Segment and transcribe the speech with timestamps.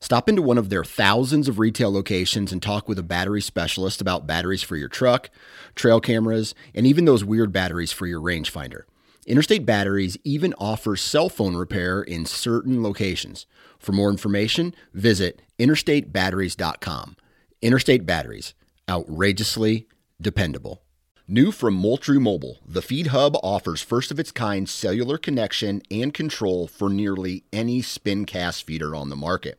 [0.00, 4.00] Stop into one of their thousands of retail locations and talk with a battery specialist
[4.00, 5.30] about batteries for your truck,
[5.74, 8.82] trail cameras, and even those weird batteries for your rangefinder.
[9.26, 13.46] Interstate Batteries even offers cell phone repair in certain locations.
[13.78, 17.16] For more information, visit interstatebatteries.com.
[17.60, 18.54] Interstate Batteries,
[18.88, 19.88] outrageously
[20.20, 20.82] dependable.
[21.26, 26.14] New from Moultrie Mobile, the Feed Hub offers first of its kind cellular connection and
[26.14, 29.58] control for nearly any spin cast feeder on the market.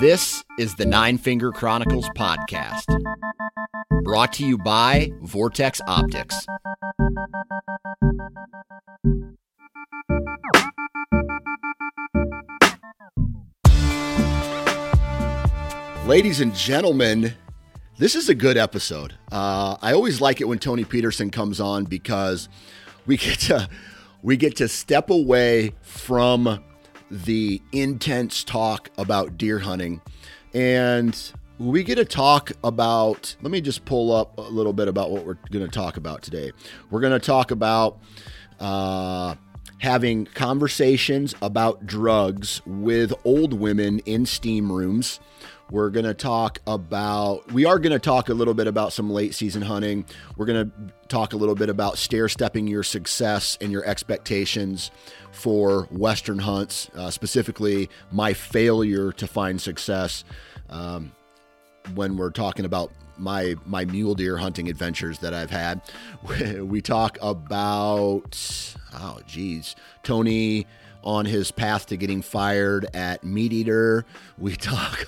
[0.00, 2.84] This is the Nine Finger Chronicles podcast,
[4.02, 6.46] brought to you by Vortex Optics.
[16.06, 17.32] Ladies and gentlemen,
[17.96, 19.14] this is a good episode.
[19.30, 22.48] Uh, I always like it when Tony Peterson comes on because
[23.06, 23.68] we get to
[24.22, 26.64] we get to step away from
[27.14, 30.00] the intense talk about deer hunting.
[30.52, 31.16] And
[31.58, 35.24] we get to talk about, let me just pull up a little bit about what
[35.24, 36.50] we're going to talk about today.
[36.90, 38.00] We're going to talk about
[38.58, 39.36] uh,
[39.78, 45.20] having conversations about drugs with old women in steam rooms.
[45.70, 49.10] We're going to talk about, we are going to talk a little bit about some
[49.10, 50.04] late season hunting.
[50.36, 54.90] We're going to talk a little bit about stair stepping your success and your expectations
[55.32, 60.24] for Western hunts, uh, specifically my failure to find success
[60.68, 61.12] um,
[61.94, 65.80] when we're talking about my my mule deer hunting adventures that I've had.
[66.64, 70.66] We talk about oh geez, Tony
[71.04, 74.04] on his path to getting fired at MeatEater.
[74.38, 75.06] We talk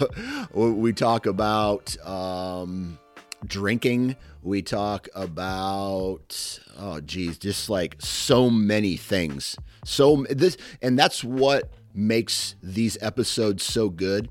[0.52, 2.98] we talk about um,
[3.44, 4.16] drinking.
[4.42, 9.56] We talk about oh geez, just like so many things.
[9.84, 14.28] So this and that's what makes these episodes so good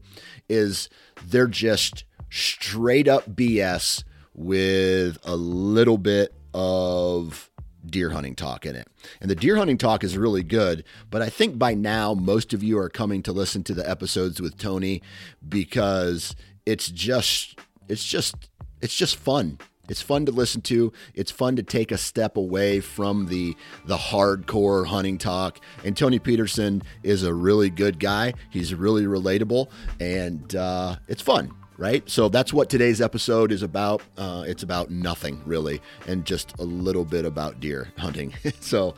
[0.47, 0.87] is
[1.25, 4.03] they're just straight up BS
[4.35, 7.49] with a little bit of
[7.89, 8.87] deer hunting talk in it.
[9.21, 12.63] And the deer hunting talk is really good, but I think by now most of
[12.63, 15.01] you are coming to listen to the episodes with Tony
[15.47, 16.35] because
[16.65, 18.35] it's just it's just
[18.81, 19.59] it's just fun.
[19.87, 20.91] It's fun to listen to.
[21.13, 25.59] It's fun to take a step away from the the hardcore hunting talk.
[25.83, 28.33] And Tony Peterson is a really good guy.
[28.49, 29.69] He's really relatable,
[29.99, 32.07] and uh, it's fun right?
[32.09, 34.01] So that's what today's episode is about.
[34.17, 38.33] Uh, it's about nothing really, and just a little bit about deer hunting.
[38.59, 38.95] so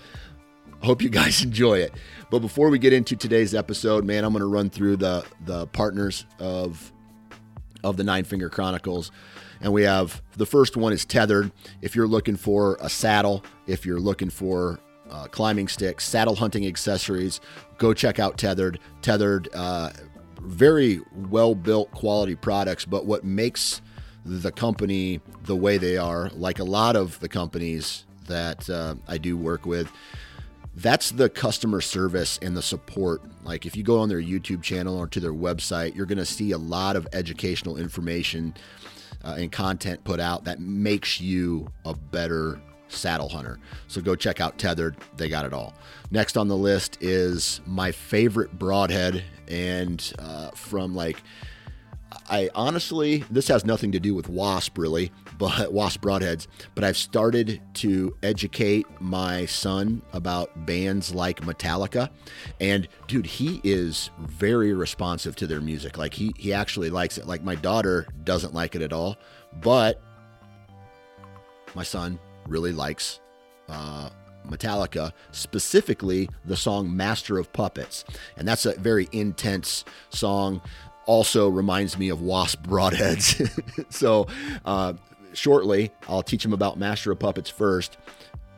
[0.82, 1.94] hope you guys enjoy it.
[2.30, 5.68] But before we get into today's episode, man, I'm going to run through the the
[5.68, 6.92] partners of
[7.84, 9.12] of the Nine Finger Chronicles.
[9.60, 11.52] And we have the first one is tethered.
[11.82, 16.68] If you're looking for a saddle, if you're looking for uh, climbing sticks, saddle hunting
[16.68, 17.40] accessories,
[17.78, 18.80] go check out Tethered.
[19.02, 19.92] Tethered uh,
[20.48, 23.82] very well built quality products, but what makes
[24.26, 29.18] the company the way they are, like a lot of the companies that uh, I
[29.18, 29.92] do work with,
[30.76, 33.22] that's the customer service and the support.
[33.44, 36.26] Like if you go on their YouTube channel or to their website, you're going to
[36.26, 38.54] see a lot of educational information
[39.24, 43.60] uh, and content put out that makes you a better saddle hunter.
[43.88, 44.98] So go check out Tethered.
[45.16, 45.74] They got it all.
[46.12, 49.24] Next on the list is my favorite broadhead.
[49.48, 51.22] And uh, from like,
[52.30, 56.48] I honestly, this has nothing to do with wasp really, but wasp broadheads.
[56.76, 62.10] But I've started to educate my son about bands like Metallica,
[62.60, 65.98] and dude, he is very responsive to their music.
[65.98, 67.28] Like he he actually likes it.
[67.28, 69.18] Like my daughter doesn't like it at all,
[69.62, 70.02] but
[71.76, 73.20] my son really likes
[73.70, 74.10] uh,
[74.50, 78.06] Metallica, specifically the song Master of Puppets.
[78.38, 80.62] And that's a very intense song.
[81.06, 83.50] Also reminds me of Wasp Broadheads.
[83.94, 84.28] so,
[84.66, 84.94] uh,
[85.34, 87.98] shortly, I'll teach him about Master of Puppets first.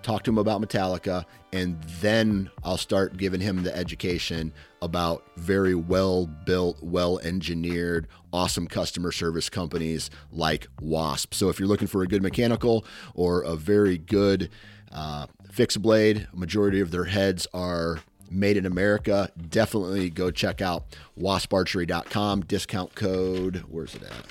[0.01, 5.75] talk to him about Metallica, and then I'll start giving him the education about very
[5.75, 11.34] well built, well engineered, awesome customer service companies like Wasp.
[11.34, 14.50] So if you're looking for a good mechanical or a very good
[14.92, 18.00] uh, fixed blade, majority of their heads are
[18.31, 19.31] made in America.
[19.50, 20.86] Definitely go check out
[21.20, 22.42] wasparchery.com.
[22.42, 24.26] Discount code, where's it at?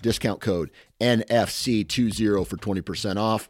[0.00, 0.70] Discount code
[1.00, 3.48] NFC20 for 20% off.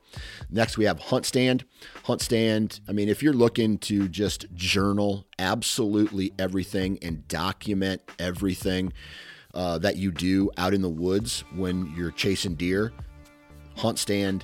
[0.51, 1.65] Next, we have HuntStand.
[2.05, 8.93] Hunt Stand, I mean, if you're looking to just journal absolutely everything and document everything
[9.55, 12.93] uh, that you do out in the woods when you're chasing deer,
[13.77, 14.43] HuntStand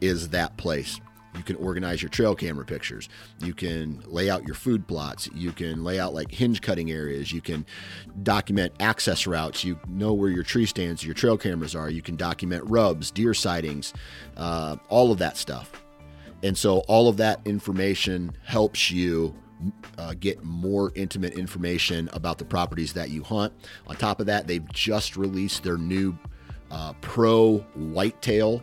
[0.00, 1.00] is that place.
[1.36, 3.08] You can organize your trail camera pictures.
[3.40, 5.28] You can lay out your food plots.
[5.34, 7.32] You can lay out like hinge cutting areas.
[7.32, 7.66] You can
[8.22, 9.64] document access routes.
[9.64, 11.90] You know where your tree stands, your trail cameras are.
[11.90, 13.92] You can document rubs, deer sightings,
[14.36, 15.84] uh, all of that stuff.
[16.44, 19.34] And so all of that information helps you
[19.98, 23.52] uh, get more intimate information about the properties that you hunt.
[23.86, 26.16] On top of that, they've just released their new
[26.70, 28.62] uh, Pro Whitetail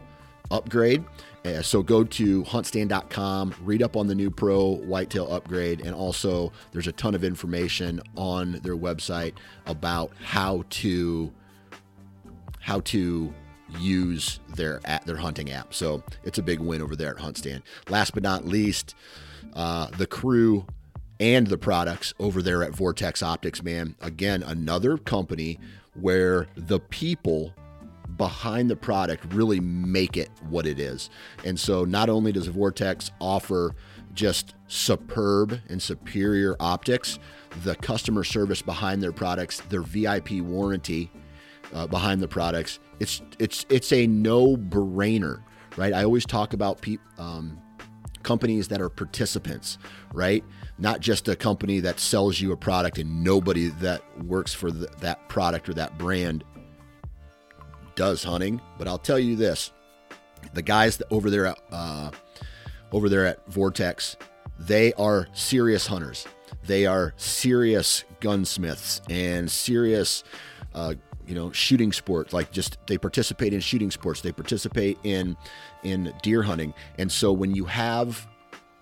[0.52, 1.04] upgrade.
[1.44, 6.52] Uh, so go to huntstand.com, read up on the new Pro Whitetail upgrade, and also
[6.72, 9.34] there's a ton of information on their website
[9.66, 11.32] about how to
[12.60, 13.34] how to
[13.80, 15.74] use their at their hunting app.
[15.74, 17.64] So it's a big win over there at HuntStand.
[17.90, 18.94] Last but not least,
[19.54, 20.66] uh, the crew
[21.22, 23.62] and the products over there at Vortex Optics.
[23.64, 25.60] Man, again, another company
[25.94, 27.54] where the people
[28.18, 31.10] behind the product really make it what it is.
[31.46, 33.76] And so not only does Vortex offer
[34.14, 37.20] just superb and superior optics,
[37.64, 41.12] the customer service behind their products, their VIP warranty
[41.74, 45.42] uh, behind the products, it's it's it's a no-brainer,
[45.78, 45.94] right?
[45.94, 47.60] I always talk about pe- um,
[48.24, 49.78] companies that are participants,
[50.14, 50.44] right?
[50.78, 54.88] Not just a company that sells you a product and nobody that works for the,
[55.00, 56.44] that product or that brand
[57.96, 59.72] does hunting, but I'll tell you this:
[60.54, 62.12] the guys over there uh,
[62.92, 64.18] over there at Vortex,
[64.60, 66.26] they are serious hunters.
[66.66, 70.24] They are serious gunsmiths and serious,
[70.74, 70.96] uh,
[71.28, 72.34] you know, shooting sports.
[72.34, 74.22] Like just they participate in shooting sports.
[74.22, 75.38] They participate in
[75.84, 76.74] in deer hunting.
[76.98, 78.28] And so when you have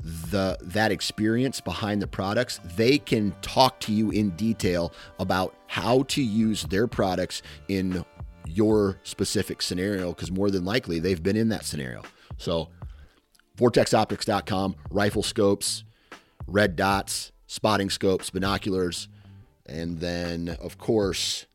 [0.04, 6.04] the that experience behind the products, they can talk to you in detail about how
[6.04, 8.06] to use their products in
[8.48, 12.02] your specific scenario because more than likely they've been in that scenario.
[12.38, 12.70] So,
[13.58, 15.84] vortexoptics.com, rifle scopes,
[16.48, 19.10] red dots, spotting scopes, binoculars,
[19.66, 21.46] and then, of course,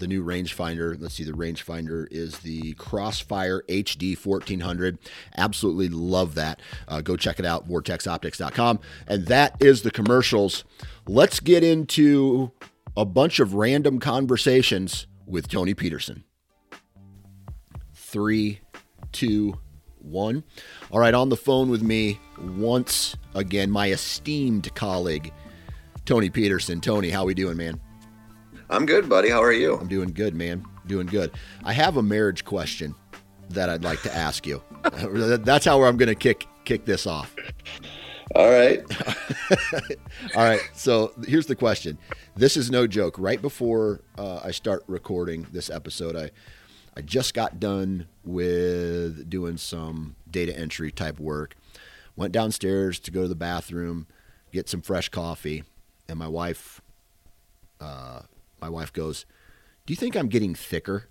[0.00, 1.00] the new rangefinder.
[1.00, 4.98] Let's see, the rangefinder is the Crossfire HD 1400.
[5.36, 6.60] Absolutely love that.
[6.88, 8.80] Uh, go check it out, vortexoptics.com.
[9.06, 10.64] And that is the commercials.
[11.06, 12.50] Let's get into
[12.96, 16.24] a bunch of random conversations with Tony Peterson
[18.10, 18.60] three,
[19.12, 19.56] two,
[19.98, 20.42] one.
[20.90, 25.32] All right, on the phone with me once again, my esteemed colleague,
[26.04, 26.80] Tony Peterson.
[26.80, 27.80] Tony, how are we doing, man?
[28.70, 29.28] I'm good, buddy.
[29.28, 29.76] How are you?
[29.76, 30.64] I'm doing good, man.
[30.86, 31.32] Doing good.
[31.64, 32.94] I have a marriage question
[33.50, 34.62] that I'd like to ask you.
[34.84, 37.34] That's how I'm going to kick kick this off.
[38.36, 38.80] All right.
[40.36, 40.60] All right.
[40.72, 41.98] So here's the question.
[42.36, 43.16] This is no joke.
[43.18, 46.30] Right before uh, I start recording this episode, I
[46.96, 51.56] I just got done with doing some data entry type work.
[52.14, 54.06] Went downstairs to go to the bathroom,
[54.52, 55.64] get some fresh coffee,
[56.08, 56.80] and my wife,
[57.80, 58.22] uh,
[58.60, 59.26] my wife goes,
[59.86, 61.08] "Do you think I'm getting thicker?"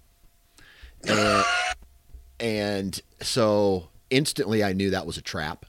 [1.07, 1.45] And,
[2.39, 5.65] and so instantly, I knew that was a trap,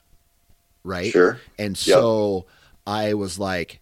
[0.83, 1.11] right?
[1.11, 1.39] Sure.
[1.57, 2.45] And so yep.
[2.87, 3.81] I was like,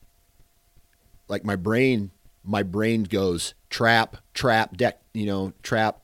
[1.28, 2.12] like my brain,
[2.44, 6.02] my brain goes trap, trap, deck, you know, trap,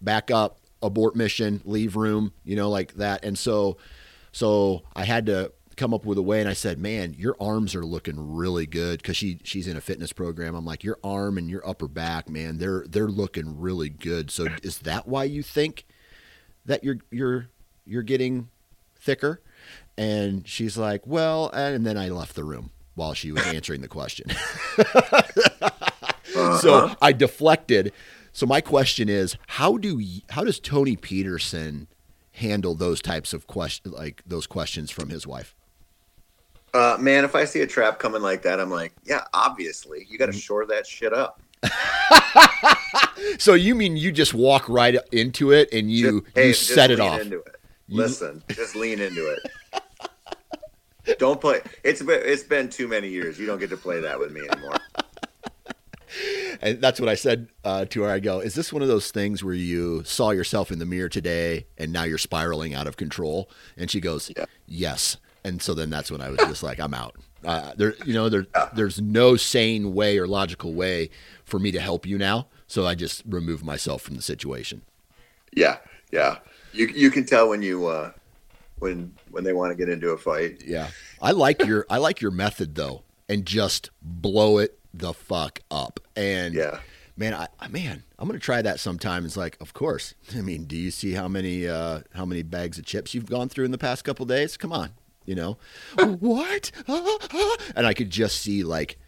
[0.00, 3.24] back up, abort mission, leave room, you know, like that.
[3.24, 3.76] And so,
[4.32, 7.74] so I had to come up with a way and I said, "Man, your arms
[7.74, 11.38] are looking really good cuz she she's in a fitness program." I'm like, "Your arm
[11.38, 15.42] and your upper back, man, they're they're looking really good." So is that why you
[15.42, 15.84] think
[16.64, 17.48] that you're you're
[17.86, 18.48] you're getting
[18.98, 19.40] thicker?
[19.96, 23.88] And she's like, "Well," and then I left the room while she was answering the
[23.88, 24.30] question.
[24.78, 26.58] uh-huh.
[26.58, 27.92] So I deflected
[28.32, 31.86] so my question is, how do how does Tony Peterson
[32.32, 35.54] handle those types of questions, like those questions from his wife?
[36.74, 40.18] Uh, man, if I see a trap coming like that, I'm like, yeah, obviously, you
[40.18, 40.38] got to mm-hmm.
[40.38, 41.42] shore that shit up.
[43.38, 46.90] so you mean you just walk right into it and you just, hey, you set
[46.90, 47.20] it off?
[47.20, 47.56] Into it.
[47.88, 47.98] You...
[47.98, 51.18] Listen, just lean into it.
[51.18, 51.60] Don't play.
[51.84, 53.38] It's been it's been too many years.
[53.38, 54.76] You don't get to play that with me anymore.
[56.60, 58.10] And that's what I said uh, to her.
[58.10, 61.08] I go, "Is this one of those things where you saw yourself in the mirror
[61.08, 64.44] today and now you're spiraling out of control?" And she goes, Yeah.
[64.66, 68.14] "Yes." And so then that's when I was just like, "I'm out." Uh, there, you
[68.14, 71.10] know, there, there's no sane way or logical way
[71.44, 72.46] for me to help you now.
[72.68, 74.82] So I just remove myself from the situation.
[75.54, 75.78] Yeah,
[76.12, 76.38] yeah.
[76.72, 78.12] You you can tell when you uh,
[78.78, 80.62] when when they want to get into a fight.
[80.64, 80.88] Yeah,
[81.20, 86.00] I like your I like your method though, and just blow it the fuck up.
[86.16, 86.78] And Yeah.
[87.16, 89.24] man, I I- man, I'm gonna try that sometime.
[89.26, 90.14] It's like, of course.
[90.36, 93.48] I mean, do you see how many uh, how many bags of chips you've gone
[93.48, 94.56] through in the past couple days?
[94.56, 94.90] Come on,
[95.26, 95.58] you know
[95.98, 96.70] what?
[96.88, 97.56] Ah, ah.
[97.76, 98.98] And I could just see like,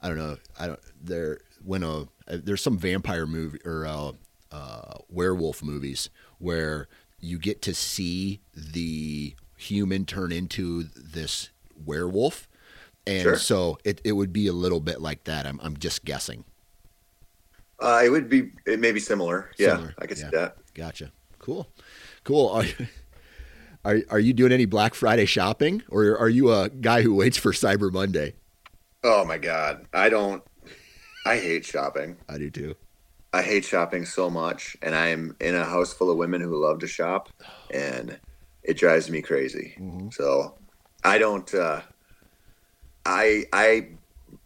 [0.00, 4.12] I don't know, I don't there when a uh, there's some vampire movie or uh,
[4.52, 6.88] uh, werewolf movies where
[7.20, 11.50] you get to see the human turn into this
[11.84, 12.48] werewolf.
[13.06, 13.36] And Sure.
[13.36, 15.46] so it, it would be a little bit like that.
[15.46, 16.44] I'm, I'm just guessing.
[17.78, 19.50] Uh, it would be it may be similar.
[19.58, 20.56] Yeah, I could see that.
[20.74, 21.10] Gotcha.
[21.38, 21.68] Cool.
[22.22, 22.64] Cool.
[23.84, 27.36] Are, are, you doing any Black Friday shopping or are you a guy who waits
[27.36, 28.34] for Cyber Monday?
[29.02, 30.42] Oh my god, I don't.
[31.26, 32.16] I hate shopping.
[32.28, 32.74] I do too.
[33.34, 36.78] I hate shopping so much, and I'm in a house full of women who love
[36.78, 37.28] to shop,
[37.70, 38.18] and
[38.62, 39.76] it drives me crazy.
[40.12, 40.54] So
[41.02, 41.52] I don't.
[41.52, 41.82] Uh,
[43.04, 43.88] I I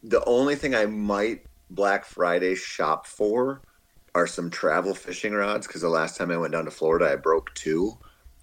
[0.03, 3.63] the only thing I might Black Friday shop for
[4.15, 7.17] are some travel fishing rods because the last time I went down to Florida, I
[7.17, 7.97] broke two,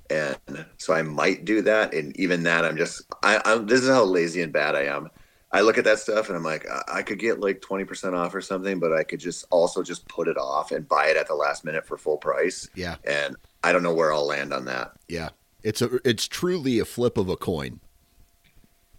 [0.10, 1.94] and so I might do that.
[1.94, 3.66] And even that, I'm just I, I'm.
[3.68, 5.10] This is how lazy and bad I am.
[5.52, 8.36] I look at that stuff and I'm like, I- I could get like 20% off
[8.36, 11.28] or something, but I could just also just put it off and buy it at
[11.28, 12.68] the last minute for full price.
[12.76, 12.96] Yeah.
[13.06, 14.92] And I don't know where I'll land on that.
[15.08, 15.30] Yeah.
[15.64, 17.80] It's a, it's truly a flip of a coin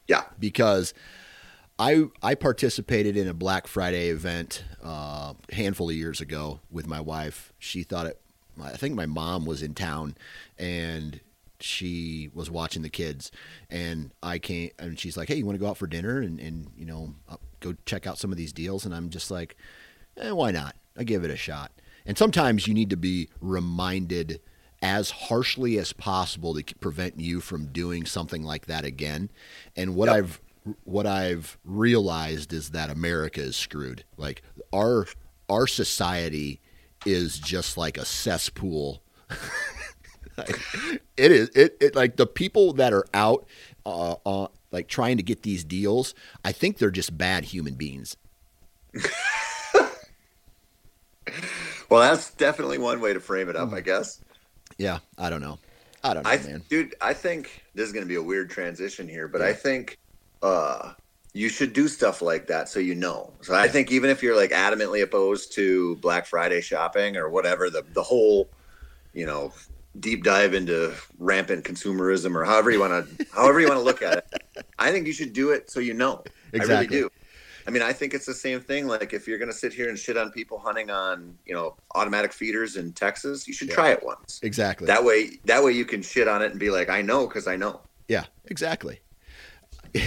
[0.08, 0.22] Yeah.
[0.38, 0.94] because
[1.78, 6.86] I I participated in a Black Friday event uh, a handful of years ago with
[6.86, 7.52] my wife.
[7.58, 8.18] She thought it.
[8.62, 10.16] I think my mom was in town,
[10.58, 11.20] and
[11.60, 13.30] she was watching the kids,
[13.70, 16.38] and I came and she's like, "Hey, you want to go out for dinner and
[16.40, 19.56] and you know uh, go check out some of these deals?" And I'm just like,
[20.18, 20.76] eh, "Why not?
[20.96, 21.72] I give it a shot."
[22.04, 24.40] And sometimes you need to be reminded
[24.82, 29.30] as harshly as possible to prevent you from doing something like that again.
[29.74, 30.14] And what Yep.
[30.16, 30.40] I've
[30.84, 34.04] what I've realized is that America is screwed.
[34.16, 35.06] Like our
[35.48, 36.60] our society
[37.06, 39.02] is just like a cesspool.
[40.38, 40.60] Like,
[41.16, 43.48] it is it, it like the people that are out
[43.86, 48.18] uh, uh like trying to get these deals, I think they're just bad human beings.
[51.88, 54.20] Well, that's definitely one way to frame it up, I guess.
[54.78, 55.58] Yeah, I don't know.
[56.02, 56.62] I don't know, I, man.
[56.68, 59.98] dude, I think this is going to be a weird transition here, but I think
[60.42, 60.92] uh,
[61.36, 63.30] you should do stuff like that so you know.
[63.42, 67.68] So I think even if you're like adamantly opposed to Black Friday shopping or whatever,
[67.68, 68.48] the the whole,
[69.12, 69.52] you know,
[70.00, 74.00] deep dive into rampant consumerism or however you want to however you want to look
[74.02, 76.22] at it, I think you should do it so you know.
[76.26, 76.86] I Exactly.
[76.86, 77.10] really do.
[77.66, 78.86] I mean, I think it's the same thing.
[78.86, 81.76] Like if you're going to sit here and shit on people hunting on, you know,
[81.94, 83.74] automatic feeders in Texas, you should Yeah.
[83.74, 84.40] try it once.
[84.42, 84.86] Exactly.
[84.86, 87.46] That way, that way you can shit on it and be like, I know because
[87.48, 87.80] I know.
[88.08, 89.00] Yeah, exactly.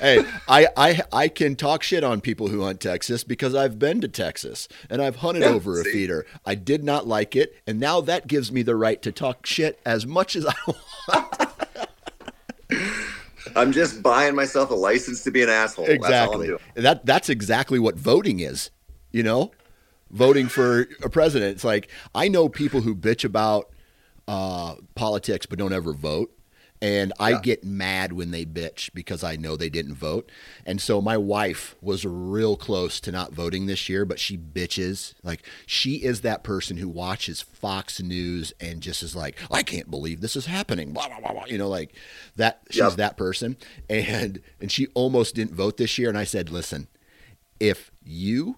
[0.00, 4.00] hey, I, I I can talk shit on people who hunt Texas because I've been
[4.00, 5.92] to Texas and I've hunted Yeah, over a see?
[5.92, 6.26] feeder.
[6.44, 9.80] I did not like it, and now that gives me the right to talk shit
[9.84, 11.48] as much as I want.
[13.54, 15.84] I'm just buying myself a license to be an asshole.
[15.86, 16.46] That's exactly.
[16.48, 16.60] doing.
[16.74, 18.70] That that's exactly what voting is.
[19.10, 19.52] You know,
[20.10, 21.52] voting for a president.
[21.52, 23.70] It's like I know people who bitch about
[24.26, 26.32] uh, politics but don't ever vote.
[26.82, 27.40] And I Yeah.
[27.40, 30.28] get mad when they bitch because I know they didn't vote.
[30.66, 35.14] And so my wife was real close to not voting this year, but she bitches.
[35.22, 39.90] Like she is that person who watches Fox News and just is like, I can't
[39.92, 40.92] believe this is happening.
[40.92, 41.32] Blah blah blah.
[41.32, 41.46] blah.
[41.46, 41.94] You know, like
[42.36, 42.62] that.
[42.70, 42.96] She's Yep.
[42.96, 43.56] that person.
[43.88, 46.08] And and she almost didn't vote this year.
[46.08, 46.88] And I said, listen,
[47.60, 48.56] if you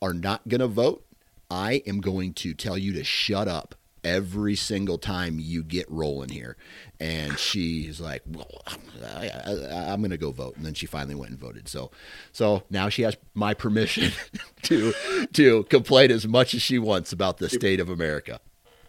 [0.00, 1.04] are not going to vote,
[1.50, 3.74] I am going to tell you to shut up
[4.06, 6.56] every single time you get rolling here.
[7.00, 8.62] And she's like, well,
[9.04, 10.56] I, I, I'm going to go vote.
[10.56, 11.68] And then she finally went and voted.
[11.68, 11.90] So,
[12.32, 14.12] so now she has my permission
[14.62, 14.94] to
[15.32, 18.40] to complain as much as she wants about the state of America.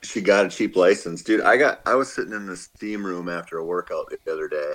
[0.04, 1.42] She got a cheap license, dude.
[1.42, 1.82] I got.
[1.86, 4.74] I was sitting in the steam room after a workout the other day,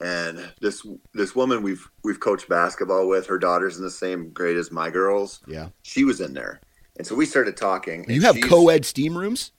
[0.00, 3.28] and this this woman we've we've coached basketball with.
[3.28, 5.40] Her daughter's in the same grade as my girls.
[5.46, 5.68] Yeah.
[5.82, 6.60] She was in there,
[6.96, 8.04] and so we started talking.
[8.08, 9.52] You have co-ed steam rooms?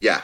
[0.00, 0.22] Yeah,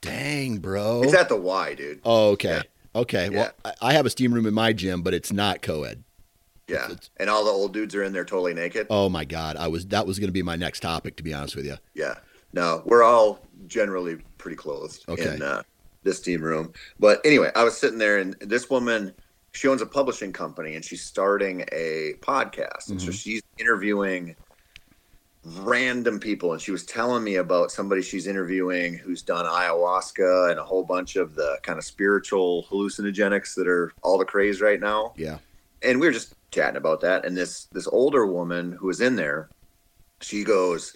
[0.00, 1.02] Dang, bro.
[1.02, 2.00] it's at the Y, dude.
[2.04, 2.48] Oh, okay.
[2.94, 3.00] Yeah.
[3.00, 3.30] Okay.
[3.30, 6.02] Well, I I have a steam room in my gym, but it's not co-ed.
[6.66, 8.86] Yeah, It's- and all the old dudes are in there totally naked.
[8.90, 11.32] Oh my God, I was that was going to be my next topic, to be
[11.32, 11.76] honest with you.
[11.94, 12.14] Yeah.
[12.52, 15.34] No, we're all generally pretty clothed Okay.
[15.34, 15.62] in uh,
[16.02, 16.72] this steam room.
[16.98, 19.12] But anyway, I was sitting there, and this woman,
[19.52, 23.14] she owns a publishing company, and she's starting a podcast, and so Mhm.
[23.20, 24.34] she's interviewing
[25.56, 30.58] random people, and she was telling me about somebody she's interviewing who's done ayahuasca and
[30.58, 34.80] a whole bunch of the kind of spiritual hallucinogenics that are all the craze right
[34.80, 35.38] now Yeah.
[35.82, 39.16] and we were just chatting about that and this this older woman who was in
[39.16, 39.50] there
[40.22, 40.94] she goes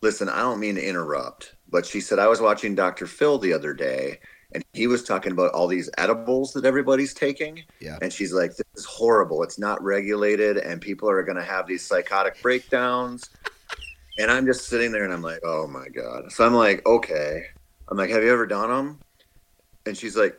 [0.00, 3.52] listen i don't mean to interrupt but she said i was watching dr phil the
[3.52, 4.18] other day
[4.54, 7.98] and he was talking about all these edibles that everybody's taking Yeah.
[8.00, 11.66] and she's like this is horrible it's not regulated and people are going to have
[11.66, 13.28] these psychotic breakdowns
[14.18, 17.46] and i'm just sitting there and i'm like oh my god so i'm like okay
[17.88, 18.98] i'm like have you ever done them
[19.86, 20.38] and she's like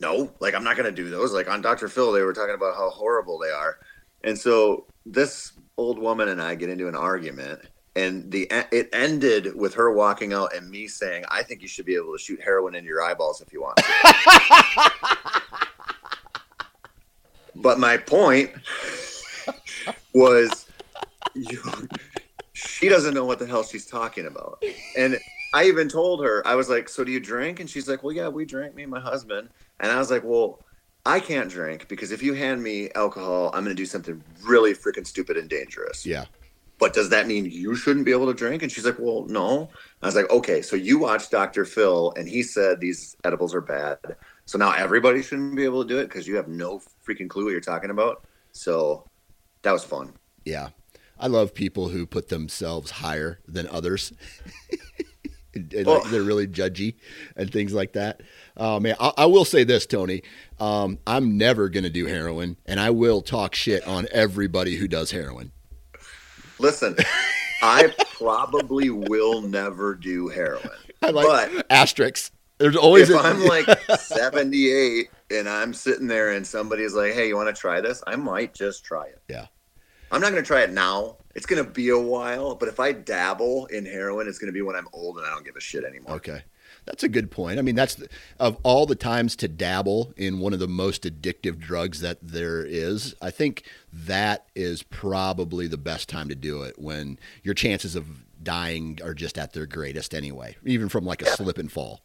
[0.00, 1.32] no, like I'm not gonna do those.
[1.32, 1.88] Like on Dr.
[1.88, 3.78] Phil, they were talking about how horrible they are,
[4.24, 7.60] and so this old woman and I get into an argument,
[7.96, 11.86] and the it ended with her walking out and me saying, "I think you should
[11.86, 13.80] be able to shoot heroin into your eyeballs if you want."
[17.56, 18.52] but my point
[20.14, 20.66] was,
[21.34, 21.60] you,
[22.58, 24.62] she doesn't know what the hell she's talking about,
[24.96, 25.18] and.
[25.54, 27.60] I even told her, I was like, So do you drink?
[27.60, 29.48] And she's like, Well, yeah, we drink, me and my husband.
[29.80, 30.60] And I was like, Well,
[31.06, 34.74] I can't drink because if you hand me alcohol, I'm going to do something really
[34.74, 36.04] freaking stupid and dangerous.
[36.04, 36.26] Yeah.
[36.78, 38.62] But does that mean you shouldn't be able to drink?
[38.62, 39.70] And she's like, Well, no.
[40.02, 41.64] I was like, Okay, so you watched Dr.
[41.64, 43.98] Phil and he said these edibles are bad.
[44.44, 47.44] So now everybody shouldn't be able to do it because you have no freaking clue
[47.44, 48.24] what you're talking about.
[48.52, 49.04] So
[49.62, 50.12] that was fun.
[50.44, 50.68] Yeah.
[51.18, 54.12] I love people who put themselves higher than others.
[55.54, 56.94] and, and, like, they're really judgy
[57.36, 58.22] and things like that.
[58.56, 60.22] Oh man, I, I will say this, Tony.
[60.60, 64.88] Um, I'm never going to do heroin, and I will talk shit on everybody who
[64.88, 65.52] does heroin.
[66.58, 66.96] Listen,
[67.62, 70.70] I probably will never do heroin.
[71.02, 72.30] I like But- asterisks.
[72.58, 73.68] There's always if a- I'm like
[74.00, 78.16] 78 and I'm sitting there and somebody's like, "Hey, you want to try this?" I
[78.16, 79.20] might just try it.
[79.28, 79.46] Yeah.
[80.10, 81.16] I'm not going to try it now.
[81.34, 84.52] It's going to be a while, but if I dabble in heroin, it's going to
[84.52, 86.16] be when I'm old and I don't give a shit anymore.
[86.16, 86.42] Okay.
[86.84, 87.58] That's a good point.
[87.58, 88.08] I mean, that's the,
[88.40, 92.64] of all the times to dabble in one of the most addictive drugs that there
[92.64, 93.14] is.
[93.20, 98.24] I think that is probably the best time to do it when your chances of
[98.42, 102.00] dying are just at their greatest anyway, even from like a slip and fall.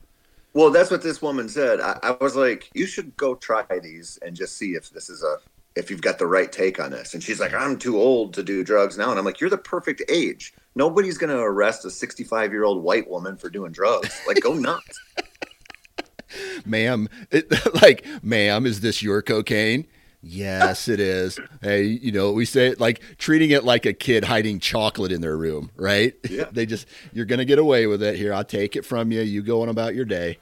[0.53, 1.79] Well, that's what this woman said.
[1.79, 5.23] I, I was like, "You should go try these and just see if this is
[5.23, 5.37] a
[5.75, 8.43] if you've got the right take on this." And she's like, "I'm too old to
[8.43, 10.53] do drugs now." And I'm like, "You're the perfect age.
[10.75, 14.21] Nobody's going to arrest a 65 year old white woman for doing drugs.
[14.27, 14.99] Like, go nuts."
[16.65, 19.85] Ma'am, it, like, ma'am, is this your cocaine?
[20.25, 21.37] Yes, it is.
[21.61, 25.19] Hey, you know, we say it like treating it like a kid hiding chocolate in
[25.19, 26.13] their room, right?
[26.29, 26.45] Yeah.
[26.51, 28.15] they just, you're going to get away with it.
[28.15, 29.21] Here, I'll take it from you.
[29.21, 30.37] You go on about your day.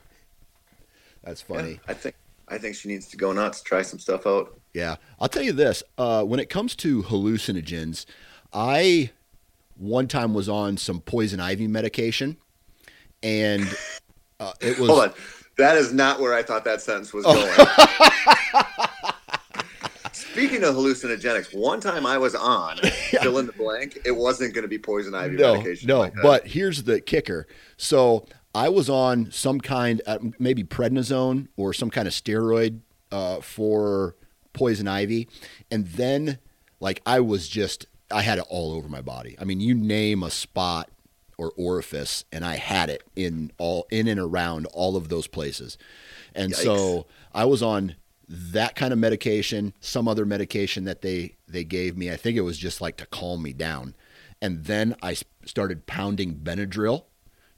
[1.24, 1.72] That's funny.
[1.72, 2.16] Yeah, I think
[2.48, 4.60] I think she needs to go nuts, try some stuff out.
[4.74, 4.96] Yeah.
[5.20, 8.06] I'll tell you this uh, when it comes to hallucinogens,
[8.54, 9.12] I
[9.78, 12.38] one time was on some poison ivy medication
[13.24, 13.68] and
[14.40, 14.90] uh, it was.
[14.90, 15.14] Hold on.
[15.58, 17.34] That is not where I thought that sentence was Oh.
[17.34, 17.52] going.
[20.14, 22.78] Speaking of hallucinogenics, one time I was on
[23.22, 24.00] fill in the blank.
[24.06, 25.88] It wasn't going to be poison ivy no, medication.
[25.88, 26.00] no.
[26.00, 26.14] like.
[26.22, 27.48] But here's the kicker.
[27.78, 32.80] So I was on some kind, uh, maybe prednisone or some kind of steroid
[33.12, 34.16] uh, for
[34.54, 35.28] poison ivy,
[35.70, 36.40] and then
[36.80, 39.36] like I was just, I had it all over my body.
[39.40, 40.90] I mean, you name a spot
[41.38, 45.78] or orifice, and I had it in all in and around all of those places,
[46.36, 47.96] and so I was on
[48.30, 52.12] that kind of medication, some other medication that they they gave me.
[52.12, 53.96] I think it was just like to calm me down,
[54.42, 57.06] and then I started pounding Benadryl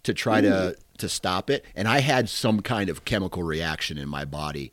[0.03, 4.07] to try to to stop it, and I had some kind of chemical reaction in
[4.07, 4.71] my body,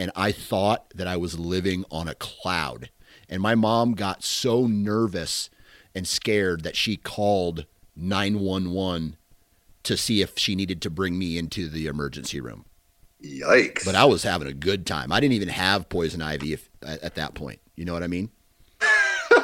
[0.00, 2.88] and I thought that I was living on a cloud,
[3.28, 5.50] and my mom got so nervous
[5.94, 9.16] and scared that she called nine one one
[9.82, 12.64] to see if she needed to bring me into the emergency room.
[13.22, 13.84] Yikes.
[13.84, 15.12] But I was having a good time.
[15.12, 17.60] I didn't even have poison ivy if, at, at that point.
[17.76, 18.30] You know what I mean?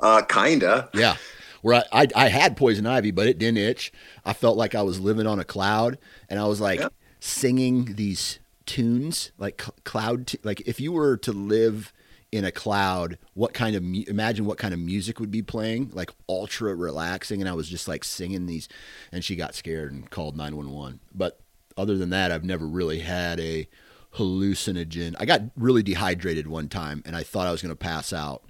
[0.00, 0.90] uh, kinda.
[0.94, 1.16] Yeah.
[1.62, 3.92] Where I, I, I had poison ivy, but it didn't itch.
[4.24, 6.88] I felt like I was living on a cloud, and I was like Yeah.
[7.18, 10.26] singing these tunes, like cl- cloud.
[10.28, 11.92] T- like if you were to live
[12.30, 15.90] in a cloud, what kind of mu- imagine what kind of music would be playing?
[15.92, 18.68] Like ultra relaxing, and I was just like singing these,
[19.10, 21.00] and she got scared and called nine one one.
[21.14, 21.40] But
[21.76, 23.68] other than that, I've never really had a
[24.14, 25.14] hallucinogen.
[25.18, 28.42] I got really dehydrated one time and I thought I was going to pass out.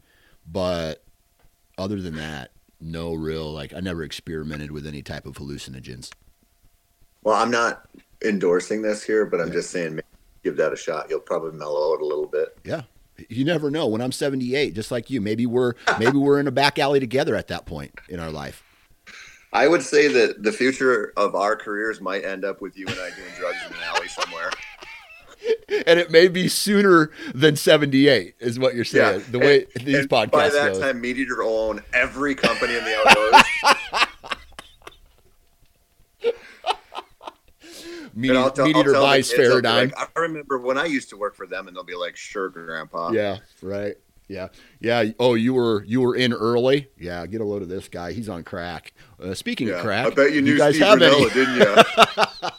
[0.46, 1.04] But
[1.78, 6.10] other than that, no real like I never experimented with any type of hallucinogens.
[7.22, 7.88] Well, I'm not
[8.24, 9.54] endorsing this here, but I'm yeah.
[9.54, 10.00] just saying
[10.42, 11.06] give that a shot.
[11.08, 12.56] You'll probably mellow out a little bit.
[12.64, 12.82] Yeah.
[13.28, 13.86] You never know.
[13.86, 17.36] When I'm 78, just like you, maybe we're maybe we're in a back alley together
[17.36, 18.62] at that point in our life.
[19.52, 22.98] I would say that the future of our careers might end up with you and
[22.98, 24.50] I doing drugs in an alley somewhere.
[25.86, 29.26] and it may be sooner than 78 is what you're saying yeah.
[29.30, 30.78] the way and, these and podcasts by that goes.
[30.78, 33.42] time MeatEater own every company in the outdoors
[38.14, 39.86] Meat, I'll tell, MeatEater buys Faraday.
[39.86, 42.48] Like, I remember when I used to work for them, and they'll be like, "Sure,
[42.48, 43.96] Grandpa." Yeah, right.
[44.28, 44.48] Yeah,
[44.80, 45.04] yeah.
[45.18, 46.88] Oh, you were you were in early.
[46.98, 48.12] Yeah, get a load of this guy.
[48.12, 48.92] He's on crack.
[49.22, 49.74] Uh, speaking yeah.
[49.74, 51.66] of crack, I bet you knew you guys Steve Rinella, didn't you?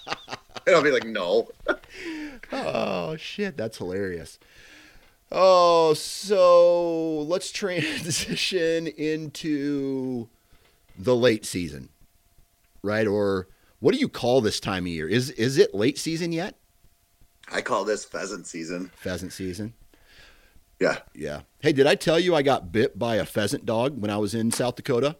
[0.67, 1.49] and I'll be like, "No."
[2.51, 4.39] oh shit, that's hilarious.
[5.31, 10.29] Oh, so let's transition into
[10.97, 11.89] the late season,
[12.83, 13.07] right?
[13.07, 13.47] Or
[13.83, 15.09] what do you call this time of year?
[15.09, 16.55] Is is it late season yet?
[17.51, 18.91] I call this pheasant season.
[18.95, 19.73] Pheasant season.
[20.79, 20.99] Yeah.
[21.13, 21.41] Yeah.
[21.59, 24.33] Hey, did I tell you I got bit by a pheasant dog when I was
[24.33, 25.17] in South Dakota?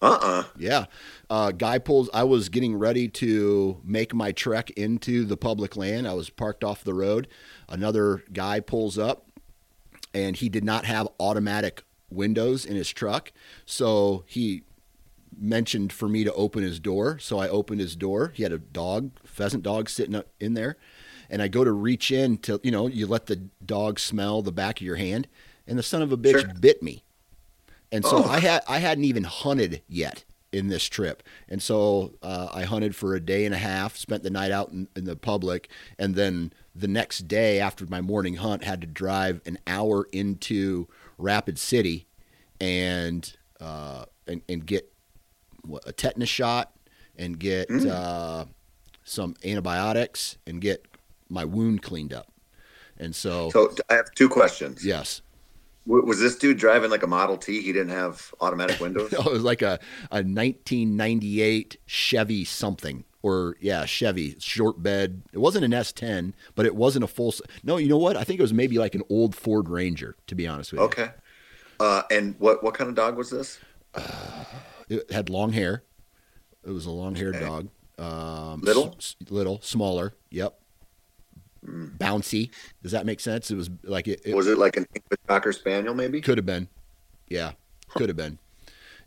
[0.00, 0.44] Uh-uh.
[0.56, 0.84] Yeah.
[1.28, 2.08] Uh, guy pulls.
[2.14, 6.06] I was getting ready to make my trek into the public land.
[6.06, 7.26] I was parked off the road.
[7.68, 9.26] Another guy pulls up,
[10.14, 13.32] and he did not have automatic windows in his truck,
[13.66, 14.62] so he
[15.38, 17.18] mentioned for me to open his door.
[17.18, 18.32] So I opened his door.
[18.34, 20.76] He had a dog, pheasant dog, sitting up in there.
[21.28, 24.52] And I go to reach in to, you know, you let the dog smell the
[24.52, 25.28] back of your hand,
[25.66, 26.52] and the son of a bitch sure.
[26.60, 27.04] bit me.
[27.92, 28.28] And so oh.
[28.28, 32.96] I had I hadn't even hunted yet in this trip, and so uh, I hunted
[32.96, 36.16] for a day and a half, spent the night out in, in the public, and
[36.16, 40.88] then the next day after my morning hunt, had to drive an hour into
[41.18, 42.06] Rapid City,
[42.60, 44.89] and uh, and, and get
[45.86, 46.72] a tetanus shot
[47.16, 47.88] and get mm.
[47.90, 48.44] uh,
[49.04, 50.86] some antibiotics and get
[51.28, 52.32] my wound cleaned up.
[52.98, 54.84] And so, so I have two questions.
[54.84, 55.22] Yes.
[55.86, 57.62] Was this dude driving like a Model T?
[57.62, 59.10] He didn't have automatic windows.
[59.12, 65.22] no, it was like a, a 1998 Chevy something, or yeah, Chevy short bed.
[65.32, 67.34] It wasn't an S10, but it wasn't a full.
[67.64, 68.16] No, you know what?
[68.16, 70.16] I think it was maybe like an old Ford Ranger.
[70.26, 70.86] To be honest with you.
[70.86, 71.10] Okay.
[71.80, 73.58] Uh, and what what kind of dog was this?
[73.94, 74.44] Uh,
[74.90, 75.84] it had long hair.
[76.66, 77.44] It was a long haired okay.
[77.44, 77.68] dog.
[77.98, 80.14] Um, little, s- little, smaller.
[80.30, 80.58] Yep.
[81.64, 81.96] Mm.
[81.96, 82.50] Bouncy.
[82.82, 83.50] Does that make sense?
[83.50, 84.20] It was like it.
[84.24, 86.20] it was it like an English Cocker Spaniel, maybe?
[86.20, 86.68] Could have been.
[87.28, 87.52] Yeah,
[87.88, 88.38] could have been.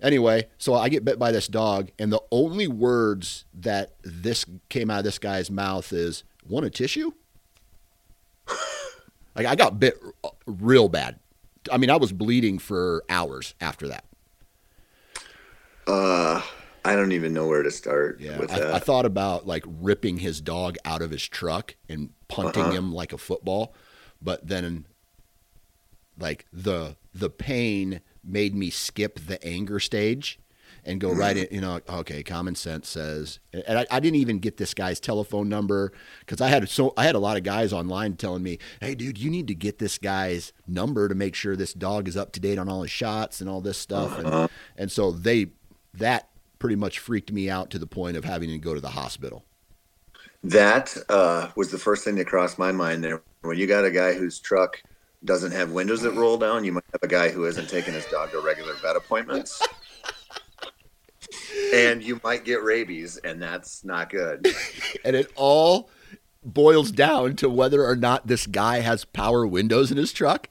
[0.01, 4.89] Anyway, so I get bit by this dog, and the only words that this came
[4.89, 7.11] out of this guy's mouth is, "Want a tissue?"
[9.35, 9.97] like I got bit
[10.45, 11.19] real bad.
[11.71, 14.03] I mean, I was bleeding for hours after that.
[15.87, 16.41] Uh,
[16.85, 18.73] I don't even know where to start yeah, with I, that.
[18.73, 22.71] I thought about like ripping his dog out of his truck and punting uh-huh.
[22.71, 23.73] him like a football,
[24.21, 24.85] but then
[26.17, 30.39] like the the pain made me skip the anger stage
[30.85, 31.19] and go mm-hmm.
[31.19, 31.47] right in.
[31.51, 35.49] You know, okay, common sense says, and I, I didn't even get this guy's telephone
[35.49, 38.95] number because I had so I had a lot of guys online telling me, "Hey,
[38.95, 42.31] dude, you need to get this guy's number to make sure this dog is up
[42.33, 44.41] to date on all his shots and all this stuff." Uh-huh.
[44.41, 45.47] And and so they
[45.95, 46.29] that
[46.59, 49.43] pretty much freaked me out to the point of having to go to the hospital.
[50.43, 53.21] That uh, was the first thing that crossed my mind there.
[53.41, 54.81] When you got a guy whose truck
[55.25, 58.05] doesn't have windows that roll down, you might have a guy who isn't taking his
[58.05, 59.61] dog to regular vet appointments.
[61.73, 64.47] and you might get rabies, and that's not good.
[65.05, 65.89] and it all
[66.43, 70.49] boils down to whether or not this guy has power windows in his truck.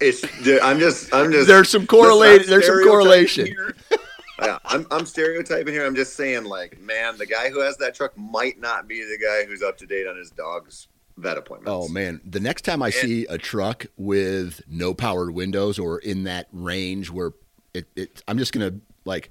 [0.00, 0.22] It's
[0.62, 3.48] I'm just I'm just there's some correlate there's some correlation.
[4.40, 5.86] yeah, I'm I'm stereotyping here.
[5.86, 9.18] I'm just saying like, man, the guy who has that truck might not be the
[9.18, 11.70] guy who's up to date on his dog's vet appointments.
[11.72, 15.98] Oh man, the next time I and, see a truck with no powered windows or
[15.98, 17.32] in that range where
[17.72, 19.30] it, it I'm just gonna like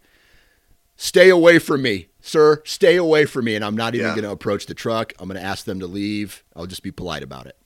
[0.96, 2.62] stay away from me, sir.
[2.66, 4.16] Stay away from me, and I'm not even yeah.
[4.16, 5.14] gonna approach the truck.
[5.20, 6.44] I'm gonna ask them to leave.
[6.56, 7.58] I'll just be polite about it.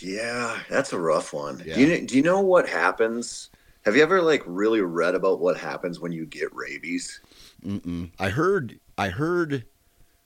[0.00, 1.62] Yeah, that's a rough one.
[1.64, 1.74] Yeah.
[1.74, 3.50] Do you do you know what happens?
[3.84, 7.20] Have you ever like really read about what happens when you get rabies?
[7.64, 8.10] Mm-mm.
[8.18, 8.80] I heard.
[8.96, 9.64] I heard.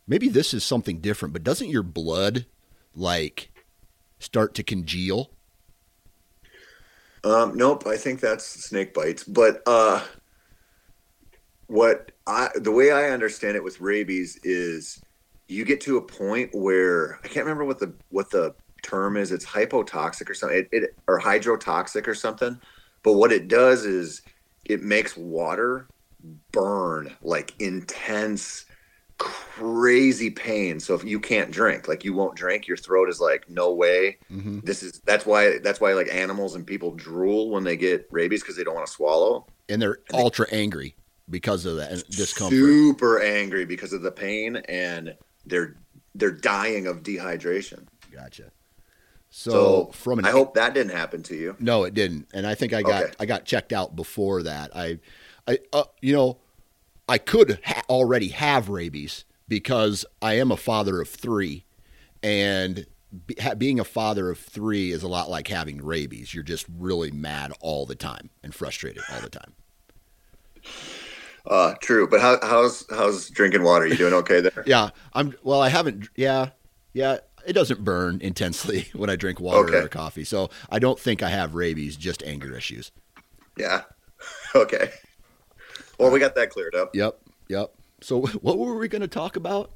[0.07, 2.47] Maybe this is something different, but doesn't your blood
[2.95, 3.51] like
[4.21, 5.31] start to congeal?
[7.25, 7.87] Um, nope.
[7.87, 9.25] I think that's snake bites.
[9.25, 10.05] But uh,
[11.67, 15.03] what I the way I understand it with rabies is
[15.49, 19.33] you get to a point where I can't remember what the what the term is.
[19.33, 22.61] It's hypotoxic or something, it, it or hydrotoxic or something.
[23.09, 24.21] But what it does is
[24.67, 25.89] it makes water
[26.53, 28.67] burn like intense
[29.17, 30.79] crazy pain.
[30.79, 34.19] So if you can't drink like you won't drink your throat is like no way.
[34.31, 34.61] Mm-hmm.
[34.61, 38.43] this is that's why that's why like animals and people drool when they get rabies
[38.43, 39.47] because they don't want to swallow.
[39.71, 40.95] And they're and ultra they, angry
[41.31, 42.59] because of that discomfort.
[42.59, 45.17] Super angry because of the pain and
[45.47, 45.77] they're
[46.15, 47.87] they're dying of dehydration.
[48.13, 48.51] Gotcha
[49.39, 51.55] so, so from an, I hope that didn't happen to you.
[51.61, 52.27] No, it didn't.
[52.35, 53.13] And I think I got okay.
[53.21, 54.75] I got checked out before that.
[54.75, 54.99] I
[55.47, 56.39] I uh, you know,
[57.09, 61.65] I could ha- already have rabies because I am a father of 3
[62.21, 62.85] and
[63.29, 66.35] be, ha- being a father of 3 is a lot like having rabies.
[66.35, 69.55] You're just really mad all the time and frustrated all the time.
[71.47, 73.87] Uh, true, but how, how's how's drinking water?
[73.87, 74.65] You doing okay there?
[74.67, 75.37] yeah, I'm.
[75.45, 76.09] Well, I haven't.
[76.17, 76.51] Yeah,
[76.93, 77.19] yeah
[77.49, 79.79] it doesn't burn intensely when I drink water okay.
[79.79, 80.25] or coffee.
[80.25, 82.93] So I don't think I have rabies, just anger issues.
[83.57, 83.83] Yeah.
[84.55, 84.91] Okay.
[85.99, 86.95] Well, we got that cleared up.
[86.95, 87.21] Yep.
[87.49, 87.71] Yep.
[88.01, 89.71] So what were we going to talk about?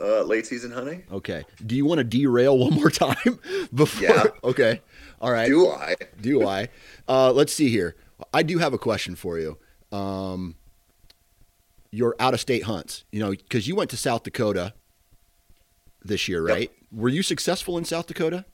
[0.00, 1.02] Uh, late season honey.
[1.12, 1.44] Okay.
[1.66, 3.40] Do you want to derail one more time
[3.74, 4.08] before?
[4.08, 4.24] Yeah.
[4.44, 4.80] Okay.
[5.20, 5.48] All right.
[5.48, 5.96] Do I?
[6.20, 6.68] Do I?
[7.08, 7.96] Uh, let's see here.
[8.32, 9.58] I do have a question for you.
[9.90, 10.54] Um,
[11.90, 14.72] your out of state hunts, you know, because you went to South Dakota
[16.04, 16.70] this year, right?
[16.92, 18.44] Were you successful in South Dakota?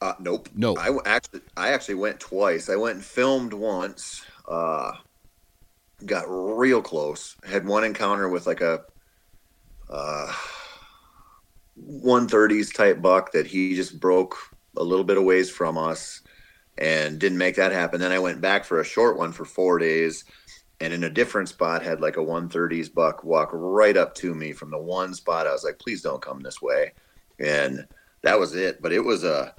[0.00, 0.48] Uh, nope.
[0.54, 0.76] No.
[0.76, 2.68] I actually, I actually went twice.
[2.68, 4.24] I went and filmed once.
[4.46, 4.92] Uh,
[6.04, 7.36] got real close.
[7.44, 8.82] Had one encounter with like a
[9.88, 10.32] uh,
[11.80, 14.36] 130s type buck that he just broke
[14.76, 16.20] a little bit of ways from us
[16.76, 18.00] and didn't make that happen.
[18.00, 20.24] Then I went back for a short one for four days
[20.80, 24.52] and in a different spot had like a 130s buck walk right up to me
[24.52, 25.46] from the one spot.
[25.46, 26.92] I was like, please don't come this way.
[27.38, 27.86] And
[28.22, 28.80] that was it.
[28.82, 29.54] But it was a,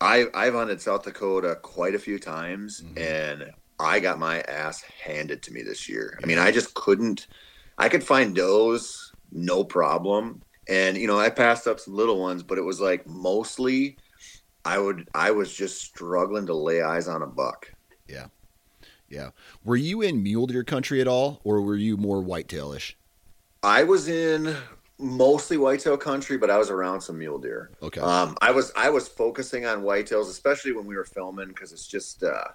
[0.00, 2.98] I, I've hunted South Dakota quite a few times mm-hmm.
[2.98, 6.18] and I got my ass handed to me this year.
[6.22, 7.26] I mean, I just couldn't,
[7.78, 10.42] I could find does no problem.
[10.68, 13.96] And, you know, I passed up some little ones, but it was like mostly
[14.64, 17.72] I would, I was just struggling to lay eyes on a buck.
[18.08, 18.26] Yeah.
[19.08, 19.30] Yeah.
[19.64, 22.94] Were you in mule deer country at all, or were you more whitetailish?
[23.62, 24.56] I was in
[24.98, 27.70] mostly whitetail country, but I was around some mule deer.
[27.82, 28.00] Okay.
[28.00, 31.86] Um, I was I was focusing on whitetails, especially when we were filming, because it's
[31.86, 32.48] just uh,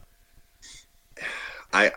[1.74, 1.92] I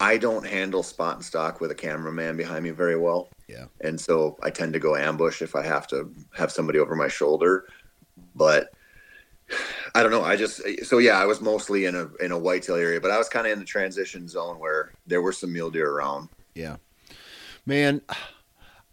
[0.00, 3.28] I don't handle spot and stock with a cameraman behind me very well.
[3.48, 3.64] Yeah.
[3.80, 7.08] And so I tend to go ambush if I have to have somebody over my
[7.08, 7.64] shoulder.
[8.34, 8.72] But
[9.94, 10.22] I don't know.
[10.22, 13.18] I just so yeah, I was mostly in a in a whitetail area, but I
[13.18, 16.28] was kind of in the transition zone where there were some mule deer around.
[16.54, 16.76] Yeah,
[17.64, 18.02] man,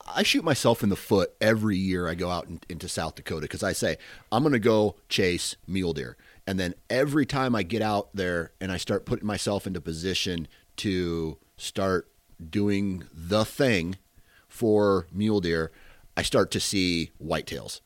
[0.06, 3.42] I shoot myself in the foot every year I go out in, into South Dakota
[3.42, 3.98] because I say
[4.32, 8.52] I'm going to go chase mule deer, and then every time I get out there
[8.62, 12.10] and I start putting myself into position to start
[12.50, 13.98] doing the thing
[14.48, 15.72] for mule deer,
[16.16, 17.82] I start to see whitetails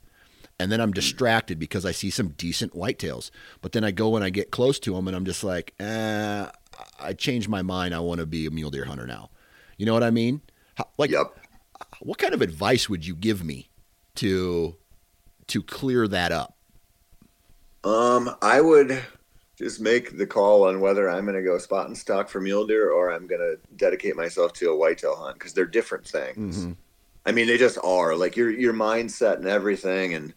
[0.59, 3.31] and then I'm distracted because I see some decent whitetails.
[3.61, 6.47] But then I go and I get close to them, and I'm just like, eh,
[6.99, 7.95] I changed my mind.
[7.95, 9.29] I want to be a mule deer hunter now.
[9.77, 10.41] You know what I mean?
[10.75, 11.33] How, like, yep.
[12.01, 13.69] What kind of advice would you give me
[14.15, 14.75] to
[15.47, 16.55] to clear that up?
[17.83, 19.01] Um, I would
[19.57, 22.65] just make the call on whether I'm going to go spot and stock for mule
[22.65, 26.59] deer or I'm going to dedicate myself to a whitetail hunt because they're different things.
[26.59, 26.71] Mm-hmm.
[27.25, 30.33] I mean, they just are like your your mindset and everything, and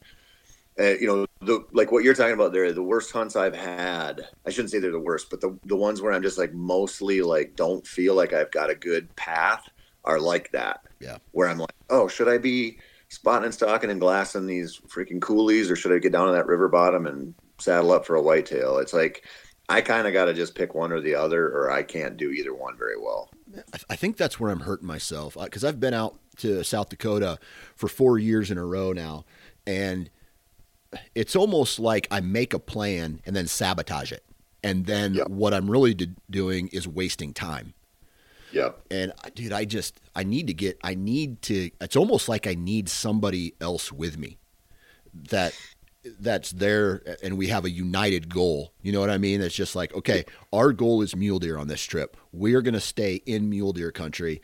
[0.78, 2.72] uh, you know, the like what you're talking about there.
[2.72, 6.02] The worst hunts I've had, I shouldn't say they're the worst, but the the ones
[6.02, 9.68] where I'm just like mostly like don't feel like I've got a good path
[10.05, 10.81] are like that.
[11.01, 15.21] Yeah, where I'm like, oh, should I be spotting and stalking and glassing these freaking
[15.21, 18.23] coulees, or should I get down to that river bottom and saddle up for a
[18.23, 18.79] whitetail?
[18.79, 19.25] It's like
[19.69, 22.31] I kind of got to just pick one or the other, or I can't do
[22.31, 23.31] either one very well.
[23.91, 27.38] I think that's where I'm hurting myself uh, because I've been out to South Dakota
[27.77, 29.25] for four years in a row now,
[29.67, 30.11] and
[31.15, 34.25] it's almost like I make a plan and then sabotage it,
[34.62, 35.29] and then yep.
[35.29, 35.95] what I'm really
[36.31, 37.75] doing is wasting time.
[38.53, 38.71] Yeah.
[38.91, 41.71] And dude, I just I need to get I need to.
[41.81, 44.38] It's almost like I need somebody else with me
[45.15, 45.55] that
[46.21, 48.73] that's there and we have a united goal.
[48.83, 49.41] You know what I mean?
[49.41, 52.17] It's just like, okay, our goal is mule deer on this trip.
[52.33, 54.43] We're going to stay in mule deer country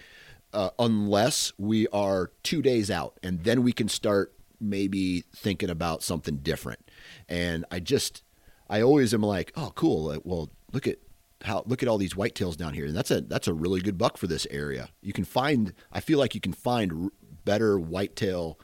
[0.53, 6.03] uh, unless we are two days out, and then we can start maybe thinking about
[6.03, 6.91] something different.
[7.29, 8.23] And I just,
[8.69, 10.17] I always am like, oh, cool.
[10.25, 10.99] Well, look at
[11.43, 13.99] how look at all these whitetails down here, and that's a that's a really good
[13.99, 14.89] buck for this area.
[15.03, 17.11] You can find, I feel like you can find
[17.45, 18.59] better whitetail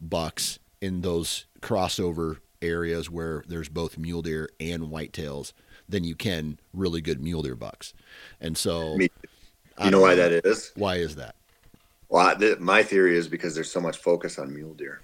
[0.00, 5.52] bucks in those crossover areas where there's both mule deer and whitetails
[5.88, 7.92] than you can really good mule deer bucks.
[8.40, 10.72] And so, you know why that is?
[10.76, 11.34] Why is that?
[12.08, 15.00] Well, I, th- my theory is because there's so much focus on mule deer.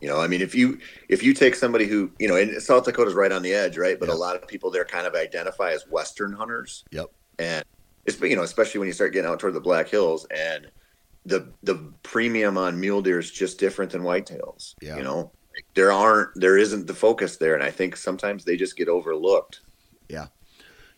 [0.00, 2.84] You know, I mean, if you if you take somebody who you know, and South
[2.84, 3.98] Dakota's right on the edge, right?
[3.98, 4.14] But Yeah.
[4.14, 7.06] a lot of people there kind of identify as Western hunters, Yep.
[7.38, 7.64] and
[8.06, 10.70] it's you know, especially when you start getting out toward the Black Hills, and
[11.26, 14.74] the the premium on mule deer is just different than whitetails.
[14.80, 14.96] Yeah.
[14.96, 15.32] You know,
[15.74, 19.60] there aren't there isn't the focus there, and I think sometimes they just get overlooked.
[20.08, 20.28] Yeah.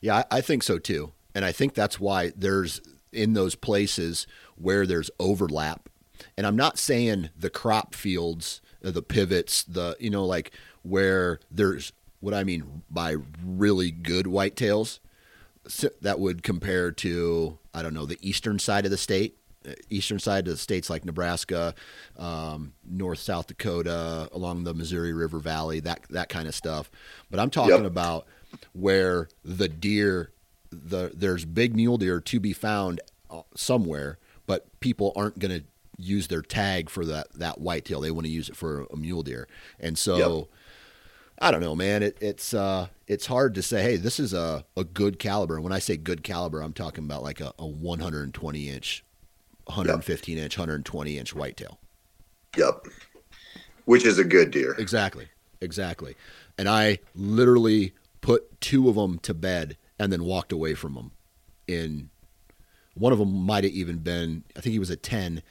[0.00, 1.12] Yeah, I, I think so too.
[1.34, 2.80] And I think that's why there's
[3.12, 5.88] in those places where there's overlap.
[6.36, 10.50] And I'm not saying the crop fields, the pivots, the, you know, like
[10.82, 14.98] where there's what I mean by really good whitetails
[16.00, 19.36] that would compare to, I don't know, the eastern side of the state.
[19.66, 21.72] uh, Eastern side of the states like Nebraska,
[22.18, 26.90] um, North South Dakota, along the Missouri River Valley, that that kind of stuff.
[27.30, 27.84] But I'm talking Yep.
[27.84, 28.26] about
[28.72, 30.32] where the deer,
[30.70, 35.64] the there's big mule deer to be found uh, somewhere, but people aren't going to
[35.96, 38.00] use their tag for that that whitetail.
[38.00, 39.48] They want to use it for a mule deer,
[39.80, 40.16] and so.
[40.16, 40.48] Yep.
[41.38, 42.04] I don't know, man.
[42.04, 43.82] It, it's uh, it's hard to say.
[43.82, 45.56] Hey, this is a, a good caliber.
[45.56, 49.04] And when I say good caliber, I'm talking about like a, a 120 inch,
[49.64, 51.80] 115 inch, 120 inch whitetail.
[52.56, 52.86] Yep.
[53.86, 54.76] Which is a good deer.
[54.78, 55.28] Exactly,
[55.60, 56.14] exactly.
[56.56, 61.10] And I literally put two of them to bed and then walked away from them.
[61.66, 62.10] In
[62.94, 65.42] one of them might have even been, I think he was a 10.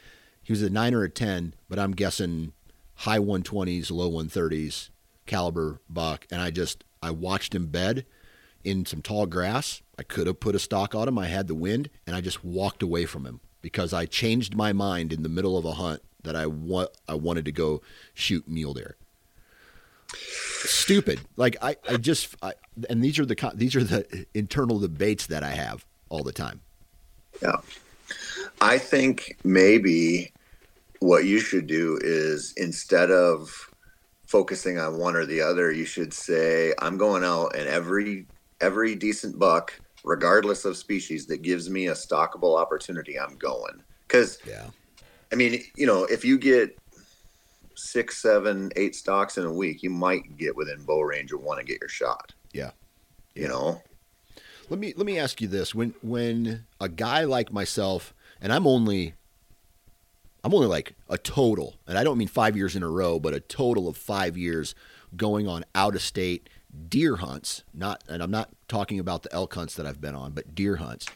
[0.43, 2.54] He was a nine or a 10, but I'm guessing
[2.95, 4.89] high 120s, low 130s
[5.25, 6.25] caliber buck.
[6.32, 8.06] And I just, I watched him bed
[8.63, 9.82] in some tall grass.
[9.97, 11.17] I could have put a stock on him.
[11.17, 14.73] I had the wind and I just walked away from him because I changed my
[14.73, 17.82] mind in the middle of a hunt that I want, I wanted to go
[18.13, 18.95] shoot mule deer
[20.65, 21.21] stupid.
[21.36, 22.54] Like I, I just, I,
[22.89, 26.62] and these are the these are the internal debates that I have all the time.
[27.41, 27.58] Yeah.
[28.62, 30.32] I think maybe
[31.00, 33.50] what you should do is instead of
[34.28, 38.28] focusing on one or the other, you should say, I'm going out and every
[38.62, 43.82] every decent buck, regardless of species, that gives me a stockable opportunity, I'm going.
[44.08, 44.67] Because Yeah,
[45.32, 46.78] I mean, you know, if you get
[47.76, 51.58] six, seven, eight stocks in a week, you might get within bow range of one
[51.58, 52.32] to get your shot.
[52.54, 52.71] yeah.
[53.34, 53.82] You know?
[54.69, 58.65] Let me let me ask you this: when when a guy like myself, and I'm
[58.67, 59.13] only,
[60.43, 63.34] I'm only like a total, and I don't mean five years in a row, but
[63.34, 64.75] a total of five years
[65.15, 66.49] going on out of state
[66.89, 67.63] deer hunts.
[67.73, 70.77] Not, and I'm not talking about the elk hunts that I've been on, but deer
[70.77, 71.08] hunts.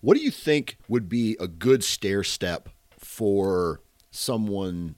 [0.00, 3.80] What do you think would be a good stair step for
[4.10, 4.94] someone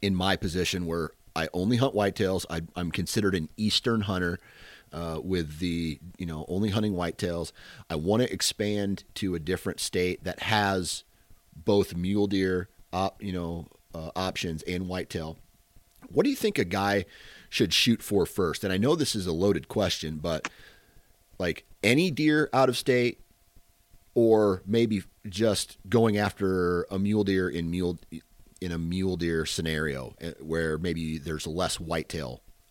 [0.00, 2.46] in my position where I only hunt whitetails?
[2.48, 4.38] I, I'm considered an eastern hunter
[4.92, 7.52] uh, with the you know only hunting whitetails.
[7.90, 11.04] I want to expand to a different state that has
[11.54, 15.38] both mule deer, op, you know, uh, options and whitetail.
[16.08, 17.04] What do you think a guy
[17.48, 18.62] should shoot for first?
[18.64, 20.48] And I know this is a loaded question, but
[21.38, 23.20] like any deer out of state,
[24.14, 27.98] or maybe just going after a mule deer in mule
[28.60, 32.40] in a mule deer scenario eh, where maybe there's less whitetail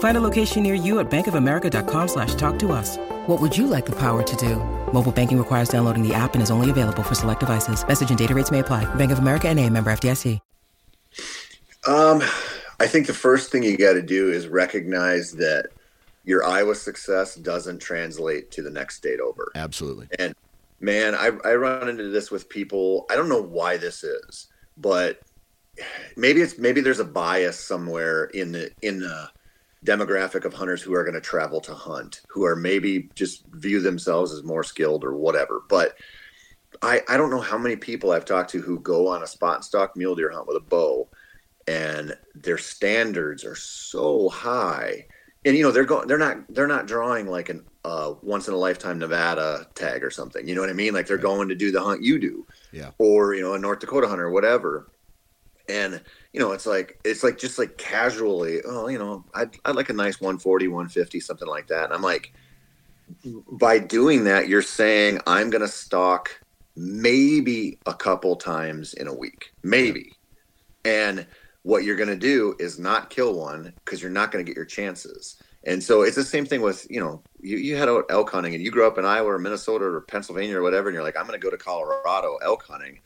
[0.00, 2.96] Find a location near you at bankofamerica.com slash talk to us.
[3.28, 4.56] What would you like the power to do?
[4.92, 7.86] Mobile banking requires downloading the app and is only available for select devices.
[7.86, 8.92] Message and data rates may apply.
[8.96, 10.40] Bank of America and a member FDIC.
[11.86, 12.22] Um,
[12.80, 15.68] I think the first thing you got to do is recognize that
[16.24, 19.50] your Iowa success doesn't translate to the next state over.
[19.54, 20.08] Absolutely.
[20.18, 20.34] And
[20.80, 23.06] man, I, I run into this with people.
[23.10, 25.20] I don't know why this is, but
[26.16, 29.30] maybe it's maybe there's a bias somewhere in the in the
[29.84, 33.80] demographic of hunters who are going to travel to hunt, who are maybe just view
[33.80, 35.62] themselves as more skilled or whatever.
[35.68, 35.96] But
[36.82, 39.56] I I don't know how many people I've talked to who go on a spot
[39.56, 41.08] and stock mule deer hunt with a bow,
[41.66, 45.06] and their standards are so high
[45.44, 48.54] and you know they're going they're not they're not drawing like an uh, once in
[48.54, 50.46] a lifetime Nevada tag or something.
[50.46, 50.92] You know what I mean?
[50.92, 52.90] Like they're going to do the hunt you do, Yeah.
[52.98, 54.90] or you know a North Dakota hunter or whatever.
[55.68, 56.02] And
[56.32, 59.88] you know, it's like it's like just like casually, oh, you know, I'd, I'd like
[59.88, 61.84] a nice 140, 150, something like that.
[61.84, 62.32] And I'm like,
[63.52, 66.40] by doing that, you're saying I'm to stalk
[66.76, 70.12] maybe a couple times in a week, maybe.
[70.84, 71.26] And
[71.62, 75.42] what you're to do is not kill one because you're not to get your chances.
[75.64, 78.54] And so it's the same thing with, you know, you, you head out elk hunting
[78.54, 81.16] and you grew up in Iowa or Minnesota or Pennsylvania or whatever, and you're like,
[81.16, 83.00] I'm going to go to Colorado elk hunting.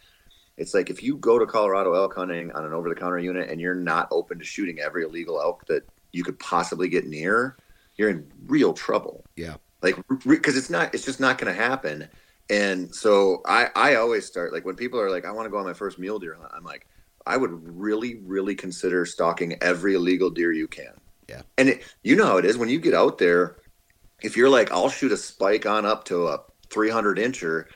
[0.56, 3.48] It's like if you go to Colorado elk hunting on an over the counter unit
[3.48, 5.82] and you're not open to shooting every illegal elk that
[6.12, 7.56] you could possibly get near,
[7.96, 9.24] you're in real trouble.
[9.36, 9.56] Yeah.
[9.82, 9.96] Like,
[10.26, 12.08] because it's not, it's just not going to happen.
[12.50, 15.58] And so I, I always start like when people are like, I want to go
[15.58, 16.52] on my first mule deer hunt.
[16.54, 16.86] I'm like,
[17.26, 20.92] I would really, really consider stalking every illegal deer you can.
[21.28, 21.42] Yeah.
[21.56, 23.56] And it, you know how it is when you get out there,
[24.22, 26.40] if you're like, I'll shoot a spike on up to a
[26.70, 27.66] 300 incher,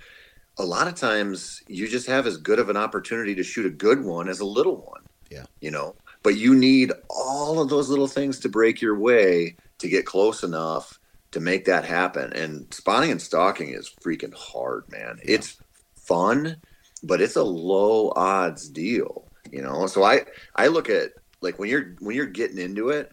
[0.59, 3.71] a lot of times you just have as good of an opportunity to shoot a
[3.71, 5.03] good one as a little one.
[5.31, 5.45] Yeah.
[5.61, 9.89] You know, but you need all of those little things to break your way to
[9.89, 10.99] get close enough
[11.33, 12.33] to make that happen.
[12.33, 15.19] And spotting and stalking is freaking hard, man.
[15.19, 15.35] Yeah.
[15.35, 15.61] It's
[15.95, 16.57] fun,
[17.03, 19.87] but it's a low odds deal, you know?
[19.87, 20.23] So I,
[20.55, 21.11] I look at
[21.43, 23.13] like when you're, when you're getting into it,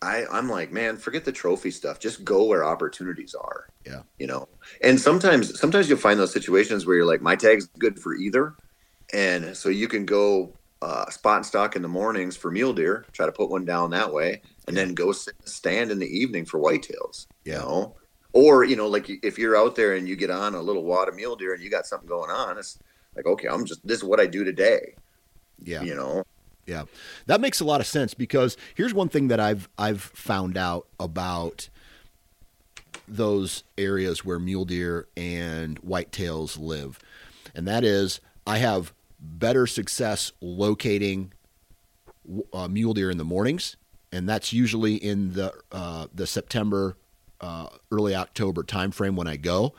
[0.00, 1.98] I, I'm like, man, forget the trophy stuff.
[1.98, 3.68] Just go where opportunities are.
[3.84, 4.02] Yeah.
[4.18, 4.48] You know,
[4.80, 8.54] and sometimes, sometimes you'll find those situations where you're like, my tag's good for either.
[9.12, 13.06] And so you can go uh, spot and stock in the mornings for mule deer,
[13.12, 16.44] try to put one down that way, and then go sit, stand in the evening
[16.44, 17.26] for whitetails.
[17.44, 17.54] Yeah.
[17.54, 17.96] You know?
[18.34, 21.08] Or, you know, like if you're out there and you get on a little wad
[21.08, 22.78] of mule deer and you got something going on, it's
[23.16, 24.94] like, okay, I'm just, this is what I do today.
[25.64, 25.82] Yeah.
[25.82, 26.24] You know?
[26.68, 26.84] Yeah,
[27.24, 30.86] that makes a lot of sense because here's one thing that I've I've found out
[31.00, 31.70] about
[33.08, 36.98] those areas where mule deer and whitetails live,
[37.54, 41.32] and that is I have better success locating
[42.52, 43.76] uh, mule deer in the mornings,
[44.12, 46.98] and that's usually in the uh, the September,
[47.40, 49.72] uh, early October timeframe when I go,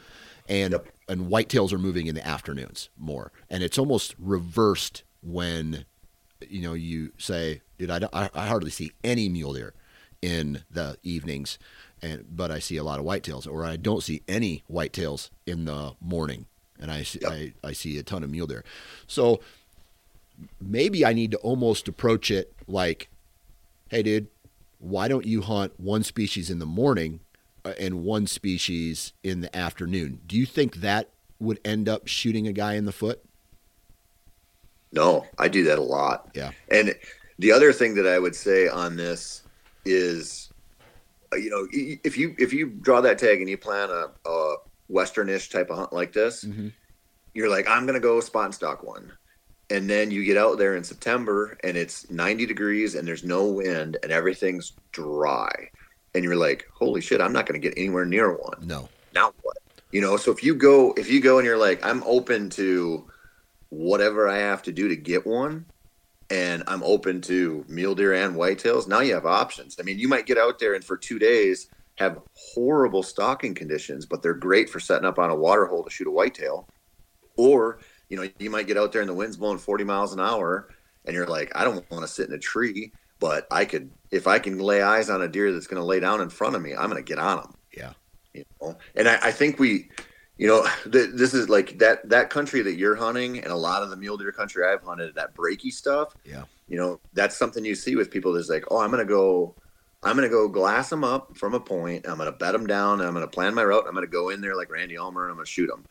[0.47, 0.87] and Yep.
[1.07, 5.85] and whitetails are moving in the afternoons more, and it's almost reversed when
[6.47, 9.73] you know, you say, dude, I, don't- I, I hardly see any mule deer
[10.21, 11.57] in the evenings,
[12.01, 15.65] and but I see a lot of whitetails, or I don't see any whitetails in
[15.65, 16.45] the morning,
[16.79, 17.31] and I see, Yep.
[17.31, 18.63] I, I see a ton of mule deer.
[19.07, 19.39] So
[20.61, 23.09] maybe I need to almost approach it like,
[23.89, 24.27] hey, dude,
[24.79, 27.19] why don't you hunt one species in the morning
[27.65, 30.21] uh, and one species in the afternoon?
[30.27, 31.09] Do you think that
[31.39, 33.21] would end up shooting a guy in the foot?
[34.91, 36.29] No, I do that a lot.
[36.33, 36.51] Yeah.
[36.69, 36.95] And
[37.37, 39.43] the other thing that I would say on this
[39.85, 40.49] is,
[41.31, 44.55] uh, you know, if you if you draw that tag and you plan a, a
[44.91, 46.73] westernish type of hunt like this, Mhm.
[47.33, 49.11] you're like, I'm gonna go spot and stock one,
[49.69, 53.45] and then you get out there in September and it's 90 degrees and there's no
[53.45, 55.51] wind and everything's dry,
[56.15, 58.89] and you're like, holy shit, I'm not gonna get anywhere near one No.
[59.13, 59.57] now what
[59.91, 63.07] you know so if you go if you go and you're like i'm open to
[63.69, 65.65] whatever i have to do to get one
[66.29, 69.77] and i'm open to mule deer and whitetails now you have options.
[69.79, 74.05] I mean you might get out there and for two days have horrible stalking conditions
[74.05, 76.67] but they're great for setting up on a water hole to shoot a whitetail.
[77.37, 80.19] Or you know you might get out there and the wind's blowing 40 miles an
[80.19, 80.69] hour
[81.05, 84.25] and you're like i don't want to sit in a tree but i could if
[84.27, 86.61] i can lay eyes on a deer that's going to lay down in front of
[86.61, 87.93] me i'm going to get on them Yeah.
[88.33, 88.75] you know?
[88.95, 89.89] And i, I think we
[90.39, 93.83] you know th- this is like that that country that you're hunting and a lot
[93.83, 96.43] of the mule deer country i've hunted that breaky stuff Yeah.
[96.67, 99.53] you know that's something you see with people that's like oh i'm gonna go
[100.01, 103.13] i'm gonna go glass them up from a point i'm gonna bet them down i'm
[103.13, 105.45] gonna plan my route i'm gonna go in there like randy Ulmer, and i'm gonna
[105.45, 105.85] shoot them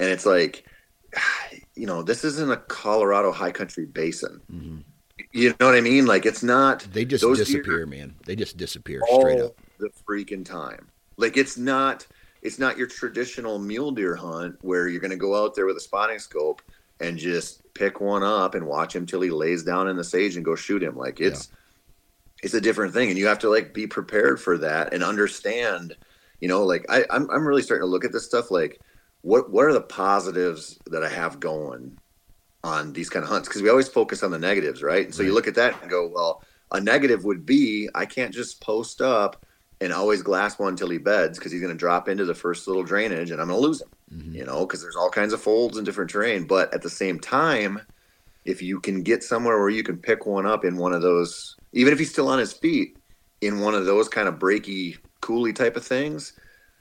[0.00, 0.64] and it's like
[1.74, 4.78] you know this isn't a colorado high country basin hmm
[5.32, 8.16] you know what i mean like it's not They just disappear, man.
[8.26, 9.54] They just disappear straight up.
[9.78, 10.88] the freaking time.
[11.16, 12.06] Like it's not
[12.42, 15.76] it's not your traditional mule deer hunt where you're going to go out there with
[15.76, 16.60] a spotting scope
[17.00, 20.36] and just pick one up and watch him till he lays down in the sage
[20.36, 20.96] and go shoot him.
[20.96, 21.48] Like it's
[22.42, 25.96] it's a different thing, and you have to like be prepared for that and understand.
[26.40, 28.80] You know, like I, I'm I'm really starting to look at this stuff like
[29.22, 31.96] what what are the positives that I have going
[32.64, 35.04] on these kind of hunts because we always focus on the negatives, right?
[35.04, 38.34] And so you look at that and go, well, a negative would be I can't
[38.34, 39.44] just post up
[39.82, 42.66] and always glass one till he beds because he's going to drop into the first
[42.66, 44.34] little drainage and I'm going to lose him, Mhm.
[44.34, 46.44] you know, because there's all kinds of folds and different terrain.
[46.44, 47.80] But at the same time,
[48.44, 51.56] if you can get somewhere where you can pick one up in one of those,
[51.72, 52.96] even if he's still on his feet,
[53.40, 56.32] in one of those kind of breaky, coulee type of things,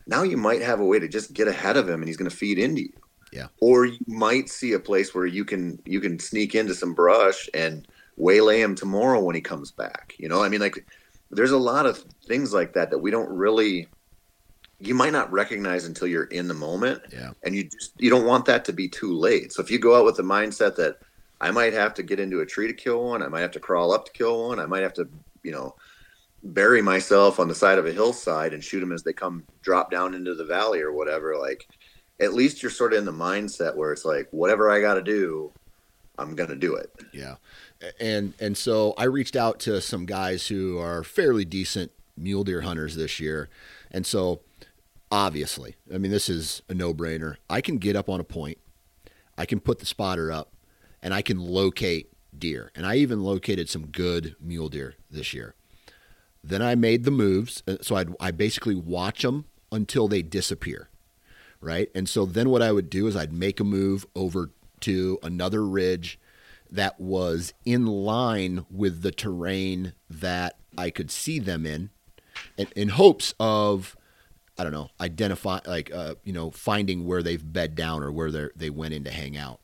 [0.07, 2.29] now you might have a way to just get ahead of him and he's going
[2.29, 2.93] to feed into you.
[3.31, 3.47] Yeah.
[3.61, 7.49] Or you might see a place where you can you can sneak into some brush
[7.53, 7.87] and
[8.17, 10.13] waylay him tomorrow when he comes back.
[10.17, 10.85] You know, I mean, like
[11.31, 13.87] there's a lot of things like that that we don't really
[14.81, 17.03] you might not recognize until you're in the moment.
[17.11, 17.31] Yeah.
[17.43, 19.53] And you just you don't want that to be too late.
[19.53, 20.97] So if you go out with the mindset that
[21.39, 23.59] I might have to get into a tree to kill one, I might have to
[23.59, 25.07] crawl up to kill one, I might have to,
[25.43, 25.75] you know,
[26.43, 29.91] bury myself on the side of a hillside and shoot them as they come drop
[29.91, 31.67] down into the valley or whatever, like
[32.19, 35.03] at least you're sort of in the mindset where it's like whatever I got to
[35.03, 35.51] do,
[36.17, 36.91] I'm going to do it.
[37.13, 37.35] Yeah.
[37.99, 42.61] And and so I reached out to some guys who are fairly decent mule deer
[42.61, 43.49] hunters this year.
[43.89, 44.41] And so
[45.11, 47.37] obviously, I mean this is a no-brainer.
[47.49, 48.57] I can get up on a point.
[49.37, 50.53] I can put the spotter up
[51.01, 52.71] and I can locate deer.
[52.75, 55.55] And I even located some good mule deer this year.
[56.43, 57.63] Then I made the moves.
[57.67, 60.89] Uh, so I'd, I basically watch them until they disappear.
[61.59, 61.89] Right.
[61.93, 64.49] And so then what I would do is I'd make a move over
[64.81, 66.19] to another ridge
[66.71, 71.89] that was in line with the terrain that I could see them in,
[72.57, 73.97] in, in hopes of,
[74.57, 78.31] I don't know, identify like uh, you know finding where they've bed down or where
[78.31, 79.59] they they went in to hang out.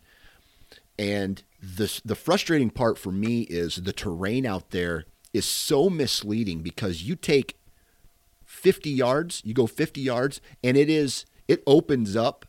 [0.99, 6.61] And the the frustrating part for me is the terrain out there is so misleading
[6.61, 7.57] because you take
[8.45, 12.45] 50 yards, you go 50 yards, and it is it opens up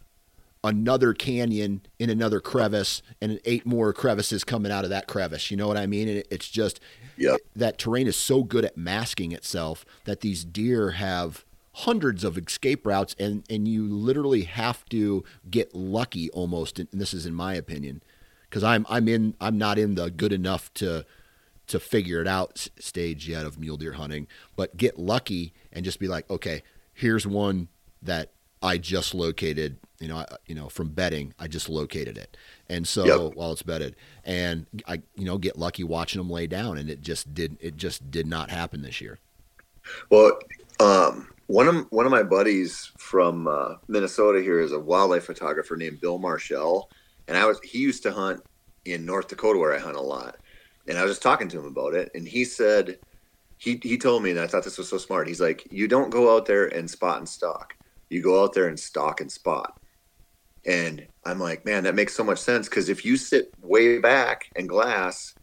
[0.64, 5.50] another canyon in another crevice and eight more crevices coming out of that crevice.
[5.50, 6.08] You know what I mean?
[6.08, 6.80] And it's just
[7.16, 7.40] yep.
[7.54, 12.84] that terrain is so good at masking itself that these deer have hundreds of escape
[12.84, 17.54] routes and and you literally have to get lucky almost and this is in my
[17.54, 18.02] opinion
[18.50, 21.06] because I'm I'm in I'm not in the good enough to
[21.68, 26.00] to figure it out stage yet of mule deer hunting, but get lucky and just
[26.00, 26.62] be like, okay,
[26.94, 27.68] here's one
[28.02, 28.32] that
[28.62, 32.36] I just located, you know, I, you know, from bedding, I just located it.
[32.68, 33.34] And so yep.
[33.34, 37.00] while it's bedded and I, you know, get lucky watching them lay down and it
[37.00, 39.18] just did, it just did not happen this year.
[40.10, 40.38] Well,
[40.80, 45.76] um, one of, one of my buddies from uh, Minnesota here is a wildlife photographer
[45.76, 46.90] named Bill Marshall.
[47.26, 48.42] And I was, he used to hunt
[48.84, 50.36] in North Dakota where I hunt a lot.
[50.86, 52.10] And I was just talking to him about it.
[52.14, 52.98] And he said,
[53.56, 55.26] he, he told me, and I thought this was so smart.
[55.26, 57.74] He's like, you don't go out there and spot and stalk
[58.08, 59.78] you go out there and stalk and spot.
[60.66, 64.50] And I'm like, man, that makes so much sense because if you sit way back
[64.56, 65.34] and glass,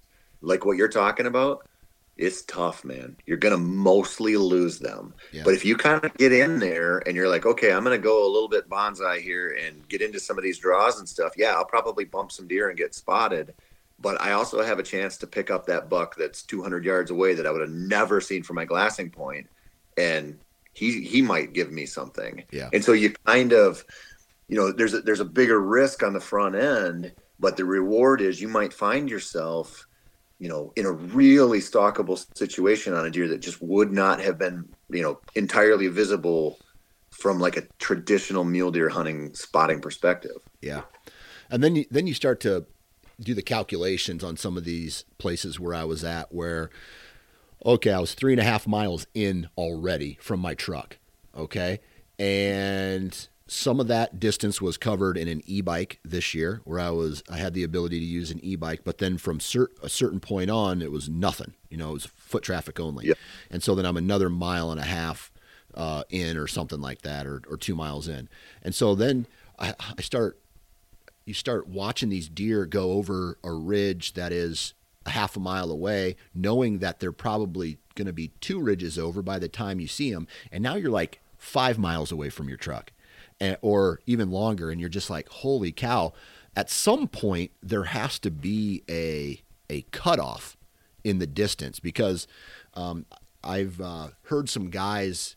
[0.42, 1.68] like what you're talking about,
[2.18, 3.18] it's tough, man.
[3.26, 5.14] You're gonna mostly lose them.
[5.34, 5.44] Yeah.
[5.44, 8.26] But if you kind of get in there and you're like, okay, I'm gonna go
[8.26, 11.34] a little bit bonsai here and get into some of these draws and stuff.
[11.36, 13.54] Yeah, I'll probably bump some deer and get spotted.
[14.00, 17.34] But I also have a chance to pick up that buck that's 200 yards away
[17.34, 19.48] that I would have never seen from my glassing point,
[19.98, 20.40] and
[20.74, 22.44] he he might give me something.
[22.52, 22.70] Yeah.
[22.74, 23.84] And so you kind of,
[24.48, 28.22] you know, there's a, there's a bigger risk on the front end, but the reward
[28.22, 29.88] is you might find yourself,
[30.40, 34.38] you know, in a really stalkable situation on a deer that just would not have
[34.38, 36.60] been, you know, entirely visible
[37.10, 40.38] from like a traditional mule deer hunting spotting perspective.
[40.62, 40.82] Yeah.
[41.50, 42.66] And then you, then you start to
[43.20, 46.70] do the calculations on some of these places where I was at where
[47.66, 50.98] okay, I was three and a half miles in already from my truck.
[51.36, 51.80] Okay.
[52.20, 57.24] And some of that distance was covered in an e-bike this year where I was
[57.30, 60.82] I had the ability to use an e-bike but then from a certain point on
[60.82, 63.18] it was nothing you know it was foot traffic only yep.
[63.52, 65.32] and so then I'm another mile and a half
[65.76, 68.30] uh, in or something like that or, or two miles in
[68.64, 69.28] and so then
[69.60, 70.40] I, I start
[71.26, 74.74] you start watching these deer go over a ridge that is
[75.06, 79.22] a half a mile away, knowing that they're probably going to be two ridges over
[79.22, 80.28] by the time you see them.
[80.52, 82.92] And now you're like five miles away from your truck
[83.62, 84.72] or even longer.
[84.72, 86.14] And you're just like, holy cow.
[86.56, 90.56] At some point, there has to be a, a cutoff
[91.04, 92.28] in the distance because
[92.74, 93.06] um,
[93.44, 95.36] I've uh, heard some guys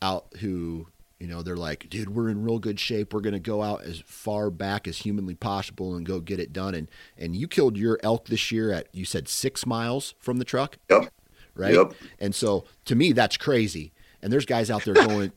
[0.00, 0.88] out who
[1.24, 3.14] you know, they're like, dude, we're in real good shape.
[3.14, 6.52] We're going to go out as far back as humanly possible and go get it
[6.52, 6.74] done.
[6.74, 10.44] And and you killed your elk this year at you said six miles from the
[10.44, 10.76] truck.
[10.90, 11.10] Yep.
[11.54, 11.74] Right.
[11.74, 11.94] Yep.
[12.18, 13.92] And so to me, that's crazy.
[14.20, 15.32] And there's guys out there going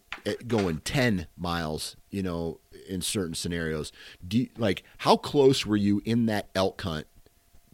[0.47, 1.95] going ten miles.
[2.09, 3.91] You know, in certain scenarios.
[4.27, 7.05] Do you, like how close were you in that elk hunt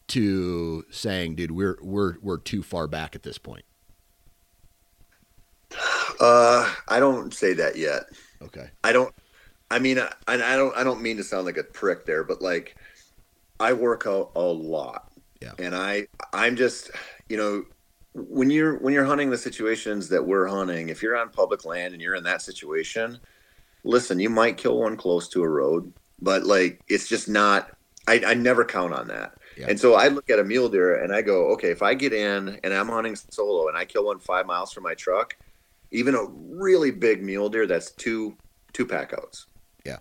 [0.07, 3.63] to saying, dude, we're we're we're too far back at this point?
[6.19, 8.03] Uh, I don't say that yet.
[8.41, 8.69] Okay.
[8.83, 9.13] I don't.
[9.71, 10.75] I mean, I, I don't.
[10.75, 12.75] I don't mean to sound like a prick there, but like,
[13.59, 15.11] I work out a lot.
[15.41, 15.53] Yeah.
[15.57, 16.91] And I, I'm just,
[17.27, 17.65] you know,
[18.13, 21.93] when you're when you're hunting the situations that we're hunting, if you're on public land
[21.93, 23.19] and you're in that situation,
[23.83, 25.91] listen, you might kill one close to a road,
[26.21, 27.71] but like, it's just not.
[28.07, 29.37] I, I never count on that.
[29.57, 29.67] Yeah.
[29.69, 32.11] And so I look at a mule deer and I go, okay, if I get
[32.11, 35.37] in and I'm hunting solo and I kill one five miles from my truck,
[35.91, 38.35] even a really big mule deer, that's two
[38.73, 39.47] two pack outs.
[39.85, 39.97] Yeah.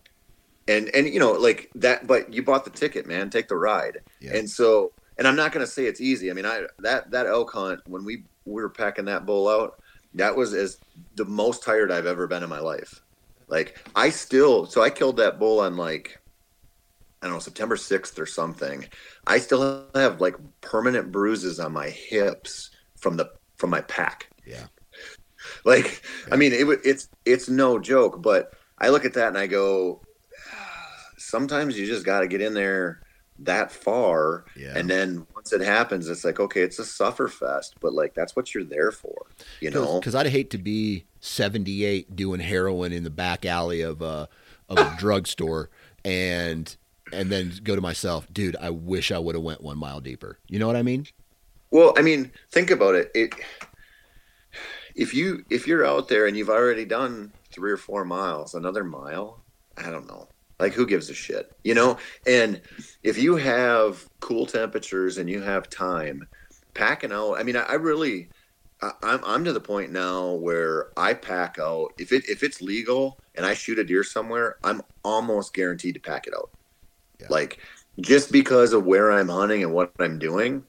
[0.68, 3.30] And and you know like that, but you bought the ticket, man.
[3.30, 3.98] Take the ride.
[4.20, 4.36] Yeah.
[4.36, 6.30] And so, and I'm not going to say it's easy.
[6.30, 9.80] I mean, I that that elk hunt when we we were packing that bull out,
[10.14, 10.78] that was as
[11.16, 13.02] the most tired I've ever been in my life.
[13.48, 16.18] Like I still, so I killed that bull on like
[17.20, 18.84] I don't know September 6th or something.
[19.26, 24.28] I still have like permanent bruises on my hips from the from my pack.
[24.46, 24.66] Yeah.
[25.64, 26.34] Like yeah.
[26.34, 30.00] I mean it it's it's no joke, but I look at that and I go
[30.52, 33.02] ah, sometimes you just got to get in there
[33.44, 34.76] that far yeah.
[34.76, 38.36] and then once it happens it's like okay it's a suffer fest but like that's
[38.36, 39.26] what you're there for
[39.60, 39.98] you know?
[39.98, 44.28] Because i'd hate to be 78 doing heroin in the back alley of a
[44.68, 45.70] of a drugstore
[46.04, 46.76] and
[47.12, 50.38] and then go to myself dude i wish i would have went one mile deeper.
[50.48, 51.06] You know what i mean?
[51.70, 53.10] Well i mean think about it.
[53.14, 53.34] It
[54.94, 58.84] if you if you're out there and you've already done three or four miles another
[58.84, 59.40] mile?
[59.76, 60.28] I don't know
[60.62, 61.98] like, who gives a shit, you know?
[62.26, 62.60] And
[63.02, 66.26] if you have cool temperatures and you have time,
[66.74, 67.34] packing out.
[67.34, 68.28] I mean, I, I really,
[68.80, 71.92] I, I'm I'm to the point now where I pack out.
[71.98, 76.00] If it if it's legal and I shoot a deer somewhere, I'm almost guaranteed to
[76.00, 76.50] pack it out.
[77.20, 77.26] Yeah.
[77.30, 77.58] Like
[78.00, 80.64] just because of where I'm hunting and what I'm doing.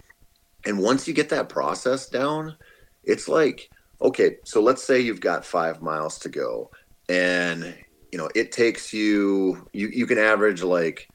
[0.66, 2.56] And once you get that process down,
[3.04, 3.70] it's like,
[4.02, 6.72] okay, so let's say you've got five miles to go
[7.10, 7.76] and
[8.14, 11.10] you know, it takes you, you, you can average like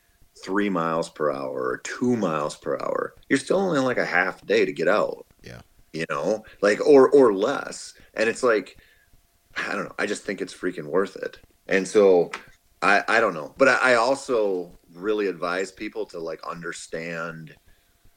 [0.45, 3.15] three miles per hour or two miles per hour.
[3.29, 5.25] You're still only like a half day to get out.
[5.45, 5.61] Yeah.
[5.93, 7.95] You know, like, or, or less.
[8.15, 8.79] And it's like,
[9.57, 9.95] I don't know.
[9.97, 11.39] I just think it's freaking worth it.
[11.69, 12.33] And so
[12.83, 17.55] I, I don't know, but I, I also really advise people to like understand,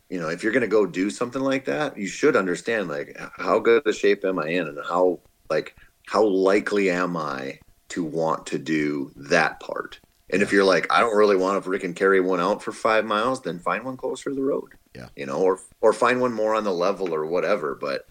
[0.10, 3.16] you know, if you're going to go do something like that, you should understand like
[3.38, 5.20] how good a shape am I in and how,
[5.52, 5.76] like,
[6.08, 7.60] how likely am I
[7.92, 10.00] to want to do that part.
[10.30, 13.04] And if you're like, I don't really want to freaking carry one out for five
[13.06, 14.74] miles, then find one closer to the road.
[14.96, 15.10] Yeah.
[15.16, 17.76] You know, or or find one more on the level or whatever.
[17.76, 18.08] But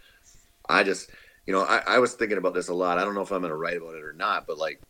[0.68, 1.10] I just
[1.46, 2.98] you know, I, I was thinking about this a lot.
[2.98, 4.80] I don't know if I'm gonna write about it or not, but like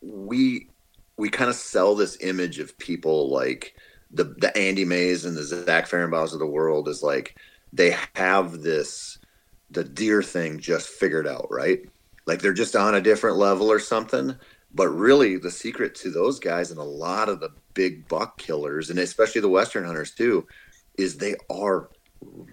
[0.00, 0.68] we
[1.16, 3.74] we kind of sell this image of people like
[4.10, 7.36] the the Andy Mays and the Zach Farrenbaus of the world is like
[7.72, 9.18] they have this
[9.70, 11.80] the deer thing just figured out, right?
[12.28, 14.36] Like they're just on a different level or something.
[14.74, 18.90] But really, the secret to those guys and a lot of the big buck killers,
[18.90, 20.46] and especially the Western hunters too,
[20.98, 21.88] is they are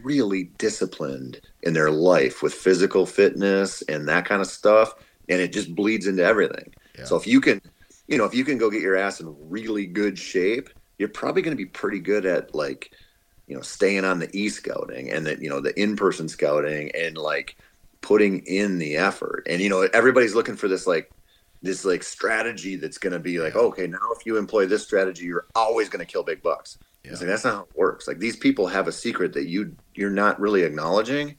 [0.02, 4.94] really disciplined in their life with physical fitness and that kind of stuff.
[5.28, 6.74] And it just bleeds into everything.
[6.98, 7.04] Yeah.
[7.04, 7.62] So if you can,
[8.08, 11.42] you know, if you can go get your ass in really good shape, you're probably
[11.42, 12.92] going to be pretty good at like,
[13.48, 16.92] you know, staying on the e scouting and that, you know, the in person scouting
[16.96, 17.58] and like
[18.06, 19.44] putting in the effort.
[19.50, 21.10] And you know, everybody's looking for this like
[21.64, 25.26] this like strategy that's going to be like, okay, now if you employ this strategy,
[25.26, 26.78] you're always going to kill big bucks.
[27.04, 27.12] Yeah.
[27.12, 28.08] It's like that's not how it works.
[28.08, 31.36] Like these people have a secret that you you're not really acknowledging,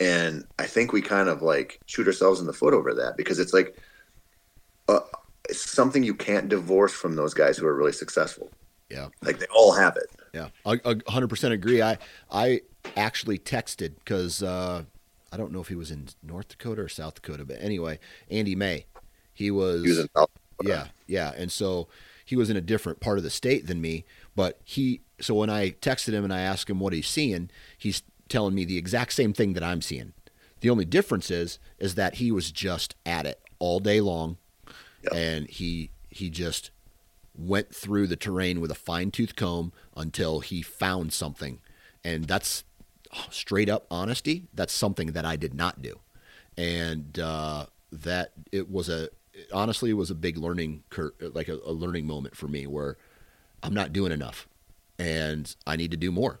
[0.00, 3.38] and I think we kind of like shoot ourselves in the foot over that because
[3.38, 3.76] it's like
[4.88, 5.00] uh,
[5.48, 8.50] it's something you can't divorce from those guys who are really successful.
[8.90, 10.10] Yeah, like they all have it.
[10.32, 11.82] Yeah, I, I 100% agree.
[11.82, 11.98] I
[12.30, 12.62] I
[12.96, 14.84] actually texted because uh,
[15.32, 17.98] I don't know if he was in North Dakota or South Dakota, but anyway,
[18.30, 18.86] Andy May.
[19.32, 20.08] He was, he was
[20.62, 21.88] yeah, yeah, and so
[22.24, 24.04] he was in a different part of the state than me.
[24.34, 28.02] But he, so when I texted him and I asked him what he's seeing, he's
[28.28, 30.12] telling me the exact same thing that I'm seeing.
[30.60, 34.38] The only difference is, is that he was just at it all day long,
[35.02, 35.14] yep.
[35.14, 36.70] and he he just
[37.36, 41.60] went through the terrain with a fine tooth comb until he found something,
[42.02, 42.64] and that's
[43.30, 46.00] straight up honesty, that's something that I did not do,
[46.56, 49.08] and uh, that it was a
[49.52, 52.96] honestly it was a big learning cur- like a, a learning moment for me where
[53.62, 54.48] I'm not doing enough,
[54.98, 56.40] and I need to do more.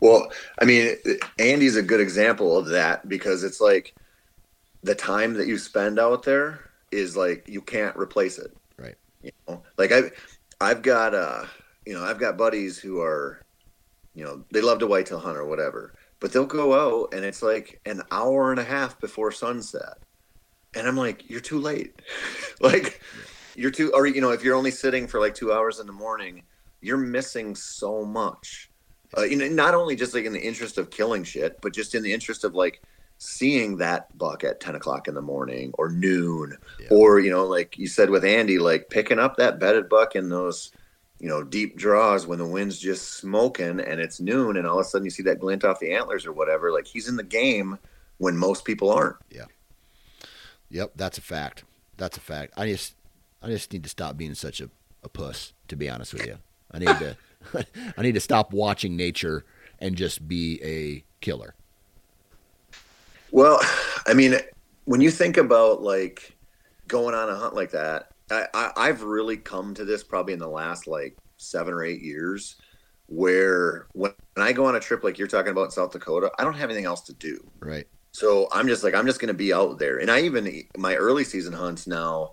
[0.00, 0.96] Well, I mean,
[1.38, 3.94] Andy's a good example of that because it's like
[4.82, 8.56] the time that you spend out there is like you can't replace it.
[8.78, 8.96] Right.
[9.22, 10.10] You know, like I,
[10.60, 11.44] I've got uh,
[11.86, 13.40] you know, I've got buddies who are,
[14.12, 17.42] you know, they love to whitetail hunt or whatever, but they'll go out and it's
[17.42, 19.98] like an hour and a half before sunset.
[20.74, 22.02] And I'm like, you're too late.
[22.60, 23.00] like,
[23.54, 25.92] you're too, or, you know, if you're only sitting for like two hours in the
[25.92, 26.42] morning,
[26.80, 28.68] you're missing so much.
[29.16, 31.94] Uh, you know, not only just like in the interest of killing shit, but just
[31.94, 32.82] in the interest of like
[33.18, 36.88] seeing that buck at 10 o'clock in the morning or noon, yeah.
[36.90, 40.28] or, you know, like you said with Andy, like picking up that bedded buck in
[40.28, 40.70] those,
[41.18, 44.86] you know, deep draws when the wind's just smoking and it's noon and all of
[44.86, 46.72] a sudden you see that glint off the antlers or whatever.
[46.72, 47.78] Like he's in the game
[48.18, 49.16] when most people aren't.
[49.30, 49.46] Yeah.
[50.70, 50.92] Yep.
[50.96, 51.64] That's a fact.
[51.96, 52.52] That's a fact.
[52.56, 52.94] I just,
[53.42, 54.68] I just need to stop being such a,
[55.02, 56.38] a puss, to be honest with you.
[56.70, 57.16] I need to,
[57.96, 59.44] I need to stop watching nature
[59.78, 61.54] and just be a killer.
[63.30, 63.60] Well,
[64.06, 64.36] I mean,
[64.84, 66.36] when you think about like
[66.88, 70.38] going on a hunt like that, I, I have really come to this probably in
[70.38, 72.56] the last like seven or eight years,
[73.06, 76.44] where when I go on a trip like you're talking about in South Dakota, I
[76.44, 77.38] don't have anything else to do.
[77.60, 77.86] Right.
[78.12, 80.96] So I'm just like I'm just going to be out there, and I even my
[80.96, 82.32] early season hunts now.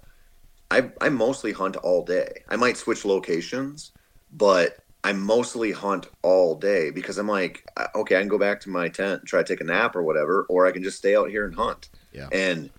[0.71, 2.43] I I mostly hunt all day.
[2.49, 3.91] I might switch locations,
[4.31, 8.61] but I mostly hunt all day because I'm like, uh, okay, I can go back
[8.61, 10.97] to my tent and try to take a nap or whatever, or I can just
[10.97, 11.89] stay out here and hunt.
[12.13, 12.29] Yeah.
[12.31, 12.69] And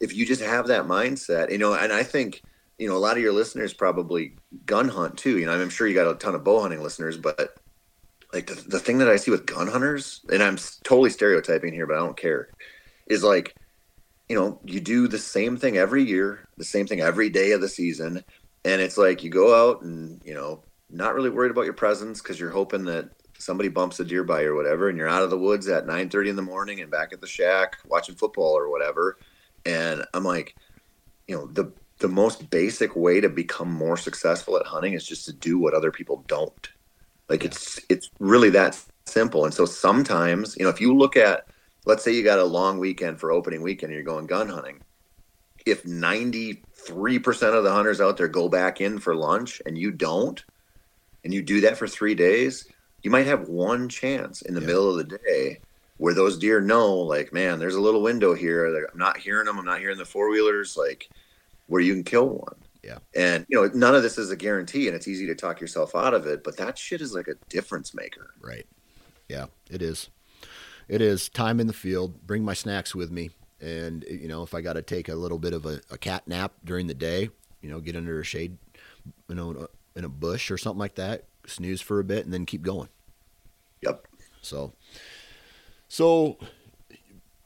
[0.00, 2.42] if you just have that mindset, you know, and I think
[2.82, 4.34] you know, a lot of your listeners probably
[4.66, 5.38] gun hunt too.
[5.38, 7.56] You know, I'm sure you got a ton of bow hunting listeners, but
[8.32, 11.86] like the, the thing that I see with gun hunters, and I'm totally stereotyping here,
[11.86, 12.48] but I don't care,
[13.06, 13.54] is like,
[14.28, 17.60] you know, you do the same thing every year, the same thing every day of
[17.60, 18.24] the season.
[18.64, 22.20] And it's like you go out and, you know, not really worried about your presence
[22.20, 25.30] because you're hoping that somebody bumps a deer by or whatever, and you're out of
[25.30, 28.70] the woods at 9:30 in the morning and back at the shack watching football or
[28.70, 29.18] whatever.
[29.64, 30.54] And I'm like,
[31.26, 35.24] you know, the the most basic way to become more successful at hunting is just
[35.26, 36.68] to do what other people don't.
[37.28, 37.48] Like yeah.
[37.48, 39.44] it's it's really that simple.
[39.44, 41.46] And so sometimes, you know, if you look at
[41.84, 44.80] let's say you got a long weekend for opening weekend and you're going gun hunting,
[45.66, 46.62] if 93%
[47.56, 50.44] of the hunters out there go back in for lunch and you don't,
[51.24, 52.66] and you do that for 3 days,
[53.02, 54.66] you might have one chance in the yeah.
[54.66, 55.60] middle of the day
[55.98, 58.66] where those deer know like, man, there's a little window here.
[58.66, 59.58] I'm not hearing them.
[59.58, 61.08] I'm not hearing the four wheelers like
[61.66, 62.56] where you can kill one.
[62.82, 62.98] Yeah.
[63.14, 65.94] And you know, none of this is a guarantee and it's easy to talk yourself
[65.94, 68.34] out of it, but that shit is like a difference maker.
[68.40, 68.66] Right.
[69.28, 70.10] Yeah, it is.
[70.88, 72.26] It is time in the field.
[72.26, 73.30] Bring my snacks with me.
[73.60, 76.26] And you know, if I got to take a little bit of a, a, cat
[76.26, 78.58] nap during the day, you know, get under a shade,
[79.28, 82.46] you know, in a bush or something like that, snooze for a bit, and then
[82.46, 82.88] keep going.
[83.82, 84.06] Yep.
[84.40, 84.72] So,
[85.88, 86.38] so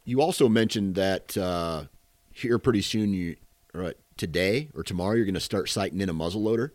[0.05, 1.85] you also mentioned that uh,
[2.33, 3.37] here pretty soon you,
[3.75, 6.73] right, today or tomorrow you're going to start sighting in a muzzle loader?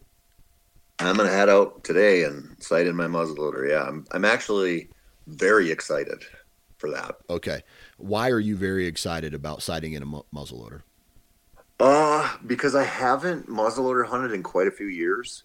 [0.99, 3.65] I'm going to head out today and sight in my muzzle loader.
[3.65, 4.89] Yeah, I'm I'm actually
[5.25, 6.23] very excited
[6.77, 7.15] for that.
[7.29, 7.61] Okay.
[7.97, 10.83] Why are you very excited about sighting in a mu- muzzle loader?
[11.79, 15.43] Uh, because I haven't muzzleloader hunted in quite a few years.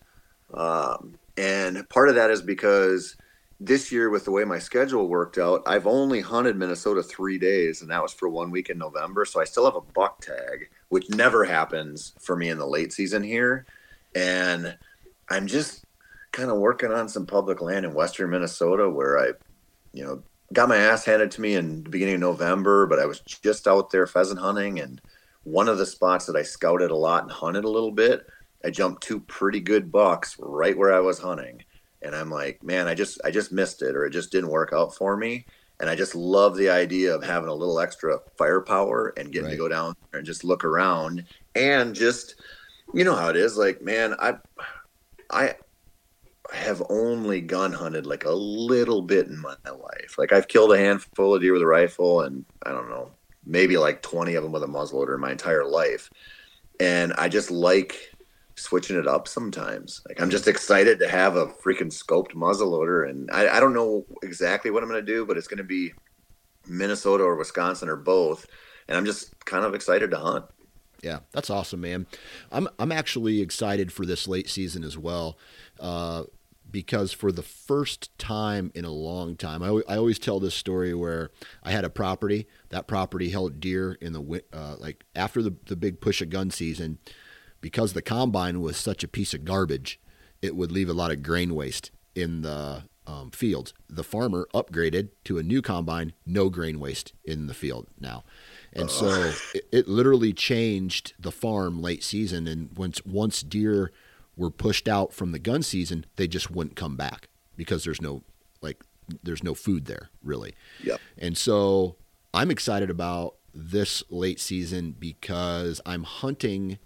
[0.54, 3.16] Um, and part of that is because
[3.58, 7.80] this year, with the way my schedule worked out, I've only hunted Minnesota three days,
[7.80, 9.24] and that was for one week in November.
[9.24, 12.92] So I still have a buck tag which never happens for me in the late
[12.92, 13.66] season here.
[14.14, 14.76] And
[15.28, 15.84] I'm just
[16.32, 19.32] kind of working on some public land in western Minnesota where I,
[19.92, 20.22] you know,
[20.52, 23.66] got my ass handed to me in the beginning of November, but I was just
[23.66, 24.78] out there pheasant hunting.
[24.78, 25.00] And
[25.42, 28.26] one of the spots that I scouted a lot and hunted a little bit,
[28.66, 31.62] I jumped two pretty good bucks right where I was hunting.
[32.02, 34.72] And I'm like, man, I just I just missed it or it just didn't work
[34.74, 35.46] out for me
[35.80, 39.52] and I just love the idea of having a little extra firepower and getting right.
[39.52, 42.36] to go down there and just look around and just
[42.94, 44.34] you know how it is like man I
[45.30, 45.54] I
[46.52, 50.78] have only gun hunted like a little bit in my life like I've killed a
[50.78, 53.10] handful of deer with a rifle and I don't know
[53.44, 56.10] maybe like 20 of them with a muzzleloader in my entire life
[56.80, 58.15] and I just like
[58.56, 60.02] switching it up sometimes.
[60.08, 64.04] Like I'm just excited to have a freaking scoped muzzleloader, and I, I don't know
[64.22, 65.92] exactly what I'm going to do, but it's going to be
[66.66, 68.46] Minnesota or Wisconsin or both,
[68.88, 70.46] and I'm just kind of excited to hunt.
[71.02, 72.06] Yeah, that's awesome, man.
[72.50, 75.38] I'm I'm actually excited for this late season as well,
[75.78, 76.24] uh,
[76.70, 80.94] because for the first time in a long time, I, I always tell this story
[80.94, 81.30] where
[81.62, 82.48] I had a property.
[82.70, 86.50] That property held deer in the uh, like after the the big push of gun
[86.50, 86.98] season
[87.66, 89.98] because the combine was such a piece of garbage,
[90.40, 93.74] it would leave a lot of grain waste in the um, fields.
[93.88, 98.22] The farmer upgraded to a new combine, no grain waste in the field now.
[98.72, 102.46] And so it, it, literally changed the farm late season.
[102.46, 103.90] And once once deer
[104.36, 108.22] were pushed out from the gun season, they just wouldn't come back because there's no
[108.62, 108.84] like
[109.24, 110.54] there's no food there really.
[110.84, 111.00] Yep.
[111.18, 111.96] And so
[112.32, 116.78] I'm excited about this late season because I'm hunting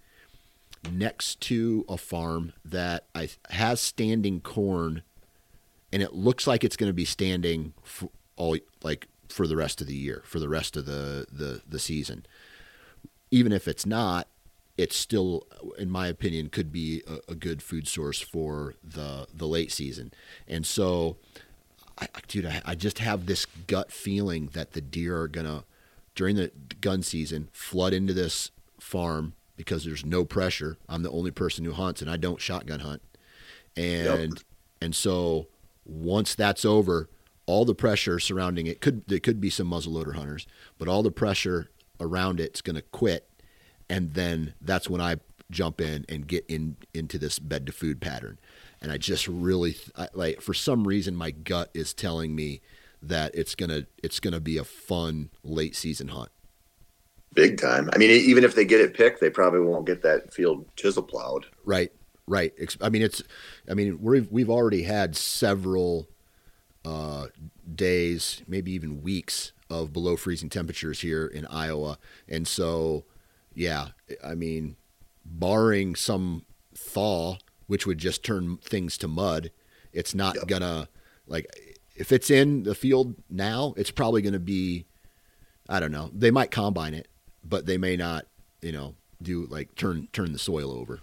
[0.91, 5.03] next to a farm that I, has standing corn,
[5.93, 7.75] and it looks like it's going to be standing
[8.37, 11.79] all like for the rest of the year, for the rest of the the, the
[11.79, 12.25] season.
[13.31, 14.27] Even if it's not,
[14.77, 15.47] it still,
[15.79, 20.13] in my opinion, could be a, a good food source for the the late season.
[20.49, 21.17] And so,
[21.99, 25.65] I, dude, I, I just have this gut feeling that the deer are gonna
[26.15, 26.51] during the
[26.81, 30.79] gun season flood into this farm because there's no pressure.
[30.89, 33.03] I'm the only person who hunts, and I don't shotgun hunt.
[33.77, 34.45] And yep.
[34.81, 35.49] and so
[35.85, 37.11] once that's over,
[37.45, 40.47] all the pressure surrounding it could there could be some muzzleloader hunters,
[40.79, 41.69] but all the pressure
[42.01, 43.29] around it's going to quit,
[43.91, 45.17] and then that's when I
[45.51, 48.39] jump in and get in into this bed to food pattern.
[48.81, 52.63] And I just really I, like for some reason my gut is telling me
[53.03, 56.31] that it's gonna it's gonna be a fun late season hunt.
[57.35, 57.89] Big time.
[57.93, 61.03] I mean, even if they get it picked, they probably won't get that field chisel
[61.03, 61.47] plowed.
[61.65, 61.93] Right,
[62.27, 62.53] right.
[62.81, 63.23] I mean, it's.
[63.69, 66.09] I mean, we've we've already had several
[66.85, 67.27] uh,
[67.73, 73.05] days, maybe even weeks of below freezing temperatures here in Iowa, and so
[73.55, 73.89] yeah,
[74.25, 74.77] I mean,
[75.25, 77.37] barring some thaw,
[77.69, 79.53] which would just turn things to mud,
[79.93, 80.49] it's not yep.
[80.49, 80.89] gonna
[81.29, 81.47] like
[82.01, 84.87] if it's in the field now, it's probably going to be,
[85.69, 86.11] I don't know.
[86.15, 87.09] They might combine it,
[87.45, 88.27] but they may not,
[88.63, 91.01] you know, do like turn turn the soil over.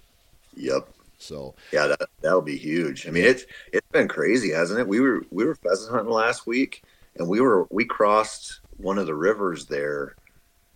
[0.56, 0.90] Yep.
[1.20, 3.08] So yeah, that that'll be huge.
[3.08, 4.88] I mean, it's it's been crazy, hasn't it?
[4.88, 6.84] We were we were pheasant hunting last week,
[7.18, 10.16] and we were we crossed one of the rivers there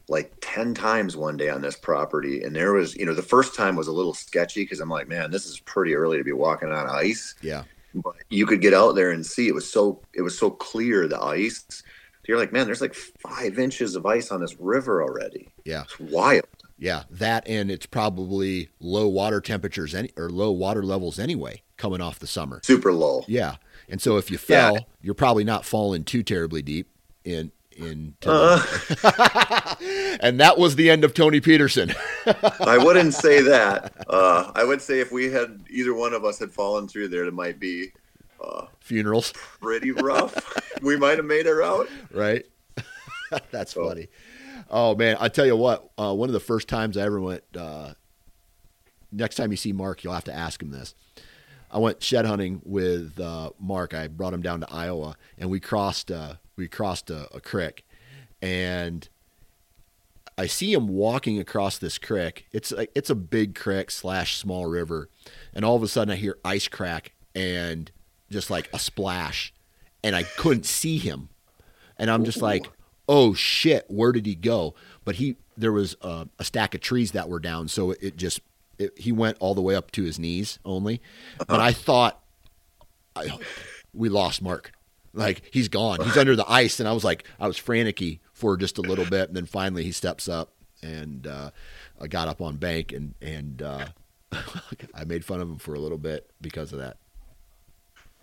[0.09, 3.55] like 10 times one day on this property and there was you know the first
[3.55, 6.33] time was a little sketchy because i'm like man this is pretty early to be
[6.33, 7.63] walking on ice yeah
[7.95, 11.07] but you could get out there and see it was so it was so clear
[11.07, 11.83] the ice.
[12.31, 15.49] You're like, man, there's like five inches of ice on this river already.
[15.65, 16.45] Yeah, it's wild.
[16.77, 21.99] Yeah, that and it's probably low water temperatures any or low water levels anyway coming
[21.99, 22.61] off the summer.
[22.63, 23.25] Super low.
[23.27, 23.57] Yeah,
[23.89, 24.79] and so if you fell, yeah.
[25.01, 26.87] you're probably not falling too terribly deep
[27.25, 28.15] in in.
[28.25, 28.63] Uh,
[30.21, 31.93] and that was the end of Tony Peterson.
[32.61, 33.93] I wouldn't say that.
[34.07, 37.25] Uh, I would say if we had either one of us had fallen through there,
[37.25, 37.91] it might be
[38.43, 39.33] uh, funerals.
[39.61, 40.81] Pretty rough.
[40.81, 41.87] we might have made it out.
[42.13, 42.45] Right.
[43.51, 43.87] That's so.
[43.87, 44.07] funny.
[44.69, 45.89] Oh man, I tell you what.
[45.97, 47.43] Uh, one of the first times I ever went.
[47.55, 47.93] Uh,
[49.11, 50.95] next time you see Mark, you'll have to ask him this.
[51.69, 53.93] I went shed hunting with uh, Mark.
[53.93, 57.85] I brought him down to Iowa, and we crossed uh, we crossed a, a, creek,
[58.41, 59.07] and
[60.37, 62.47] I see him walking across this creek.
[62.51, 65.09] It's like it's a big creek slash small river,
[65.53, 67.89] and all of a sudden I hear ice crack and
[68.31, 69.53] just like a splash,
[70.03, 71.29] and I couldn't see him,
[71.97, 72.69] and I'm just like,
[73.07, 74.73] oh shit, where did he go?
[75.03, 78.41] But he there was a, a stack of trees that were down, so it just
[78.79, 81.01] it, he went all the way up to his knees only.
[81.37, 81.61] But uh-huh.
[81.61, 82.21] I thought
[83.15, 83.37] I,
[83.93, 84.71] we lost Mark.
[85.13, 85.99] Like he's gone.
[86.01, 89.05] He's under the ice, and I was like, I was franticy for just a little
[89.05, 91.51] bit, and then finally he steps up, and uh,
[91.99, 93.85] I got up on bank, and and uh,
[94.93, 96.97] I made fun of him for a little bit because of that.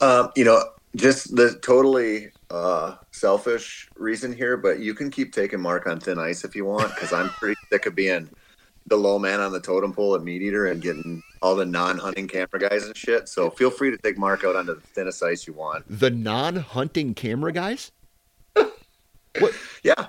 [0.00, 0.62] Um, you know,
[0.96, 6.18] just the totally uh, selfish reason here, but you can keep taking Mark on thin
[6.18, 8.28] ice if you want, because I'm pretty sick of being
[8.86, 12.58] the low man on the totem pole at MeatEater and getting all the non-hunting camera
[12.58, 13.28] guys and shit.
[13.28, 15.84] So feel free to take Mark out onto the thinnest ice you want.
[15.88, 17.92] The non-hunting camera guys?
[18.54, 19.52] what?
[19.82, 20.06] Yeah.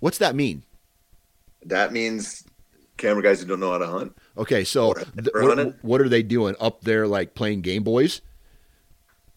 [0.00, 0.62] What's that mean?
[1.66, 2.44] That means
[2.96, 4.16] camera guys who don't know how to hunt.
[4.36, 8.20] Okay, so th- what, what, are they doing up there, like playing Game Boys?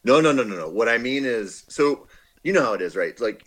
[0.08, 0.70] No, no, no, no, no.
[0.70, 2.08] What I mean is, so
[2.42, 3.20] you know how it is, right?
[3.20, 3.44] Like,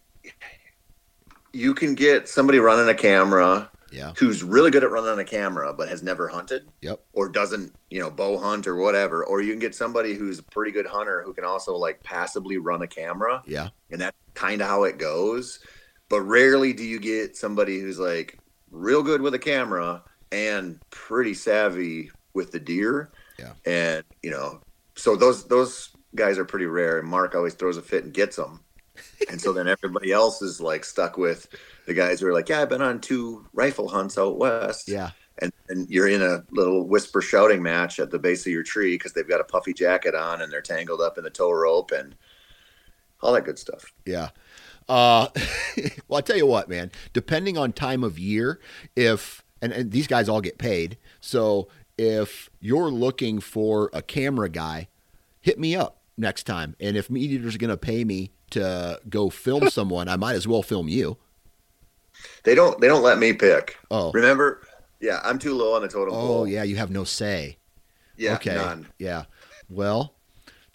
[1.54, 4.12] you can get somebody running a camera yeah.
[4.18, 6.68] who's really good at running a camera but has never hunted.
[6.82, 7.00] Yep.
[7.14, 9.24] Or doesn't, you know, bow hunt or whatever.
[9.24, 12.58] Or you can get somebody who's a pretty good hunter who can also like passively
[12.58, 13.42] run a camera.
[13.46, 13.70] Yeah.
[13.90, 15.60] And that's kind of how it goes.
[16.10, 18.38] But rarely do you get somebody who's like
[18.70, 23.10] real good with a camera and pretty savvy with the deer.
[23.38, 23.54] Yeah.
[23.64, 24.60] And, you know,
[24.94, 28.36] so those those guys are pretty rare and Mark always throws a fit and gets
[28.36, 28.60] them.
[29.30, 31.48] and so then everybody else is like stuck with
[31.86, 34.88] the guys who are like, yeah, I've been on two rifle hunts out west.
[34.88, 35.10] Yeah.
[35.38, 38.96] And, and you're in a little whisper shouting match at the base of your tree
[38.96, 41.92] because they've got a puffy jacket on and they're tangled up in the tow rope
[41.92, 42.14] and
[43.22, 43.92] all that good stuff.
[44.04, 44.30] Yeah.
[44.88, 45.28] Uh,
[46.08, 46.90] well, I tell you what, man.
[47.12, 48.60] Depending on time of year,
[48.96, 54.48] if and, and these guys all get paid, so if you're looking for a camera
[54.48, 54.88] guy,
[55.40, 56.76] hit me up next time.
[56.80, 60.62] And if MeatEater's going to pay me to go film someone, I might as well
[60.62, 61.16] film you.
[62.44, 62.80] They don't.
[62.80, 63.78] They don't let me pick.
[63.90, 64.12] Oh.
[64.12, 64.62] remember?
[65.00, 66.46] Yeah, I'm too low on the totem Oh, pole.
[66.46, 67.56] yeah, you have no say.
[68.18, 68.54] yeah, okay.
[68.54, 68.86] none.
[68.98, 69.24] Yeah.
[69.70, 70.14] Well,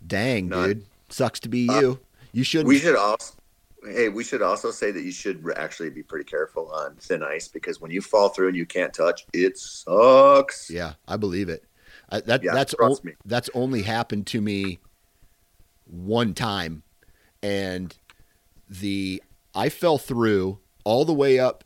[0.05, 0.67] dang, None.
[0.67, 0.85] dude.
[1.09, 1.99] Sucks to be Uh, you.
[2.31, 3.33] You should We should also.
[3.87, 7.47] Hey, we should also say that you should actually be pretty careful on thin ice
[7.47, 10.71] because when you fall through and you can't touch, it sucks.
[10.71, 11.63] Yeah, I believe it.
[12.09, 14.79] I, that Yeah, that's o- that's only happened to me
[15.85, 16.83] one time,
[17.43, 17.95] and
[18.69, 19.21] the
[19.53, 21.63] I fell through all the way up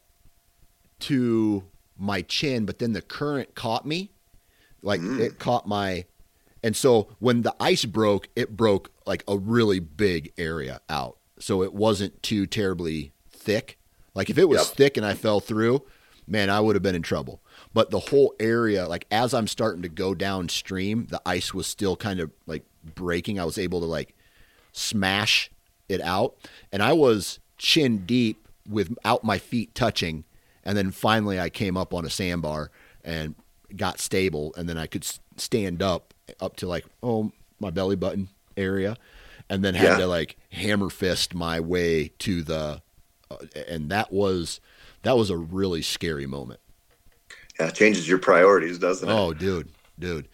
[1.00, 1.64] to
[1.98, 4.12] my chin, but then the current caught me,
[4.82, 5.20] like Mm.
[5.20, 6.06] it caught my,
[6.64, 11.64] and so when the ice broke, it broke like a really big area out, so
[11.64, 13.78] it wasn't too terribly thick.
[14.14, 14.78] Like if it was Yep.
[14.78, 15.84] thick and I fell through,
[16.28, 17.42] man, I would have been in trouble.
[17.74, 21.96] But the whole area, like as I'm starting to go downstream, the ice was still
[21.96, 23.40] kind of like breaking.
[23.40, 24.16] I was able to like
[24.72, 25.50] smash
[25.88, 26.36] it out,
[26.72, 30.24] and I was chin deep without my feet touching.
[30.64, 32.70] And then finally, I came up on a sandbar
[33.04, 33.36] and
[33.76, 35.06] got stable, and then I could
[35.38, 38.96] stand up up to like oh my belly button area,
[39.50, 39.98] and then had Yeah.
[39.98, 42.82] to like hammer fist my way to the,
[43.32, 44.60] uh, and that was
[45.04, 46.60] that was a really scary moment.
[47.60, 49.12] Yeah, it changes your priorities, doesn't it?
[49.12, 50.28] Oh, dude, dude.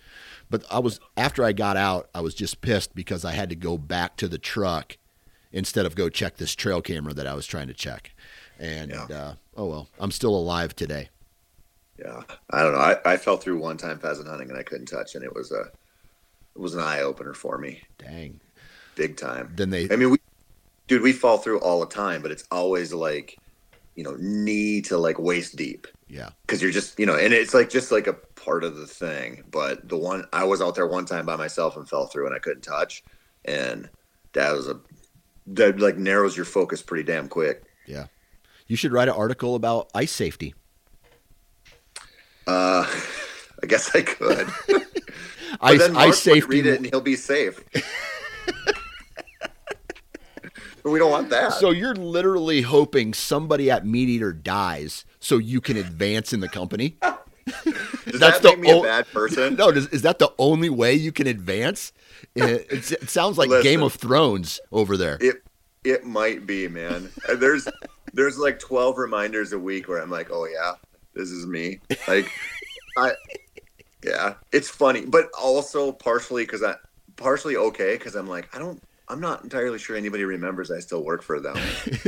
[0.50, 3.56] But I was after I got out, I was just pissed because I had to
[3.56, 4.98] go back to the truck
[5.52, 8.14] instead of go check this trail camera that I was trying to check.
[8.60, 9.04] And Yeah.
[9.06, 11.10] uh, oh well, I'm still alive today.
[11.98, 12.80] Yeah, I don't know.
[12.80, 15.52] I, I fell through one time pheasant hunting and I couldn't touch, and it was
[15.52, 15.62] a
[16.56, 18.40] it was an eye opener for me, Dang.
[18.96, 19.52] big time.
[19.56, 20.18] Then they I mean, we,
[20.88, 23.38] dude, we fall through all the time, but it's always like,
[23.96, 26.30] you know, knee to like waist deep yeah.
[26.46, 28.16] because you're just, you know, and it's like just like a
[28.46, 29.44] part of the thing.
[29.50, 32.36] But the one I was out there one time by myself and fell through and
[32.36, 33.04] I couldn't touch,
[33.44, 33.90] and
[34.34, 34.80] that was a
[35.48, 37.64] that like narrows your focus pretty damn quick.
[37.86, 38.08] Yeah.
[38.68, 40.54] You should write an article about ice safety.
[42.48, 42.86] Uh,
[43.64, 44.48] I guess I could.
[45.62, 46.42] Ice then ice safety.
[46.48, 47.64] read it and he'll be safe.
[50.84, 51.54] we don't want that.
[51.54, 56.98] So you're literally hoping somebody at MeatEater dies so you can advance in the company?
[57.64, 59.56] Does that's that the make me o- a bad person?
[59.56, 61.92] No, does, is that the only way you can advance?
[62.36, 63.64] It, it's- it sounds like Listen.
[63.64, 65.18] Game of Thrones over there.
[65.22, 65.44] It
[65.84, 67.10] it might be, man.
[67.38, 67.68] There's
[68.14, 70.74] there's like 12 reminders a week where I'm like, oh yeah,
[71.14, 71.80] this is me.
[72.08, 72.28] Like,
[72.98, 73.12] I
[74.04, 76.76] yeah, it's funny, but also partially because I
[77.16, 78.82] partially okay because I'm like I don't.
[79.08, 81.56] I'm not entirely sure anybody remembers I still work for them.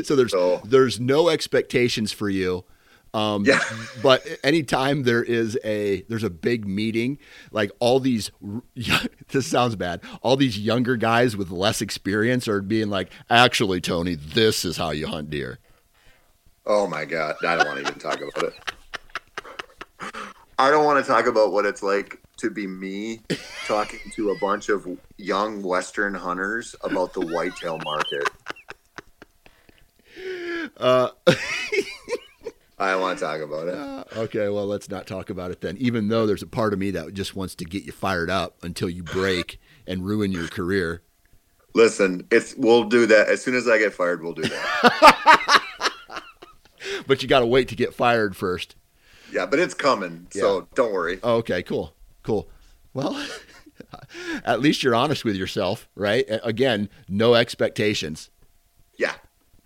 [0.04, 2.66] so there's So- there's no expectations for you.
[3.14, 3.60] Um, Yeah.
[4.04, 7.20] but anytime there is a there's a big meeting,
[7.52, 8.32] like all these
[9.30, 10.02] this sounds bad.
[10.22, 14.92] All these younger guys with less experience are being like, actually, Tony, this is how
[14.92, 15.60] you hunt deer.
[16.66, 18.54] Oh my god, I don't want to even talk about it.
[20.60, 23.22] I don't want to talk about what it's like to be me
[23.66, 24.88] talking to a bunch of
[25.18, 28.28] young Western hunters about the whitetail market.
[30.78, 31.10] Uh,
[32.80, 33.74] I want to talk about it.
[33.74, 35.78] Uh, okay, well, let's not talk about it then.
[35.78, 38.64] Even though there's a part of me that just wants to get you fired up
[38.64, 41.02] until you break and ruin your career.
[41.74, 44.24] Listen, it's we'll do that as soon as I get fired.
[44.24, 45.64] We'll do that.
[47.06, 48.76] But you got to wait to get fired first.
[49.32, 51.20] Yeah, but it's coming, so don't worry.
[51.24, 52.50] Oh, okay, cool, cool.
[52.94, 53.26] Well,
[54.46, 56.26] at least you're honest with yourself, right?
[56.44, 58.30] Again, no expectations.
[58.98, 59.14] Yeah,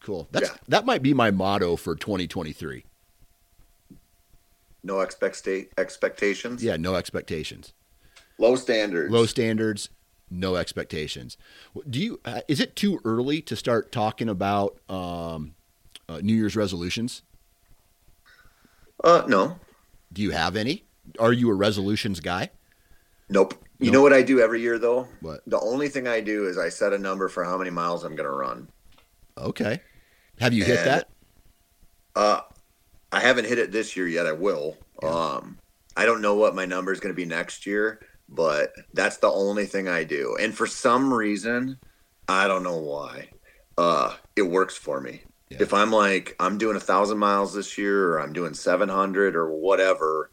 [0.01, 0.27] Cool.
[0.31, 0.55] That's Yeah.
[0.67, 2.85] that might be my motto for 2023.
[4.83, 6.63] No expect expectations.
[6.63, 7.73] Yeah, no expectations.
[8.37, 9.11] low standards.
[9.11, 9.89] Low standards,
[10.29, 11.37] no expectations.
[11.89, 12.19] Do you?
[12.25, 15.53] Uh, is it too early to start talking about um,
[16.09, 17.23] uh, New Year's resolutions?
[19.03, 19.57] Uh, no,
[20.13, 20.85] Do you have any?
[21.19, 22.49] Are you a resolutions guy?
[23.29, 23.55] nope.
[23.79, 23.93] You Nope.
[23.93, 25.07] know what I do every year though?
[25.21, 25.41] What?
[25.47, 28.15] The only thing I do is I set a number for how many miles I'm
[28.15, 28.69] going to run.
[29.35, 29.81] Okay.
[30.39, 31.09] Have you hit that?
[32.15, 32.41] Uh,
[33.11, 34.25] I haven't hit it this year yet.
[34.25, 34.77] I will.
[35.03, 35.57] Um,
[35.97, 37.99] I don't know what my number is going to be next year,
[38.29, 40.37] but that's the only thing I do.
[40.39, 41.77] And for some reason,
[42.27, 43.29] I don't know why,
[43.77, 45.23] uh, it works for me.
[45.49, 45.57] Yeah.
[45.59, 49.35] If I'm like I'm doing a thousand miles this year, or I'm doing seven hundred,
[49.35, 50.29] or whatever,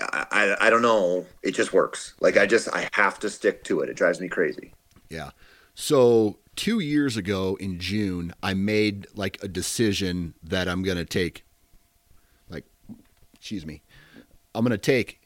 [0.00, 1.26] I, I I don't know.
[1.42, 2.14] It just works.
[2.18, 3.90] Like I just I have to stick to it.
[3.90, 4.72] It drives me crazy.
[5.10, 5.30] Yeah.
[5.74, 11.04] So two years ago in June, I made like a decision that I'm going to
[11.04, 11.44] take,
[12.48, 12.64] like,
[13.34, 13.82] excuse me,
[14.54, 15.20] I'm going to take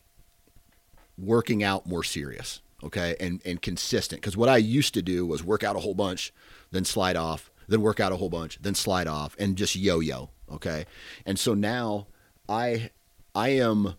[1.19, 4.21] working out more serious, okay, and and consistent.
[4.21, 6.33] Because what I used to do was work out a whole bunch,
[6.71, 10.31] then slide off, then work out a whole bunch, then slide off, and just yo-yo,
[10.51, 10.87] okay.
[11.27, 12.07] And so now
[12.49, 12.91] I
[13.35, 13.95] I am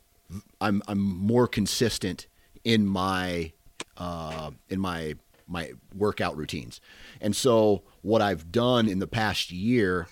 [0.59, 2.27] I'm I'm more consistent
[2.63, 3.51] in my
[3.97, 5.15] uh, in my
[5.49, 6.79] my workout routines.
[7.19, 10.07] And so what I've done in the past year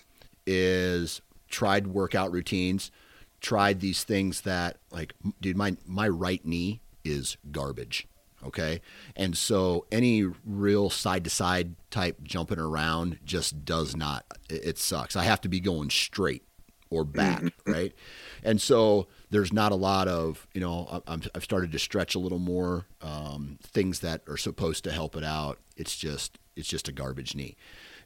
[0.46, 2.90] is tried workout routines,
[3.40, 8.06] tried these things that like dude my my right knee is garbage.
[8.44, 8.80] Okay.
[9.16, 14.78] And so any real side to side type jumping around just does not, it, it
[14.78, 15.16] sucks.
[15.16, 16.44] I have to be going straight
[16.88, 17.72] or back, mm-hmm.
[17.72, 17.92] right?
[18.44, 22.18] And so there's not a lot of, you know, i have started to stretch a
[22.18, 25.58] little more um, things that are supposed to help it out.
[25.76, 27.56] It's just, it's just a garbage knee.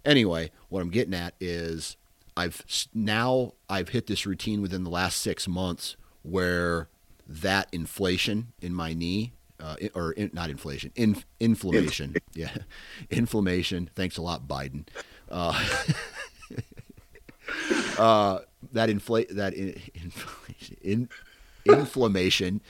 [0.04, 1.96] Anyway, what I'm getting at is
[2.36, 2.64] I've
[2.94, 6.88] now I've hit this routine within the last six months where
[7.26, 12.54] that inflation in my knee, uh, or in, not inflation, in, inflammation, yeah,
[13.10, 13.90] inflammation.
[13.94, 14.88] Thanks a lot, Biden.
[15.30, 15.68] Uh,
[17.98, 18.38] uh,
[18.72, 19.80] that inflate that in,
[20.82, 21.08] in,
[21.64, 22.60] inflammation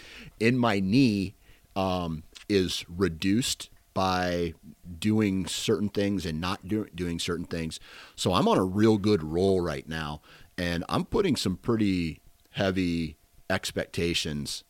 [0.40, 1.34] in my knee
[1.76, 4.54] um, is reduced by
[4.98, 7.78] doing certain things and not do, doing certain things.
[8.16, 10.22] So I'm on a real good roll right now,
[10.56, 12.20] and I'm putting some pretty
[12.50, 13.16] heavy
[13.50, 14.64] expectations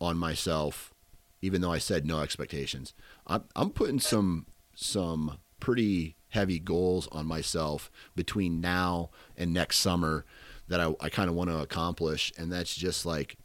[0.00, 0.94] on myself,
[1.42, 2.94] even though I said no expectations.
[3.26, 10.24] I'm, I'm putting some some pretty heavy goals on myself between now and next summer
[10.70, 12.32] that I, I kind of want to accomplish.
[12.38, 13.36] And that's just like,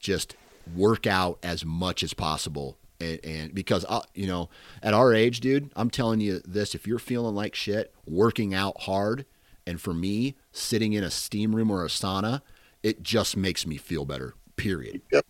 [0.00, 0.34] just
[0.74, 2.78] work out as much as possible.
[2.98, 4.48] And, and because, I, uh, you know,
[4.82, 8.80] at our age, dude, I'm telling you this if you're feeling like shit, working out
[8.82, 9.26] hard,
[9.66, 12.40] and for me, sitting in a steam room or a sauna,
[12.82, 15.02] it just makes me feel better, period.
[15.12, 15.26] Yep.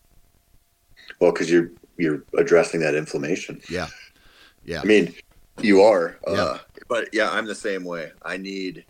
[1.18, 3.60] Well, because you're you're addressing that inflammation.
[3.68, 3.88] Yeah.
[4.64, 4.80] Yeah.
[4.80, 5.14] I mean,
[5.60, 6.16] you are.
[6.26, 6.58] Uh, yeah.
[6.88, 8.12] But yeah, I'm the same way.
[8.22, 8.84] I need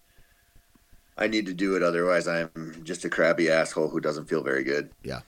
[1.16, 2.50] I need to do it otherwise I'm
[2.82, 4.90] just a crabby asshole who doesn't feel very good.
[5.02, 5.20] Yeah.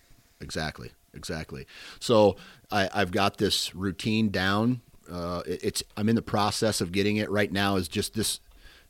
[0.42, 0.90] Exactly.
[1.14, 1.66] Exactly.
[2.00, 2.36] So
[2.70, 4.80] I, I've got this routine down.
[5.10, 7.76] Uh, it, it's I'm in the process of getting it right now.
[7.76, 8.40] Is just this.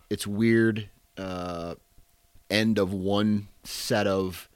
[0.08, 0.88] It's weird.
[1.18, 1.74] Uh,
[2.50, 4.48] end of one set of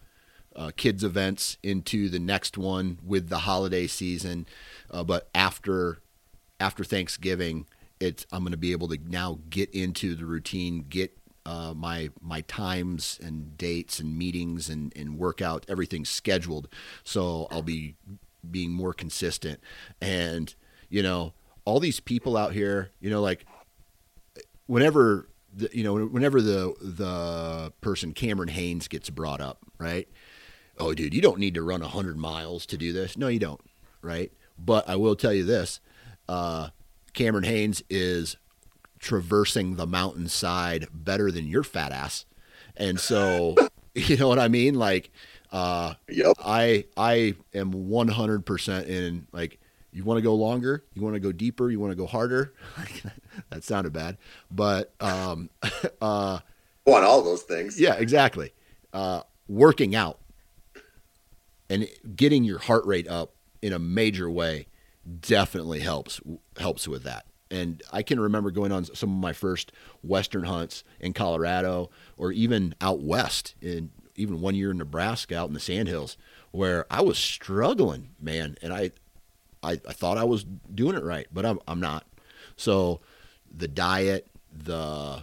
[0.54, 4.46] uh, kids events into the next one with the holiday season,
[4.90, 5.98] uh, but after
[6.60, 7.66] after Thanksgiving,
[8.00, 11.15] it's I'm going to be able to now get into the routine, get
[11.46, 16.68] uh, my my times and dates and meetings and and workout everything scheduled,
[17.04, 17.94] so I'll be
[18.50, 19.60] being more consistent.
[20.00, 20.52] And
[20.88, 21.34] you know,
[21.64, 23.46] all these people out here, you know, like
[24.66, 30.08] whenever the, you know whenever the the person Cameron Hanes gets brought up, right?
[30.78, 33.16] Oh, dude, you don't need to run hundred miles to do this.
[33.16, 33.60] No, you don't,
[34.02, 34.32] right?
[34.58, 35.80] But I will tell you this.
[36.28, 36.70] Uh,
[37.12, 38.36] Cameron Hanes is
[39.06, 42.24] traversing the mountainside better than your fat ass.
[42.76, 43.54] And so,
[43.94, 44.74] you know what I mean?
[44.74, 45.12] Like,
[45.52, 46.36] uh, yep.
[46.44, 49.60] I, I am 100% in like,
[49.92, 52.52] you want to go longer, you want to go deeper, you want to go harder.
[53.50, 54.18] that sounded bad,
[54.50, 55.50] but, um,
[56.00, 56.40] uh,
[56.84, 57.80] want all those things.
[57.80, 58.52] Yeah, exactly.
[58.92, 60.18] Uh, working out
[61.70, 64.66] and getting your heart rate up in a major way
[65.20, 66.20] definitely helps
[66.58, 67.24] helps with that.
[67.50, 69.70] And I can remember going on some of my first
[70.02, 75.48] western hunts in Colorado or even out west in even one year in Nebraska out
[75.48, 76.16] in the sandhills
[76.50, 78.90] where I was struggling, man, and I
[79.62, 82.06] I, I thought I was doing it right, but I'm I'm not.
[82.56, 83.00] So
[83.54, 85.22] the diet, the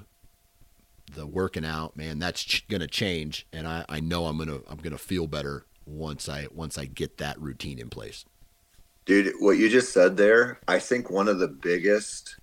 [1.11, 4.77] the working out, man, that's ch- to change and I, I know I'm to I'm
[4.91, 8.25] to feel better once I once I get that routine in place.
[9.05, 12.37] Dude, what you just said there, I think one of the biggest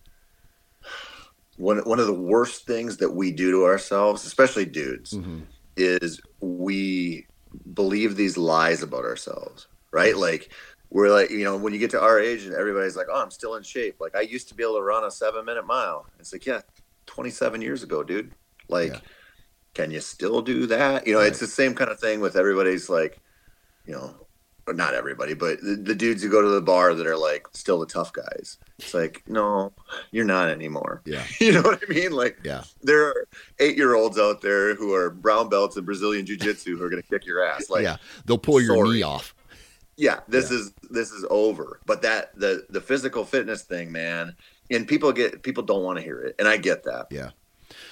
[1.57, 5.41] one one of the worst things that we do to ourselves, especially dudes, mm-hmm.
[5.77, 7.27] is we
[7.74, 10.16] believe these lies about ourselves, right?
[10.16, 10.53] Like
[10.91, 13.31] we're like, you know, when you get to our age and everybody's like, "Oh, I'm
[13.31, 16.07] still in shape." Like I used to be able to run a 7-minute mile.
[16.19, 16.62] It's like, "Yeah,
[17.07, 18.32] 27 years ago, dude."
[18.69, 19.01] Like yeah.
[19.74, 21.07] can you still do that?
[21.07, 21.28] You know, right.
[21.28, 23.20] it's the same kind of thing with everybody's like,
[23.87, 24.15] you know,
[24.77, 27.81] not everybody, but the, the, dudes who go to the bar that are like still
[27.81, 28.59] the tough guys.
[28.79, 29.73] It's like, no,
[30.11, 31.03] you're not anymore.
[31.05, 31.25] Yeah.
[31.41, 32.13] you know what I mean?
[32.13, 32.65] Like, yeah.
[32.83, 33.29] there are
[33.59, 36.91] eight year olds out there who are brown belts in Brazilian jiu jitsu who are
[36.91, 37.71] going to kick your ass.
[37.71, 38.97] Like, yeah, they'll pull your sorry.
[38.97, 39.35] knee off.
[39.97, 40.59] Yeah, this yeah.
[40.59, 41.81] is this is over.
[41.85, 44.35] But that the the physical fitness thing, man,
[44.71, 47.09] and people get people don't want to hear it, and I get that.
[47.11, 47.31] Yeah,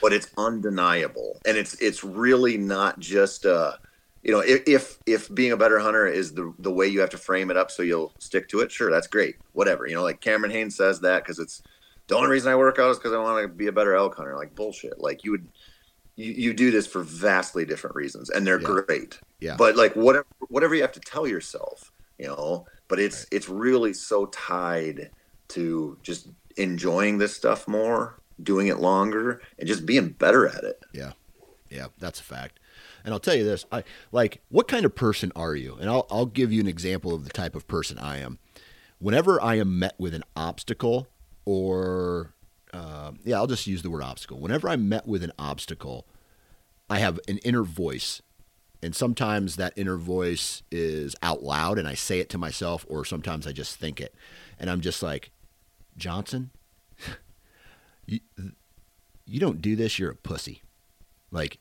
[0.00, 3.78] but it's undeniable, and it's it's really not just a
[4.22, 7.10] you know, if, if if being a better hunter is the the way you have
[7.10, 9.36] to frame it up so you'll stick to it, sure, that's great.
[9.52, 9.86] Whatever.
[9.86, 11.62] You know, like Cameron Hanes says that because it's
[12.08, 14.16] the only reason I work out is because I want to be a better elk
[14.16, 14.36] hunter.
[14.36, 14.98] Like bullshit.
[15.00, 15.46] Like you would
[16.16, 18.80] you, you do this for vastly different reasons and they're Yeah.
[18.86, 19.20] great.
[19.40, 19.56] Yeah.
[19.56, 23.92] But like whatever whatever you have to tell yourself, you know, but it's it's really
[23.92, 25.10] so tied
[25.48, 30.82] to just enjoying this stuff more, doing it longer, and just being better at it.
[30.92, 31.12] Yeah.
[31.70, 32.58] Yeah, that's a fact.
[33.04, 35.76] And I'll tell you this, I like what kind of person are you?
[35.80, 38.38] And I'll I'll give you an example of the type of person I am.
[38.98, 41.06] Whenever I am met with an obstacle
[41.44, 42.34] or
[42.72, 44.38] uh, yeah, I'll just use the word obstacle.
[44.38, 46.06] Whenever I'm met with an obstacle,
[46.90, 48.22] I have an inner voice.
[48.82, 53.04] And sometimes that inner voice is out loud and I say it to myself, or
[53.04, 54.14] sometimes I just think it.
[54.58, 55.30] And I'm just like,
[55.96, 56.50] Johnson,
[58.06, 58.20] you,
[59.26, 60.62] you don't do this, you're a pussy.
[61.30, 61.58] Like,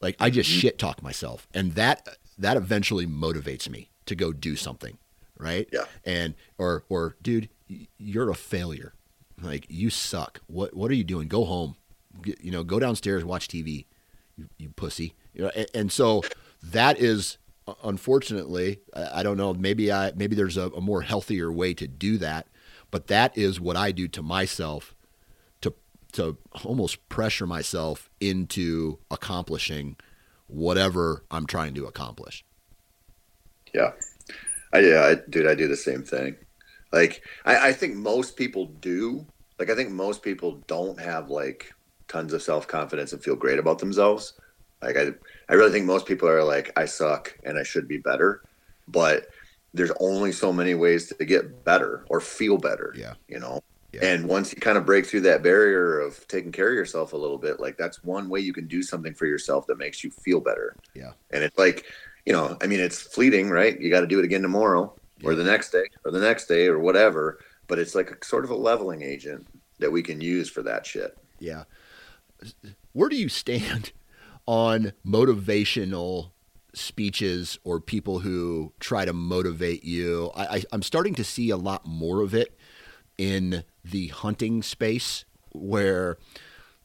[0.00, 0.60] like I just mm-hmm.
[0.60, 2.06] shit talk myself, and that
[2.38, 4.98] that eventually motivates me to go do something,
[5.38, 5.68] right?
[5.72, 5.84] Yeah.
[6.04, 7.48] And or or dude,
[7.98, 8.94] you're a failure.
[9.40, 10.40] Like you suck.
[10.46, 11.28] What what are you doing?
[11.28, 11.76] Go home.
[12.22, 13.86] Get, you know, go downstairs, watch TV.
[14.36, 15.14] You, you pussy.
[15.34, 16.22] You know, and, and so
[16.62, 17.38] that is
[17.84, 19.54] unfortunately, I I don't know.
[19.54, 22.48] Maybe I maybe there's a, a more healthier way to do that,
[22.90, 24.94] but that is what I do to myself
[26.12, 29.96] to almost pressure myself into accomplishing
[30.46, 32.44] whatever I'm trying to accomplish.
[33.74, 33.92] Yeah.
[34.72, 36.36] I, yeah, I, dude, I do the same thing.
[36.92, 39.26] Like, I, I think most people do.
[39.58, 41.72] Like, I think most people don't have like
[42.06, 44.34] tons of self confidence and feel great about themselves.
[44.82, 45.12] Like, I,
[45.48, 48.42] I really think most people are like, I suck and I should be better.
[48.86, 49.28] But
[49.74, 52.94] there's only so many ways to get better or feel better.
[52.96, 53.14] Yeah.
[53.28, 53.62] You know?
[53.92, 54.04] Yeah.
[54.04, 57.16] And once you kind of break through that barrier of taking care of yourself a
[57.16, 60.10] little bit, like that's one way you can do something for yourself that makes you
[60.10, 60.76] feel better.
[60.94, 61.12] Yeah.
[61.30, 61.86] And it's like,
[62.26, 63.80] you know, I mean, it's fleeting, right?
[63.80, 64.94] You got to do it again tomorrow
[65.24, 67.38] or the next day or the next day or whatever.
[67.66, 69.46] But it's like a sort of a leveling agent
[69.78, 71.16] that we can use for that shit.
[71.38, 71.64] Yeah.
[72.92, 73.92] Where do you stand
[74.46, 76.32] on motivational
[76.74, 80.30] speeches or people who try to motivate you?
[80.34, 82.54] I, I, I'm starting to see a lot more of it
[83.16, 86.18] in the hunting space where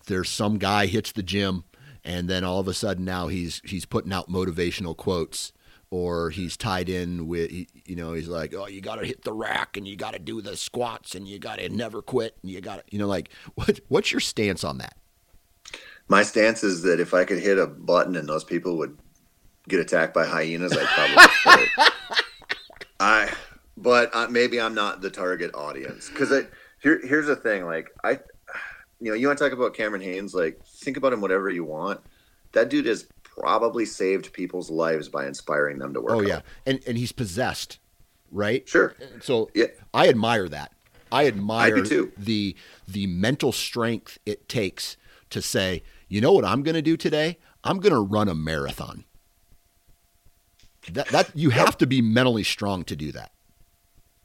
[0.08, 1.64] there's some guy hits the gym
[2.04, 5.54] and then all of a sudden now he's he's putting out motivational quotes
[5.90, 9.34] or he's tied in with you know he's like oh you got to hit the
[9.34, 12.52] rack and you got to do the squats and you got to never quit and
[12.52, 14.96] you got to you know like what what's your stance on that
[16.08, 18.98] My stance is that if I could hit a button and those people would
[19.68, 21.64] get attacked by hyenas, I'd probably.
[21.64, 21.70] it.
[23.00, 23.34] I,
[23.78, 26.32] but uh, maybe I'm not the target audience because
[26.84, 27.66] here, here's the thing.
[27.66, 28.20] Like I,
[29.00, 30.34] you know, you want to talk about Cameron Hanes?
[30.36, 32.00] Like think about him whatever you want.
[32.52, 36.12] That dude has probably saved people's lives by inspiring them to work.
[36.14, 36.28] oh out.
[36.28, 37.80] yeah and and he's possessed
[38.32, 38.94] right sure.
[39.22, 39.66] so Yeah.
[39.92, 40.72] i admire that
[41.12, 42.12] i admire too.
[42.16, 42.56] the
[42.88, 44.98] the mental strength it takes
[45.32, 48.36] to say you know what i'm going to do today i'm going to run a
[48.36, 49.04] marathon
[50.92, 53.32] that that you have to be mentally strong to do that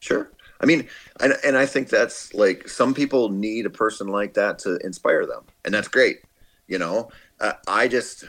[0.00, 0.30] Sure.
[0.60, 0.88] I mean,
[1.20, 5.24] and, and I think that's like some people need a person like that to inspire
[5.26, 6.18] them, and that's great.
[6.66, 7.10] You know,
[7.40, 8.24] uh, I just,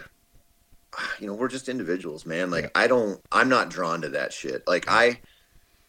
[1.20, 2.52] you know, we're just individuals, man.
[2.52, 4.64] Like, I don't, I'm not drawn to that shit.
[4.66, 5.20] Like, I,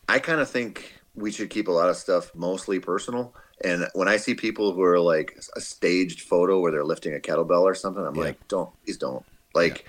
[0.09, 3.35] I kind of think we should keep a lot of stuff mostly personal.
[3.63, 7.19] And when I see people who are like a staged photo where they're lifting a
[7.19, 8.23] kettlebell or something, I'm Yeah.
[8.23, 9.25] like, don't, please don't.
[9.55, 9.85] Like,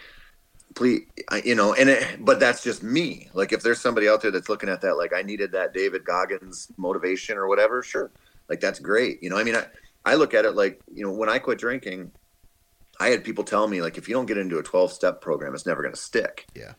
[0.76, 1.04] please
[1.44, 3.30] you know and it, but that's just me.
[3.34, 6.06] Like if there's somebody out there that's looking at that like i needed that david
[6.06, 8.12] goggins motivation or whatever sure.
[8.50, 9.66] Like that's great you know i mean i,
[10.04, 12.12] I look at it like you know when i quit drinking
[13.00, 15.54] i had people tell me like if you don't get into a 12 step program
[15.54, 16.48] it's never going to stick.
[16.54, 16.74] Yeah.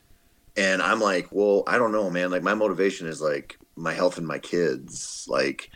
[0.57, 2.31] And i'm like well i don't know man.
[2.31, 5.27] Like my motivation is like my health and my kids.
[5.29, 5.71] Like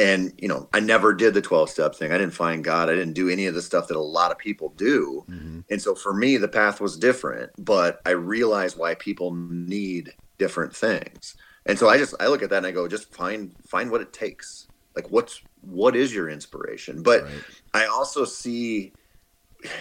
[0.00, 2.10] and you know i never did the 12 step thing.
[2.12, 2.88] I didn't find god.
[2.88, 5.24] I didn't do any of the stuff that a lot of people do.
[5.28, 5.60] Mm-hmm.
[5.70, 10.74] And so for me the path was different but i realized why people need different
[10.74, 11.36] things.
[11.66, 14.00] And so i just i look at that and i go just find find what
[14.00, 14.66] it takes.
[14.96, 17.02] Like what's what is your inspiration?
[17.02, 17.32] But Right.
[17.74, 18.92] i also see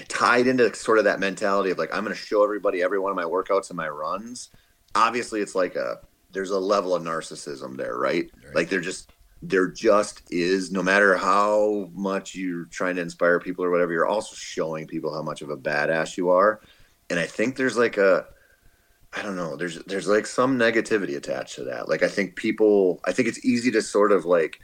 [0.10, 3.12] tied into sort of that mentality of like i'm going to show everybody every one
[3.12, 4.50] of my workouts and my runs.
[4.96, 6.00] Obviously it's like a
[6.32, 8.56] there's a level of narcissism there right, Right.
[8.56, 9.10] like there just
[9.42, 14.06] there just is no matter how much you're trying to inspire people or whatever you're
[14.06, 16.62] also showing people how much of a badass you are.
[17.10, 18.26] And i think there's like a
[19.14, 21.88] i don't know there's there's like some negativity attached to that.
[21.88, 24.60] Like i think people i think it's easy to sort of like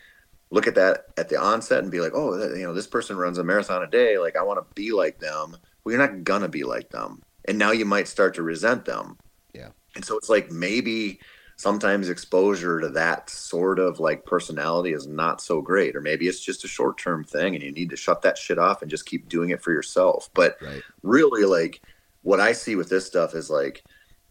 [0.52, 3.38] look at that at the onset and be like oh you know this person runs
[3.38, 4.18] a marathon a day.
[4.18, 5.56] Like i want to be like them.
[5.84, 7.22] Well you're not gonna be like them.
[7.48, 9.18] And now you might start to resent them.
[9.54, 9.70] Yeah.
[9.96, 11.20] And so it's like maybe
[11.58, 16.44] sometimes exposure to that sort of like personality is not so great or maybe it's
[16.44, 19.30] just a short-term thing and you need to shut that shit off and just keep
[19.30, 20.30] doing it for yourself.
[20.34, 20.84] But Right.
[21.04, 21.82] really like
[22.24, 23.84] what i see with this stuff is like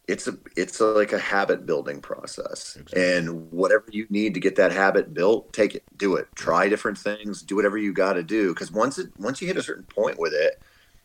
[0.06, 2.76] it's a it's a, like a habit building process.
[2.78, 3.00] Exactly.
[3.02, 6.28] and whatever you need to get that habit built take it do it.
[6.34, 8.52] Try different things do whatever you got to do.
[8.52, 10.54] Because once it once you hit a certain point with it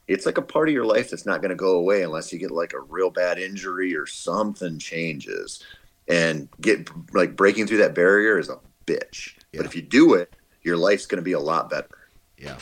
[0.08, 2.40] it's like a part of your life that's not going to go away unless you
[2.40, 5.64] get like a real bad injury or something changes
[6.10, 9.60] and get like breaking through that barrier is a bitch Yeah.
[9.60, 10.34] but if you do it
[10.64, 11.98] your life's going to be a lot better
[12.38, 12.58] Yeah.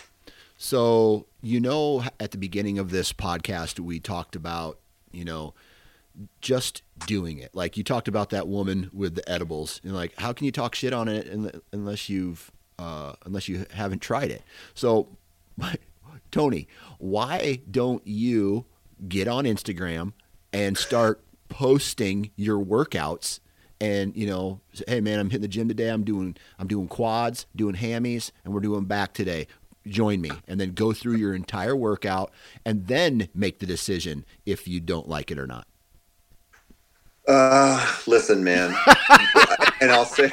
[0.59, 4.79] So, you know, at the beginning of this podcast, we talked about,
[5.11, 5.53] you know,
[6.41, 7.53] just doing it.
[7.53, 10.73] Like you talked about that woman with the edibles, and like, how can you talk
[10.73, 11.27] shit on it
[11.71, 12.49] unless you've,
[12.79, 14.41] uh, unless you haven't tried it?
[14.73, 15.09] So,
[16.31, 16.67] Tony,
[16.97, 18.65] why don't you
[19.07, 20.13] get on Instagram
[20.51, 23.39] and start posting your workouts?
[23.79, 25.89] And you know, say, hey man, I'm hitting the gym today.
[25.89, 29.47] I'm doing I'm doing quads, doing hammies, and we're doing back today.
[29.87, 32.31] Join me, and then go through your entire workout,
[32.65, 35.67] and then make the decision if you don't like it or not.
[37.27, 38.73] Uh, listen, man.
[39.81, 40.31] and I'll say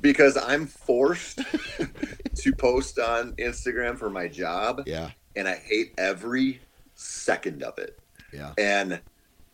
[0.00, 1.40] because I'm forced
[2.36, 6.60] to post on Instagram for my job Yeah, and I hate every
[6.94, 7.98] second of it.
[8.32, 9.00] yeah, And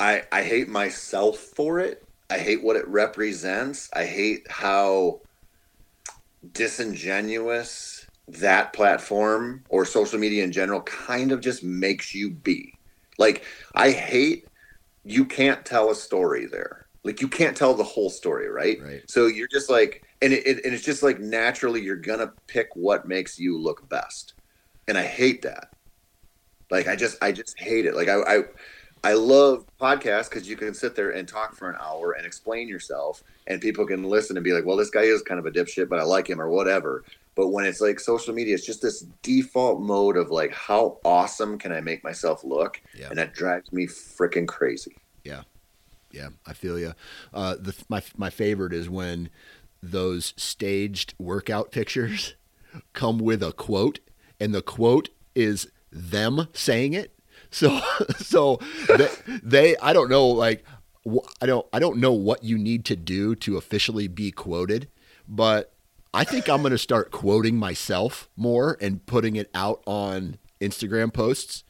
[0.02, 2.04] I I hate myself for it.
[2.28, 3.88] I hate what it represents.
[3.92, 5.20] I hate how
[6.52, 12.74] disingenuous that platform or social media in general kind of just makes you be.
[13.16, 13.44] Like
[13.76, 14.48] I hate
[15.04, 16.86] you can't tell a story there.
[17.04, 18.80] Like you can't tell the whole story, right?
[18.82, 19.02] Right.
[19.08, 22.70] So you're just like, and it, it and it's just like naturally you're gonna pick
[22.74, 24.34] what makes you look best,
[24.88, 25.68] and I hate that.
[26.70, 27.94] Like I just I just hate it.
[27.94, 28.42] Like I I,
[29.04, 32.68] I love podcasts because you can sit there and talk for an hour and explain
[32.68, 35.50] yourself, and people can listen and be like, well, this guy is kind of a
[35.50, 37.02] dipshit, but I like him or whatever.
[37.34, 41.58] But when it's like social media, it's just this default mode of like, how awesome
[41.58, 42.80] can I make myself look?
[42.94, 43.08] Yeah.
[43.08, 44.96] And that drives me freaking crazy.
[45.24, 45.42] yeah,
[46.10, 46.28] yeah.
[46.46, 46.94] I feel you.
[47.32, 49.30] Uh, the my my favorite is when
[49.82, 52.34] those staged workout pictures
[52.92, 53.98] come with a quote,
[54.38, 57.12] and the quote is them saying it.
[57.52, 57.80] So
[58.16, 58.58] so
[58.88, 59.08] they,
[59.42, 60.64] they I don't know like
[61.40, 64.88] I don't I don't know what you need to do to officially be quoted,
[65.28, 65.72] but
[66.14, 71.12] I think I'm going to start quoting myself more and putting it out on Instagram
[71.12, 71.64] posts.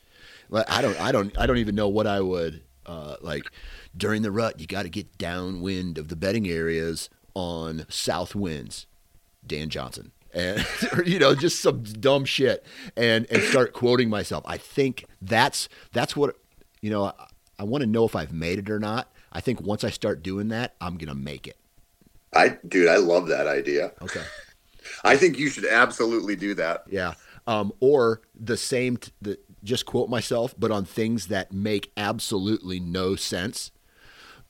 [0.49, 3.45] Like, I don't, I don't, I don't even know what I would uh, like
[3.97, 4.61] during the rut.
[4.61, 8.87] You got to get downwind of the bedding areas on south winds.
[9.47, 12.65] Dan Johnson, and or, you know, just some dumb shit,
[12.97, 14.45] and and start quoting myself.
[14.47, 16.37] I think that's that's what
[16.81, 17.05] you know.
[17.05, 17.13] I,
[17.59, 19.13] I want to know if I've made it or not.
[19.31, 21.57] I think once I start doing that, I'm gonna make it.
[22.35, 23.93] I, dude, I love that idea.
[24.01, 24.23] Okay.
[25.05, 26.85] I think you should absolutely do that.
[26.89, 27.15] Yeah.
[27.47, 32.81] Um, or the same, t- the, just quote myself, but on things that make absolutely
[32.81, 33.71] no sense.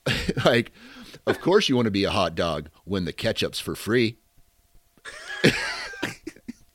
[0.45, 0.71] like,
[1.25, 4.17] of course you want to be a hot dog when the ketchup's for free.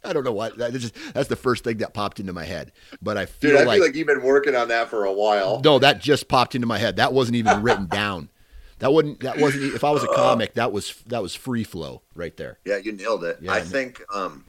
[0.08, 0.50] I don't know why.
[0.50, 2.72] That is just, that's the first thing that popped into my head.
[3.02, 5.12] But I feel Dude, I like, feel like you've been working on that for a
[5.12, 5.60] while.
[5.62, 6.96] no, that just popped into my head.
[6.96, 8.30] That wasn't even written down.
[8.78, 9.20] That wouldn't.
[9.20, 9.74] That wasn't.
[9.74, 12.58] If I was a comic, that was that was free flow right there.
[12.64, 13.38] Yeah, you nailed it.
[13.42, 14.44] Yeah, I I think um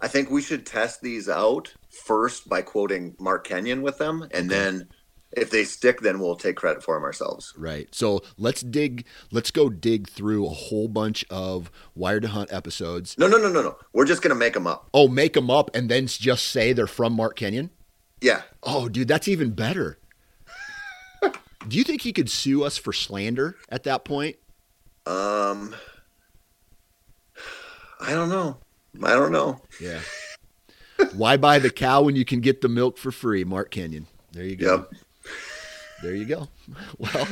[0.00, 4.48] I think we should test these out first by quoting Mark Kenyon with them and
[4.48, 4.88] then
[5.36, 7.52] if they stick then we'll take credit for them ourselves.
[7.56, 7.94] Right.
[7.94, 9.04] So let's dig.
[9.30, 13.16] Let's go dig through a whole bunch of Wired to Hunt episodes.
[13.18, 13.76] No, no, no, no, no.
[13.92, 14.88] We're just going to make them up.
[14.94, 17.70] Oh, make them up and then just say they're from Mark Kenyon.
[18.20, 18.42] Yeah.
[18.62, 19.98] Oh, dude, that's even better.
[21.68, 24.36] Do you think he could sue us for slander at that point?
[25.04, 25.74] Um
[28.00, 28.58] I don't know.
[29.02, 29.60] I don't know.
[29.80, 30.00] Yeah.
[31.14, 33.44] Why buy the cow when you can get the milk for free?
[33.44, 34.06] Mark Kenyon.
[34.32, 34.76] There you go.
[34.76, 34.92] Yep.
[36.02, 36.48] There you go.
[36.98, 37.28] Well,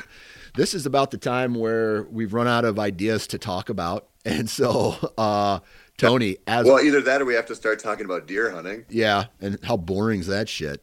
[0.57, 4.09] this is about the time where we've run out of ideas to talk about.
[4.24, 5.59] And so, uh,
[5.99, 8.85] Tony, as Well, either that or we have to start talking about deer hunting.
[8.89, 10.82] yeah, and how boring's that shit?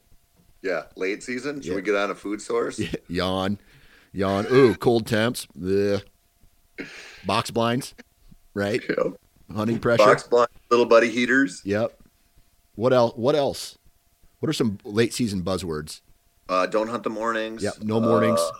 [0.62, 1.62] Yeah, late season.
[1.62, 1.76] Should Yeah.
[1.76, 2.80] we get on a food source?
[3.08, 3.60] yawn,
[4.14, 4.45] yawn.
[4.52, 5.48] Ooh, cold temps.
[5.64, 6.02] Ugh.
[7.26, 7.94] Box blinds,
[8.53, 8.82] right?
[8.88, 9.16] Yep.
[9.56, 10.03] Hunting pressure.
[10.06, 11.62] Box blind, little buddy heaters.
[11.66, 11.98] Yep.
[12.76, 13.14] What else?
[13.16, 13.78] What else?
[14.40, 16.02] What are some late season buzzwords?
[16.50, 17.64] Uh, don't hunt the mornings.
[17.64, 17.76] Yep.
[17.84, 18.40] No mornings.
[18.40, 18.52] Uh,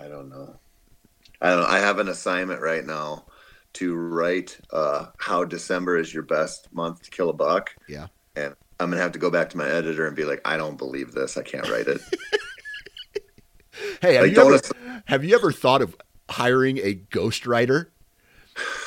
[0.00, 0.58] I don't know.
[1.40, 1.66] I don't know.
[1.66, 3.26] I have an assignment right now
[3.74, 7.74] to write uh, how December is your best month to kill a buck.
[7.88, 8.06] yeah.
[8.36, 10.78] And I'm gonna have to go back to my editor and be like, I don't
[10.78, 11.36] believe this.
[11.36, 12.00] I can't write it.
[14.00, 15.96] Hey, have Like, you ever have you ever thought of
[16.28, 17.86] hiring a ghostwriter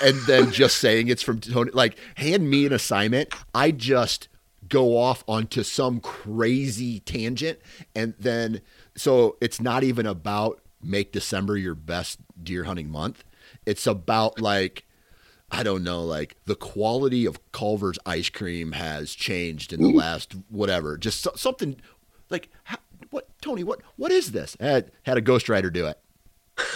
[0.04, 1.72] and then just saying it's from Tony?
[1.74, 3.34] Like, hand me an assignment.
[3.54, 4.28] I just
[4.68, 7.60] go off onto some crazy tangent,
[7.96, 8.62] and then
[8.96, 13.24] so it's not even about make December your best deer hunting month.
[13.66, 14.86] It's about like
[15.52, 20.36] I don't know, like the quality of Culver's ice cream has changed in the last
[20.50, 20.98] whatever.
[20.98, 21.78] Just so, something
[22.30, 22.78] like how,
[23.12, 23.64] what Tony?
[23.64, 24.58] What what is this?
[24.60, 26.00] Had had a ghostwriter do it.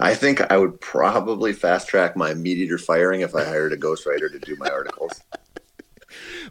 [0.00, 4.30] I think I would probably fast track my MeatEater firing if I hired a ghostwriter
[4.30, 5.20] to do my articles.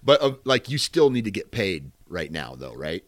[0.08, 3.04] But uh, like you still need to get paid right now, though, right?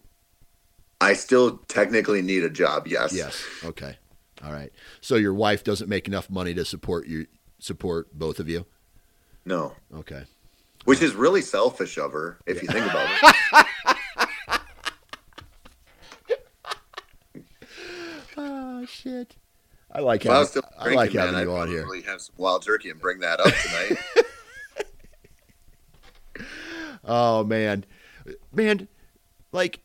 [0.99, 3.13] I still technically need a job, yes.
[3.13, 3.41] Yes.
[3.63, 3.97] Okay.
[4.43, 4.69] All right.
[4.99, 7.27] So your wife doesn't make enough money to support you
[7.57, 8.65] support both of you.
[9.45, 9.76] No.
[9.95, 10.23] Okay.
[10.84, 14.61] Which is really selfish of her, if you think about it.
[18.35, 19.38] Oh shit.
[19.89, 21.88] I like I having, I drinking, like man, having I'd you on here.
[22.07, 23.97] have some wild turkey and bring that up tonight.
[27.10, 27.86] Oh man,
[28.53, 28.88] man,
[29.52, 29.80] like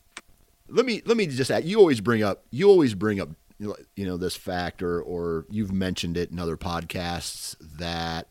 [0.69, 1.65] let me let me just add.
[1.65, 3.75] You always bring up you always bring up you
[4.07, 8.29] know this fact or or you've mentioned it in other podcasts that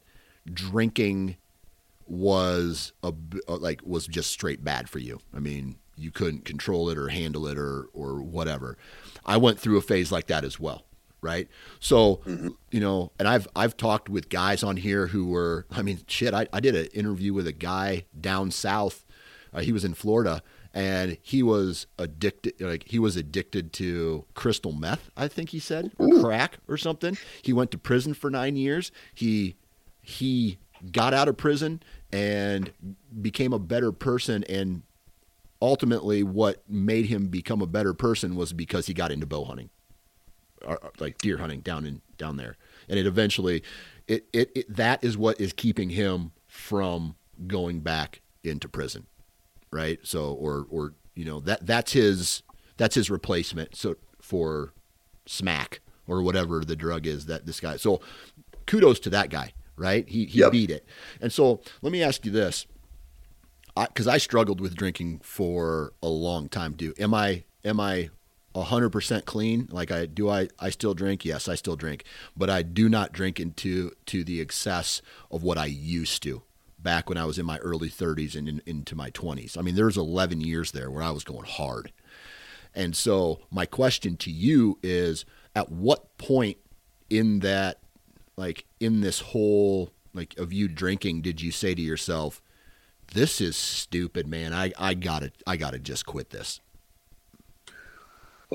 [0.51, 1.37] drinking
[2.07, 3.13] was a
[3.47, 5.19] uh, like was just straight bad for you.
[5.33, 8.77] I mean, you couldn't control it or handle it or or whatever.
[9.25, 10.85] I went through a phase like that as well,
[11.23, 11.47] right?
[11.79, 12.21] So,
[12.71, 16.33] you know, and I've I've talked with guys on here who were I mean, shit,
[16.33, 19.05] I, I did an interview with a guy down south.
[19.53, 20.43] Uh, he was in Florida
[20.73, 25.91] and he was addicted like he was addicted to crystal meth, I think he said,
[25.97, 27.17] or crack or something.
[27.41, 28.91] He went to prison for 9 years.
[29.13, 29.55] He
[30.01, 30.57] he
[30.91, 31.81] got out of prison
[32.11, 32.71] and
[33.21, 34.83] became a better person and
[35.61, 39.69] ultimately what made him become a better person was because he got into bow hunting
[40.65, 42.57] or, like deer hunting down in down there.
[42.89, 43.63] And it eventually
[44.07, 47.15] it, it, it that is what is keeping him from
[47.47, 49.07] going back into prison
[49.71, 49.99] right?
[50.03, 52.43] So or or you know that that's his
[52.77, 54.73] that's his replacement so for
[55.25, 58.01] smack or whatever the drug is that this guy so
[58.65, 60.07] kudos to that guy right?
[60.07, 60.51] He he Yep.
[60.51, 60.85] beat it.
[61.21, 62.67] And so let me ask you this.
[63.75, 66.73] Because I, struggled with drinking for a long time.
[66.73, 68.11] Do am I am I
[68.55, 69.67] hundred percent clean?
[69.71, 71.25] Like I do I I still drink?
[71.25, 72.03] Yes, I still drink,
[72.37, 75.01] but I do not drink into to the excess
[75.31, 76.43] of what I used to
[76.79, 79.57] back when I was in my early 30s and in, into my 20s.
[79.57, 81.93] I mean, there was 11 years there where I was going hard.
[82.75, 85.23] And so my question to you is
[85.55, 86.57] at what point
[87.09, 87.79] in that
[88.35, 92.41] like in this whole like of you drinking did you say to yourself
[93.13, 94.53] this is stupid, man.
[94.53, 96.59] I, I gotta I gotta just quit this.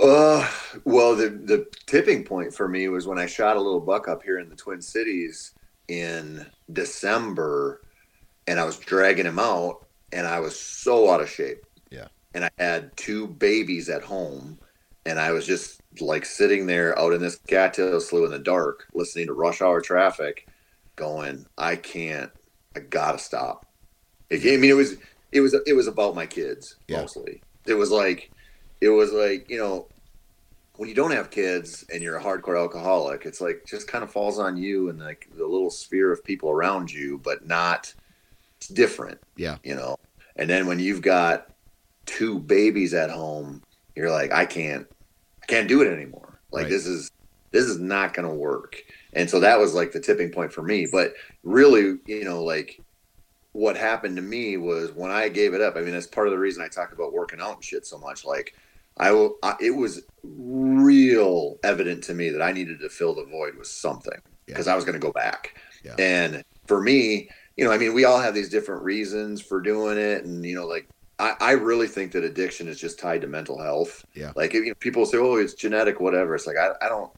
[0.01, 0.49] Uh,
[0.85, 4.23] well, the the tipping point for me was when I shot a little buck up
[4.23, 5.53] here in the Twin Cities
[5.89, 7.81] in December,
[8.47, 11.65] and I was dragging him out, and I was so out of shape.
[11.91, 12.09] Yeah.
[12.35, 14.59] And I had two babies at home,
[15.07, 18.87] and I was just like sitting there out in this cattail slough in the dark,
[18.95, 20.47] listening to rush hour traffic,
[20.97, 22.31] going, I can't,
[22.77, 23.67] I gotta stop.
[24.31, 24.97] It, I mean, it was
[25.33, 27.01] it was it was about my kids Yeah.
[27.01, 27.43] mostly.
[27.67, 28.31] It was like
[28.81, 29.87] it was like you know
[30.77, 34.13] when you don't have kids and you're a hardcore alcoholic, it's like just kind of
[34.13, 37.93] falls on you and like the little sphere of people around you, but not
[38.59, 39.57] it's different, Yeah.
[39.65, 39.97] you know.
[40.37, 41.51] And then when you've got
[42.07, 43.61] two babies at home,
[43.97, 44.87] you're like, I can't,
[45.43, 46.39] I can't do it anymore.
[46.53, 46.71] Like Right.
[46.71, 47.11] this is
[47.51, 48.77] this is not going to work.
[49.15, 50.87] And so that was like the tipping point for me.
[50.91, 52.81] But really, you know, like
[53.51, 55.75] what happened to me was when I gave it up.
[55.75, 57.99] I mean, that's part of the reason I talk about working out and shit so
[57.99, 58.25] much.
[58.25, 58.55] Like,
[58.99, 59.37] I will.
[59.43, 63.67] I, it was real evident to me that I needed to fill the void with
[63.67, 65.59] something because I was going to go back.
[65.85, 65.95] Yeah.
[65.99, 69.99] And for me, you know, I mean, we all have these different reasons for doing
[69.99, 70.89] it, and you know, like
[71.19, 74.05] I, I really think that addiction is just tied to mental health.
[74.15, 74.33] Yeah.
[74.37, 77.11] Like you know, people say, "Oh, it's genetic, whatever." It's like I, I don't.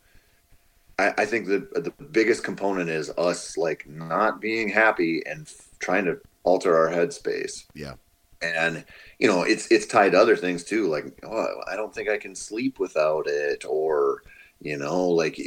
[0.98, 5.68] I, I think the the biggest component is us like not being happy and f-
[5.78, 7.64] trying to alter our headspace.
[7.74, 7.94] Yeah.
[8.42, 8.84] And
[9.18, 10.88] you know, it's it's tied to other things too.
[10.88, 14.22] Like, oh, I don't think I can sleep without it, or
[14.60, 15.38] you know, like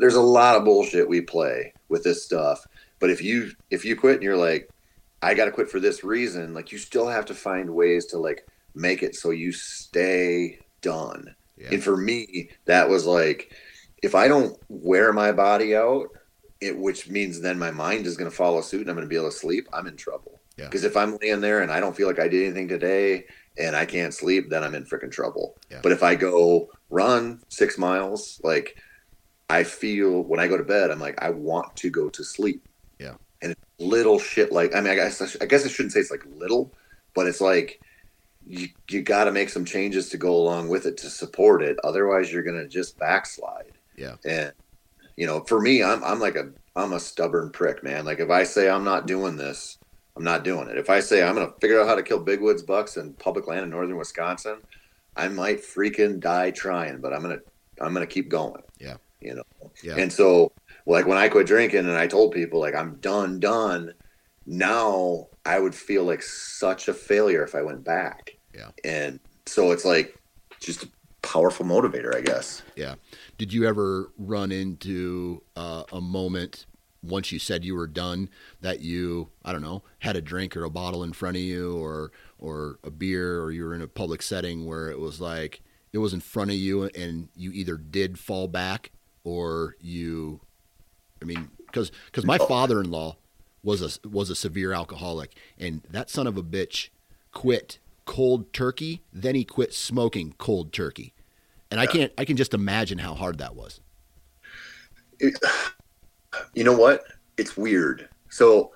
[0.00, 2.66] there's a lot of bullshit we play with this stuff.
[2.98, 4.70] But if you if you quit and you're like,
[5.22, 8.18] I got to quit for this reason, like you still have to find ways to
[8.18, 11.34] like make it so you stay done.
[11.56, 11.68] Yeah.
[11.72, 13.52] And for me, that was like,
[14.02, 16.08] if I don't wear my body out,
[16.60, 19.08] it which means then my mind is going to follow suit and I'm going to
[19.08, 19.68] be able to sleep.
[19.72, 20.40] I'm in trouble.
[20.56, 20.66] Yeah.
[20.66, 23.24] Because if I'm laying there and I don't feel like I did anything today
[23.58, 25.56] and I can't sleep, then I'm in freaking trouble.
[25.70, 25.80] Yeah.
[25.82, 28.76] But if I go run six miles, like
[29.48, 32.66] I feel when I go to bed, I'm like, I want to go to sleep.
[32.98, 33.14] Yeah.
[33.40, 36.24] And little shit like, I mean, I guess, I guess I shouldn't say it's like
[36.36, 36.72] little,
[37.14, 37.80] but it's like,
[38.46, 41.76] you, you got to make some changes to go along with it to support it.
[41.84, 43.72] Otherwise, you're going to just backslide.
[43.96, 44.16] Yeah.
[44.24, 44.52] And,
[45.16, 48.04] you know, for me, I'm, I'm like a, I'm a stubborn prick, man.
[48.04, 49.78] Like if I say I'm not doing this,
[50.16, 50.76] I'm not doing it.
[50.76, 53.14] If I say I'm going to figure out how to kill big woods bucks in
[53.14, 54.58] public land in northern Wisconsin,
[55.16, 57.42] I might freaking die trying, but I'm going to,
[57.82, 58.62] I'm going to keep going.
[58.78, 58.96] Yeah.
[59.20, 59.70] You know?
[59.82, 59.96] Yeah.
[59.96, 60.52] And so,
[60.86, 63.94] like when I quit drinking and I told people like I'm done, done,
[64.46, 68.32] now I would feel like such a failure if I went back.
[68.54, 68.70] Yeah.
[68.84, 70.18] And so it's like
[70.60, 70.88] just a
[71.22, 72.62] powerful motivator, I guess.
[72.76, 72.96] Yeah.
[73.38, 76.66] Did you ever run into uh, a moment
[77.02, 78.28] once you said you were done
[78.60, 81.76] that you, I don't know, had a drink or a bottle in front of you
[81.76, 85.60] or or a beer or you were in a public setting where it was like
[85.92, 88.92] it was in front of you and you either did fall back
[89.24, 90.40] or you
[91.20, 92.46] I mean cuz cuz my oh.
[92.46, 93.16] father-in-law
[93.62, 96.88] was a was a severe alcoholic and that son of a bitch
[97.32, 101.14] quit cold turkey then he quit smoking cold turkey.
[101.70, 103.80] And I can't I can just imagine how hard that was.
[105.18, 105.38] It,
[106.54, 107.04] you know what?
[107.36, 108.08] It's weird.
[108.28, 108.72] So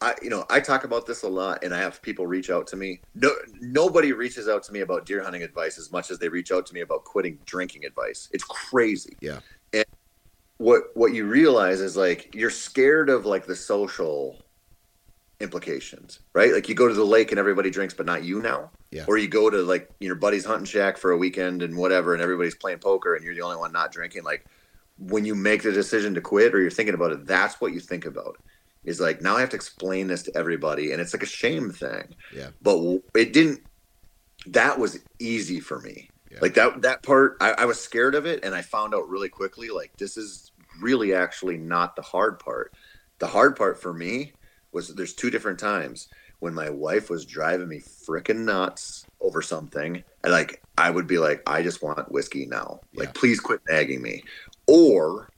[0.00, 2.66] I you know, I talk about this a lot and I have people reach out
[2.68, 3.00] to me.
[3.14, 3.30] No
[3.60, 6.66] nobody reaches out to me about deer hunting advice as much as they reach out
[6.66, 8.28] to me about quitting drinking advice.
[8.32, 9.16] It's crazy.
[9.20, 9.40] Yeah.
[9.72, 9.84] And
[10.58, 14.38] what what you realize is like you're scared of like the social
[15.40, 16.52] implications, right?
[16.52, 18.70] Like you go to the lake and everybody drinks but not you now.
[18.90, 19.04] Yeah.
[19.06, 22.22] Or you go to like your buddy's hunting shack for a weekend and whatever and
[22.22, 24.46] everybody's playing poker and you're the only one not drinking like
[25.00, 27.80] when you make the decision to quit or you're thinking about it, that's what you
[27.80, 28.36] think about.
[28.84, 31.70] Is like now I have to explain this to everybody, and it's like a shame
[31.70, 32.14] thing.
[32.34, 32.48] Yeah.
[32.62, 33.60] But it didn't.
[34.46, 36.08] That was easy for me.
[36.30, 36.38] Yeah.
[36.40, 39.28] Like that that part, I, I was scared of it, and I found out really
[39.28, 39.68] quickly.
[39.68, 42.72] Like this is really actually not the hard part.
[43.18, 44.32] The hard part for me
[44.72, 46.08] was there's two different times
[46.38, 51.18] when my wife was driving me freaking nuts over something, and like I would be
[51.18, 52.80] like, I just want whiskey now.
[52.94, 54.24] Like, please quit nagging me.
[54.70, 55.28] Or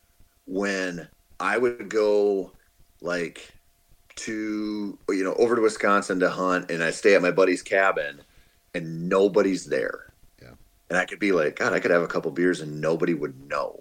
[0.47, 1.09] when
[1.41, 2.53] I would go
[3.01, 3.51] like
[4.15, 8.21] to you know over to Wisconsin to hunt, and I stay at my buddy's cabin,
[8.75, 10.13] and nobody's there.
[10.41, 10.53] Yeah.
[10.91, 13.49] And I could be like, God, I could have a couple beers and nobody would
[13.49, 13.81] know.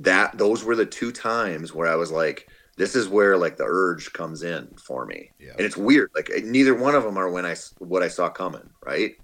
[0.00, 3.66] That those were the two times where I was like, this is where like the
[3.66, 5.30] urge comes in for me.
[5.38, 5.52] Yeah.
[5.52, 6.10] And it's weird.
[6.14, 9.16] Like eh, neither one of them are when I what I saw coming, right?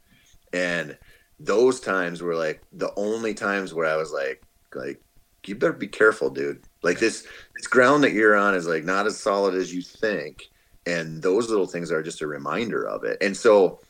[0.52, 0.96] And
[1.40, 4.42] those times were like the only times where I was like,
[4.74, 5.00] like
[5.46, 6.62] you better be careful, dude.
[6.82, 10.48] Like this this ground that you're on is like not as solid as you think,
[10.86, 13.18] and those little things are just a reminder of it.
[13.20, 13.80] And so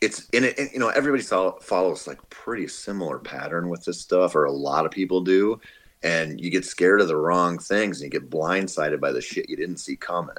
[0.00, 0.58] it's in it.
[0.72, 4.84] You know, everybody saw, follows like pretty similar pattern with this stuff, or a lot
[4.84, 5.60] of people do.
[6.02, 9.48] And you get scared of the wrong things, and you get blindsided by the shit
[9.48, 10.34] you didn't see coming.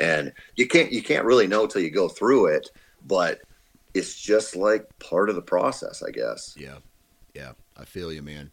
[0.00, 2.70] And you can't you can't really know till you go through it,
[3.06, 3.40] but
[3.94, 6.56] it's just like part of the process, I guess.
[6.58, 6.78] Yeah.
[7.32, 7.52] Yeah.
[7.76, 8.50] I feel you, man.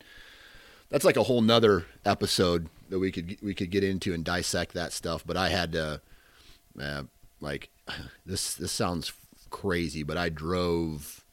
[0.92, 4.74] That's like a whole nother episode that we could we could get into and dissect
[4.74, 5.24] that stuff.
[5.26, 6.02] But I had to,
[6.80, 7.04] uh,
[7.40, 7.70] like,
[8.26, 9.14] this this sounds
[9.50, 11.24] crazy, but I drove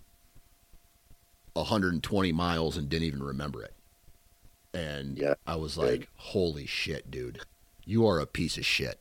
[1.54, 3.74] 120 miles and didn't even remember it.
[4.74, 5.34] And Yeah.
[5.46, 7.40] I was like, "Holy shit, dude!
[7.84, 9.00] You are a piece of shit."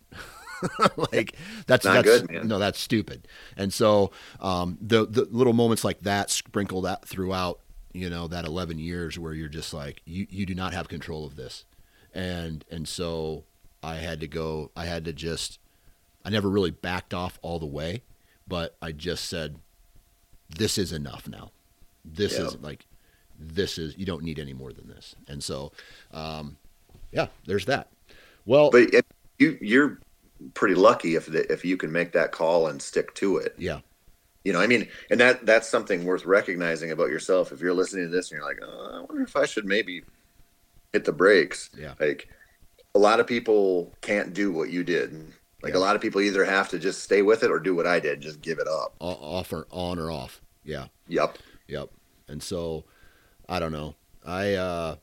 [1.11, 1.35] like
[1.67, 2.47] that's Not that's good, man.
[2.47, 3.27] no, that's stupid.
[3.55, 7.59] And so um, the the little moments like that sprinkled out throughout,
[7.97, 11.25] you know, that 11 years where you're just like, you you do not have control
[11.25, 11.65] of this,
[12.13, 13.43] and and so
[13.83, 14.71] I had to go.
[14.75, 15.59] I had to just.
[16.25, 18.03] I never really backed off all the way,
[18.47, 19.59] but I just said,
[20.49, 21.51] "This is enough now.
[22.03, 22.45] This Yeah.
[22.47, 22.85] is like,
[23.39, 25.71] this is you don't need any more than this." And so,
[26.11, 26.57] um,
[27.11, 27.89] yeah, there's that.
[28.45, 28.93] Well, But
[29.39, 29.99] you you're
[30.53, 33.55] pretty lucky if the, if you can make that call and stick to it.
[33.57, 33.79] yeah,
[34.47, 37.51] You know, I mean, and that that's something worth recognizing about yourself.
[37.51, 40.03] If you're listening to this and you're like, oh, I wonder if I should maybe
[40.93, 41.69] hit the brakes.
[41.77, 41.95] Yeah.
[41.99, 42.29] Like
[42.95, 45.11] a lot of people can't do what you did.
[45.61, 45.79] Like Yeah.
[45.79, 47.99] a lot of people either have to just stay with it or do what I
[47.99, 48.95] did, just give it up.
[49.01, 50.39] off or on or off.
[50.63, 50.85] Yeah.
[51.09, 51.39] Yep.
[51.67, 51.89] Yep.
[52.29, 52.85] And so,
[53.49, 53.95] I don't know.
[54.25, 54.95] I uh,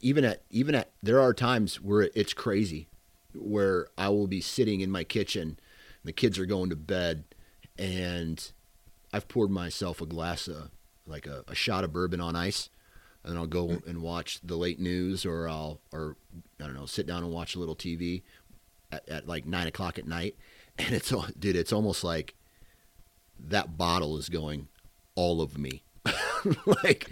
[0.00, 2.88] even at even at there are times where it's crazy,
[3.34, 5.58] where I will be sitting in my kitchen, and
[6.04, 7.24] the kids are going to bed,
[7.78, 8.52] and
[9.12, 10.70] I've poured myself a glass of
[11.06, 12.70] like a, a shot of bourbon on ice,
[13.24, 13.88] and I'll go mm-hmm.
[13.88, 16.16] and watch the late news, or I'll or
[16.60, 18.22] I don't know, sit down and watch a little TV.
[18.92, 20.36] at, at like nine o'clock at night,
[20.78, 22.34] and it's all, dude, it's almost like
[23.38, 24.68] that bottle is going
[25.14, 25.82] all of me,
[26.66, 27.10] like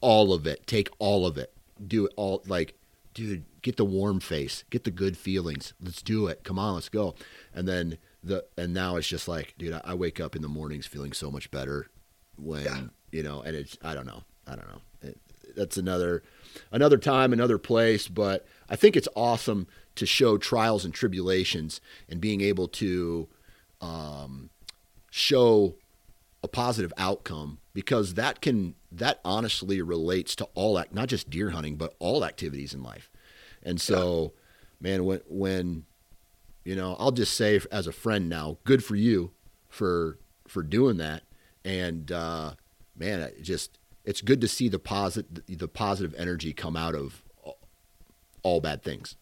[0.00, 0.66] all of it.
[0.66, 1.52] Take all of it.
[1.84, 2.42] Do it all.
[2.46, 2.78] Like,
[3.14, 5.74] dude, get the warm face, get the good feelings.
[5.80, 6.44] Let's do it.
[6.44, 7.14] Come on, let's go.
[7.54, 10.48] And then the and now it's just like, dude, I, I wake up in the
[10.48, 11.88] mornings feeling so much better
[12.36, 12.80] when yeah.
[13.10, 14.80] you know, and it's I don't know, I don't know.
[15.02, 15.18] It,
[15.56, 16.22] that's another
[16.70, 19.66] another time, another place, but I think it's awesome
[19.96, 23.28] to show trials and tribulations and being able to
[23.80, 24.50] um,
[25.10, 25.74] show
[26.42, 31.50] a positive outcome because that can that honestly relates to all act not just deer
[31.50, 33.10] hunting but all activities in life
[33.62, 34.32] and so
[34.80, 34.90] yeah.
[34.90, 35.84] man when when
[36.66, 39.30] you know i'll just say as a friend now good for you
[39.68, 41.22] for for doing that
[41.64, 42.52] and uh
[42.96, 47.22] man it just it's good to see the positive the positive energy come out of
[48.42, 49.16] all bad things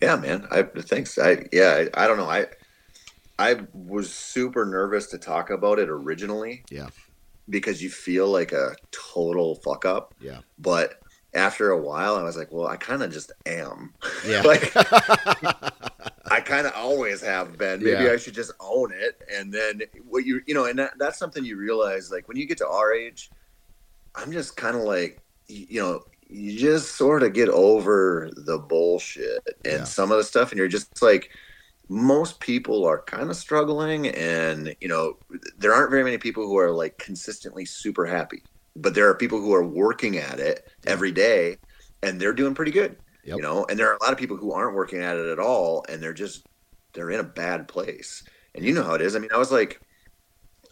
[0.00, 2.46] yeah man i thanks i yeah I, I don't know i
[3.38, 6.64] I was super nervous to talk about it originally.
[6.70, 6.88] Yeah.
[7.48, 10.14] Because you feel like a total fuck up.
[10.20, 10.38] Yeah.
[10.58, 11.00] But
[11.34, 13.92] after a while, I was like, well, I kind of just am.
[14.26, 14.42] Yeah.
[14.44, 14.72] like,
[16.30, 17.82] I kind of always have been.
[17.82, 18.12] Maybe Yeah.
[18.12, 19.20] I should just own it.
[19.32, 22.46] And then what you, you know, and that, that's something you realize, like when you
[22.46, 23.30] get to our age,
[24.14, 29.40] I'm just kind of like, you know, you just sort of get over the bullshit
[29.64, 29.84] and Yeah.
[29.84, 31.30] some of the stuff, and you're just like,
[31.90, 35.18] most people are kind of struggling, and you know,
[35.58, 38.42] there aren't very many people who are like consistently super happy,
[38.76, 41.56] but there are people who are working at it every day,
[42.02, 42.96] and they're doing pretty good.
[43.24, 43.36] Yep.
[43.36, 45.38] You know, and there are a lot of people who aren't working at it at
[45.38, 46.46] all, and they're just
[46.92, 48.22] they're in a bad place.
[48.54, 49.16] And you know how it is.
[49.16, 49.80] I mean, I was like,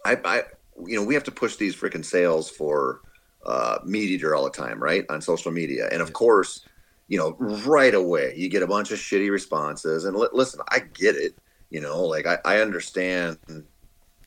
[0.05, 0.43] I, I
[0.87, 3.01] you know, we have to push these freaking sales for
[3.47, 6.66] uh, MeatEater all the time, right, on social media, and of course,
[7.09, 10.05] you know, right away you get a bunch of shitty responses.
[10.05, 11.37] And li- listen, I get it.
[11.70, 13.39] You know, like I, I understand.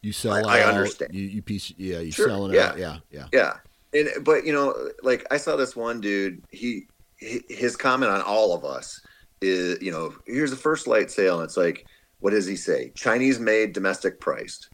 [0.05, 1.15] You sell I- I understand.
[1.15, 2.67] you, you piece yeah you Sure, selling yeah.
[2.67, 3.53] out yeah yeah Yeah,
[3.93, 6.43] and but you know, like I saw this one dude.
[6.51, 6.85] He
[7.17, 9.01] his comment on all of us
[9.41, 11.87] is, you know, here's the First Lite sale, and it's like,
[12.19, 12.91] what does he say?
[12.95, 14.69] Chinese made, domestic priced.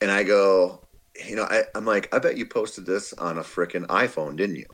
[0.00, 0.84] And I go,
[1.28, 4.56] you know, I, I'm like, I bet you posted this on a freaking iPhone, didn't
[4.56, 4.66] you?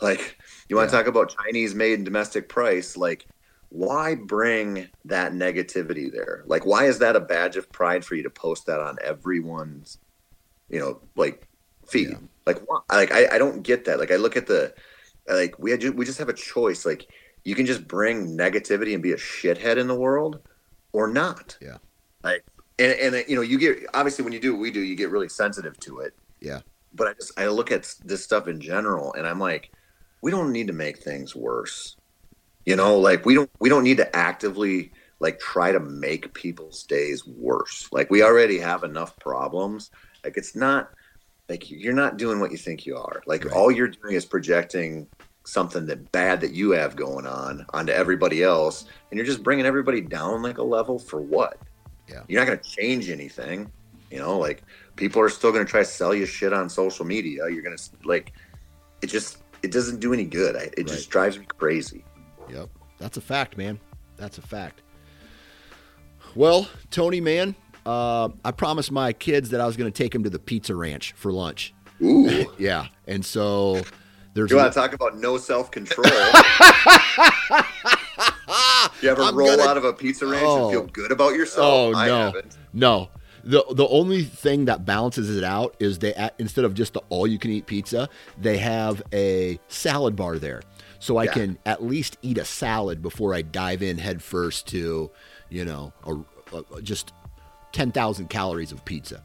[0.00, 0.36] Like,
[0.68, 1.02] you want to Yeah.
[1.02, 2.96] talk about Chinese made and domestic price?
[2.96, 3.24] Like,
[3.72, 6.44] why bring that negativity there?
[6.46, 9.98] Like, why is that a badge of pride for you to post that on everyone's,
[10.68, 11.48] you know, like
[11.88, 12.10] feed?
[12.10, 12.18] Yeah.
[12.44, 12.80] Like, why?
[12.90, 13.98] like I, I don't get that.
[13.98, 14.74] Like, I look at the,
[15.26, 16.84] like we had, we just have a choice.
[16.84, 17.08] Like,
[17.44, 20.40] you can just bring negativity and be a shithead in the world,
[20.92, 21.56] or not.
[21.62, 21.78] Yeah.
[22.22, 22.44] Like,
[22.78, 25.10] and and you know, you get obviously when you do what we do, you get
[25.10, 26.14] really sensitive to it.
[26.40, 26.60] Yeah.
[26.92, 29.70] But I just I look at this stuff in general, and I'm like,
[30.20, 31.96] we don't need to make things worse.
[32.64, 36.84] You know, like we don't we don't need to actively like try to make people's
[36.84, 37.88] days worse.
[37.92, 39.90] Like we already have enough problems.
[40.24, 40.90] Like it's not
[41.48, 43.22] like you're not doing what you think you are.
[43.26, 43.54] Like Right.
[43.54, 45.06] all you're doing is projecting
[45.44, 49.66] something that bad that you have going on onto everybody else, and you're just bringing
[49.66, 51.58] everybody down like a level for what?
[52.08, 52.22] Yeah.
[52.28, 53.70] You're not going to change anything.
[54.10, 54.62] You know, like
[54.96, 57.48] people are still going to try to sell you shit on social media.
[57.48, 58.32] You're going to like
[59.02, 60.56] it just it doesn't do any good.
[60.56, 62.04] I, it just drives me crazy.
[62.50, 62.68] Yep.
[62.98, 63.78] That's a fact, man.
[64.16, 64.82] That's a fact.
[66.34, 67.54] Well, Tony, man,
[67.84, 70.74] uh, I promised my kids that I was going to take them to the Pizza
[70.74, 71.74] Ranch for lunch.
[72.02, 72.46] Ooh.
[72.58, 72.86] Yeah.
[73.06, 73.82] And so
[74.34, 74.50] there's.
[74.50, 76.06] You want to talk about no self control?
[79.02, 80.64] you ever I'm roll gonna- out of a pizza ranch Oh.
[80.68, 81.64] and feel good about yourself?
[81.66, 82.56] Oh I no, haven't.
[82.72, 83.08] no.
[83.44, 87.26] The the only thing that balances it out is they instead of just the all
[87.26, 88.08] you can eat pizza,
[88.38, 90.62] they have a salad bar there,
[91.02, 91.32] so I Yeah.
[91.32, 95.10] can at least eat a salad before I dive in headfirst to,
[95.50, 97.12] you know, a, a, just
[97.72, 99.20] ten thousand calories of pizza.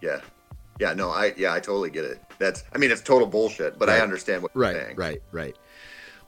[0.00, 0.20] Yeah,
[0.78, 2.20] yeah, no, I yeah, I totally get it.
[2.38, 4.96] That's, I mean, it's total bullshit, but I understand what you're Right, saying.
[4.96, 5.56] right, right.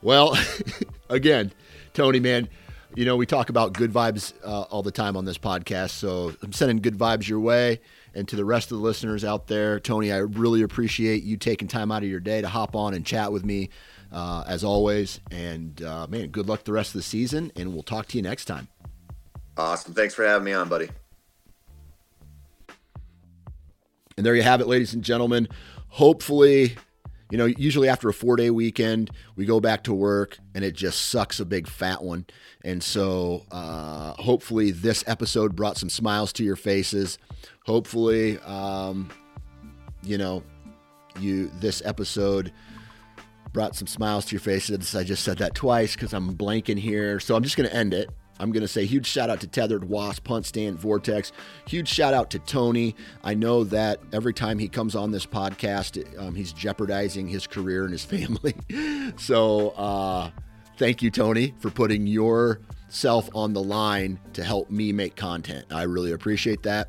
[0.03, 0.37] Well,
[1.09, 1.53] again,
[1.95, 2.49] Tony, man,
[2.97, 6.35] you know we talk about good vibes uh, all the time on this podcast, so
[6.43, 7.81] I'm sending good vibes your way,
[8.13, 11.69] and to the rest of the listeners out there, Tony, I really appreciate you taking
[11.69, 13.71] time out of your day to hop on and chat with me,
[14.13, 15.21] uh, as always.
[15.31, 18.23] And uh, man, good luck the rest of the season, and we'll talk to you
[18.23, 18.69] next time.
[19.57, 19.95] Awesome.
[19.95, 20.89] Thanks for having me on, buddy.
[24.17, 25.49] And there you have it, ladies and gentlemen.
[25.89, 26.77] Hopefully,
[27.31, 30.75] you know, usually after a four day weekend, we go back to work and it
[30.75, 32.27] just sucks a big fat one.
[32.65, 37.19] And so, uh, hopefully, this episode brought some smiles to your faces.
[37.65, 39.11] Hopefully, um,
[40.03, 40.43] you know,
[41.19, 42.53] you this episode
[43.53, 44.95] brought some smiles to your faces.
[44.95, 47.21] I just said that twice because I'm blanking here.
[47.21, 48.11] So I'm just going to end it.
[48.41, 51.31] I'm going to say huge shout out to Tethrd Wasp, HuntStand, Vortex.
[51.69, 52.97] Huge shout out to Tony.
[53.23, 57.85] I know that every time he comes on this podcast, um, he's jeopardizing his career
[57.85, 58.55] and his family.
[59.17, 60.31] so uh,
[60.77, 65.67] thank you, Tony, for putting yourself on the line to help me make content.
[65.71, 66.89] I really appreciate that.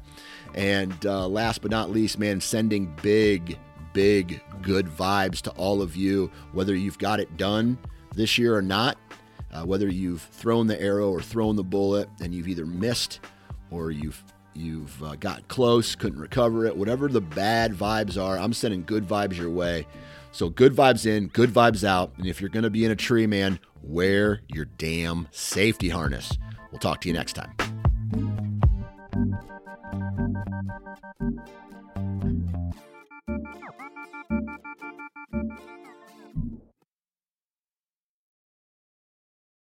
[0.56, 3.60] And uh, last but not least, man, sending big,
[3.94, 7.78] big good vibes to all of you, whether you've got it done
[8.15, 8.98] this year or not
[9.53, 13.20] uh, whether you've thrown the arrow or thrown the bullet and you've either missed
[13.72, 14.22] or you've
[14.56, 19.07] you've uh, got close, couldn't recover it, whatever the bad vibes are, I'm sending good
[19.07, 19.88] vibes your way.
[20.32, 22.11] So good vibes in, good vibes out.
[22.18, 26.38] And if you're going to be in a tree, man, wear your damn safety harness.
[26.72, 27.52] We'll talk to you next time.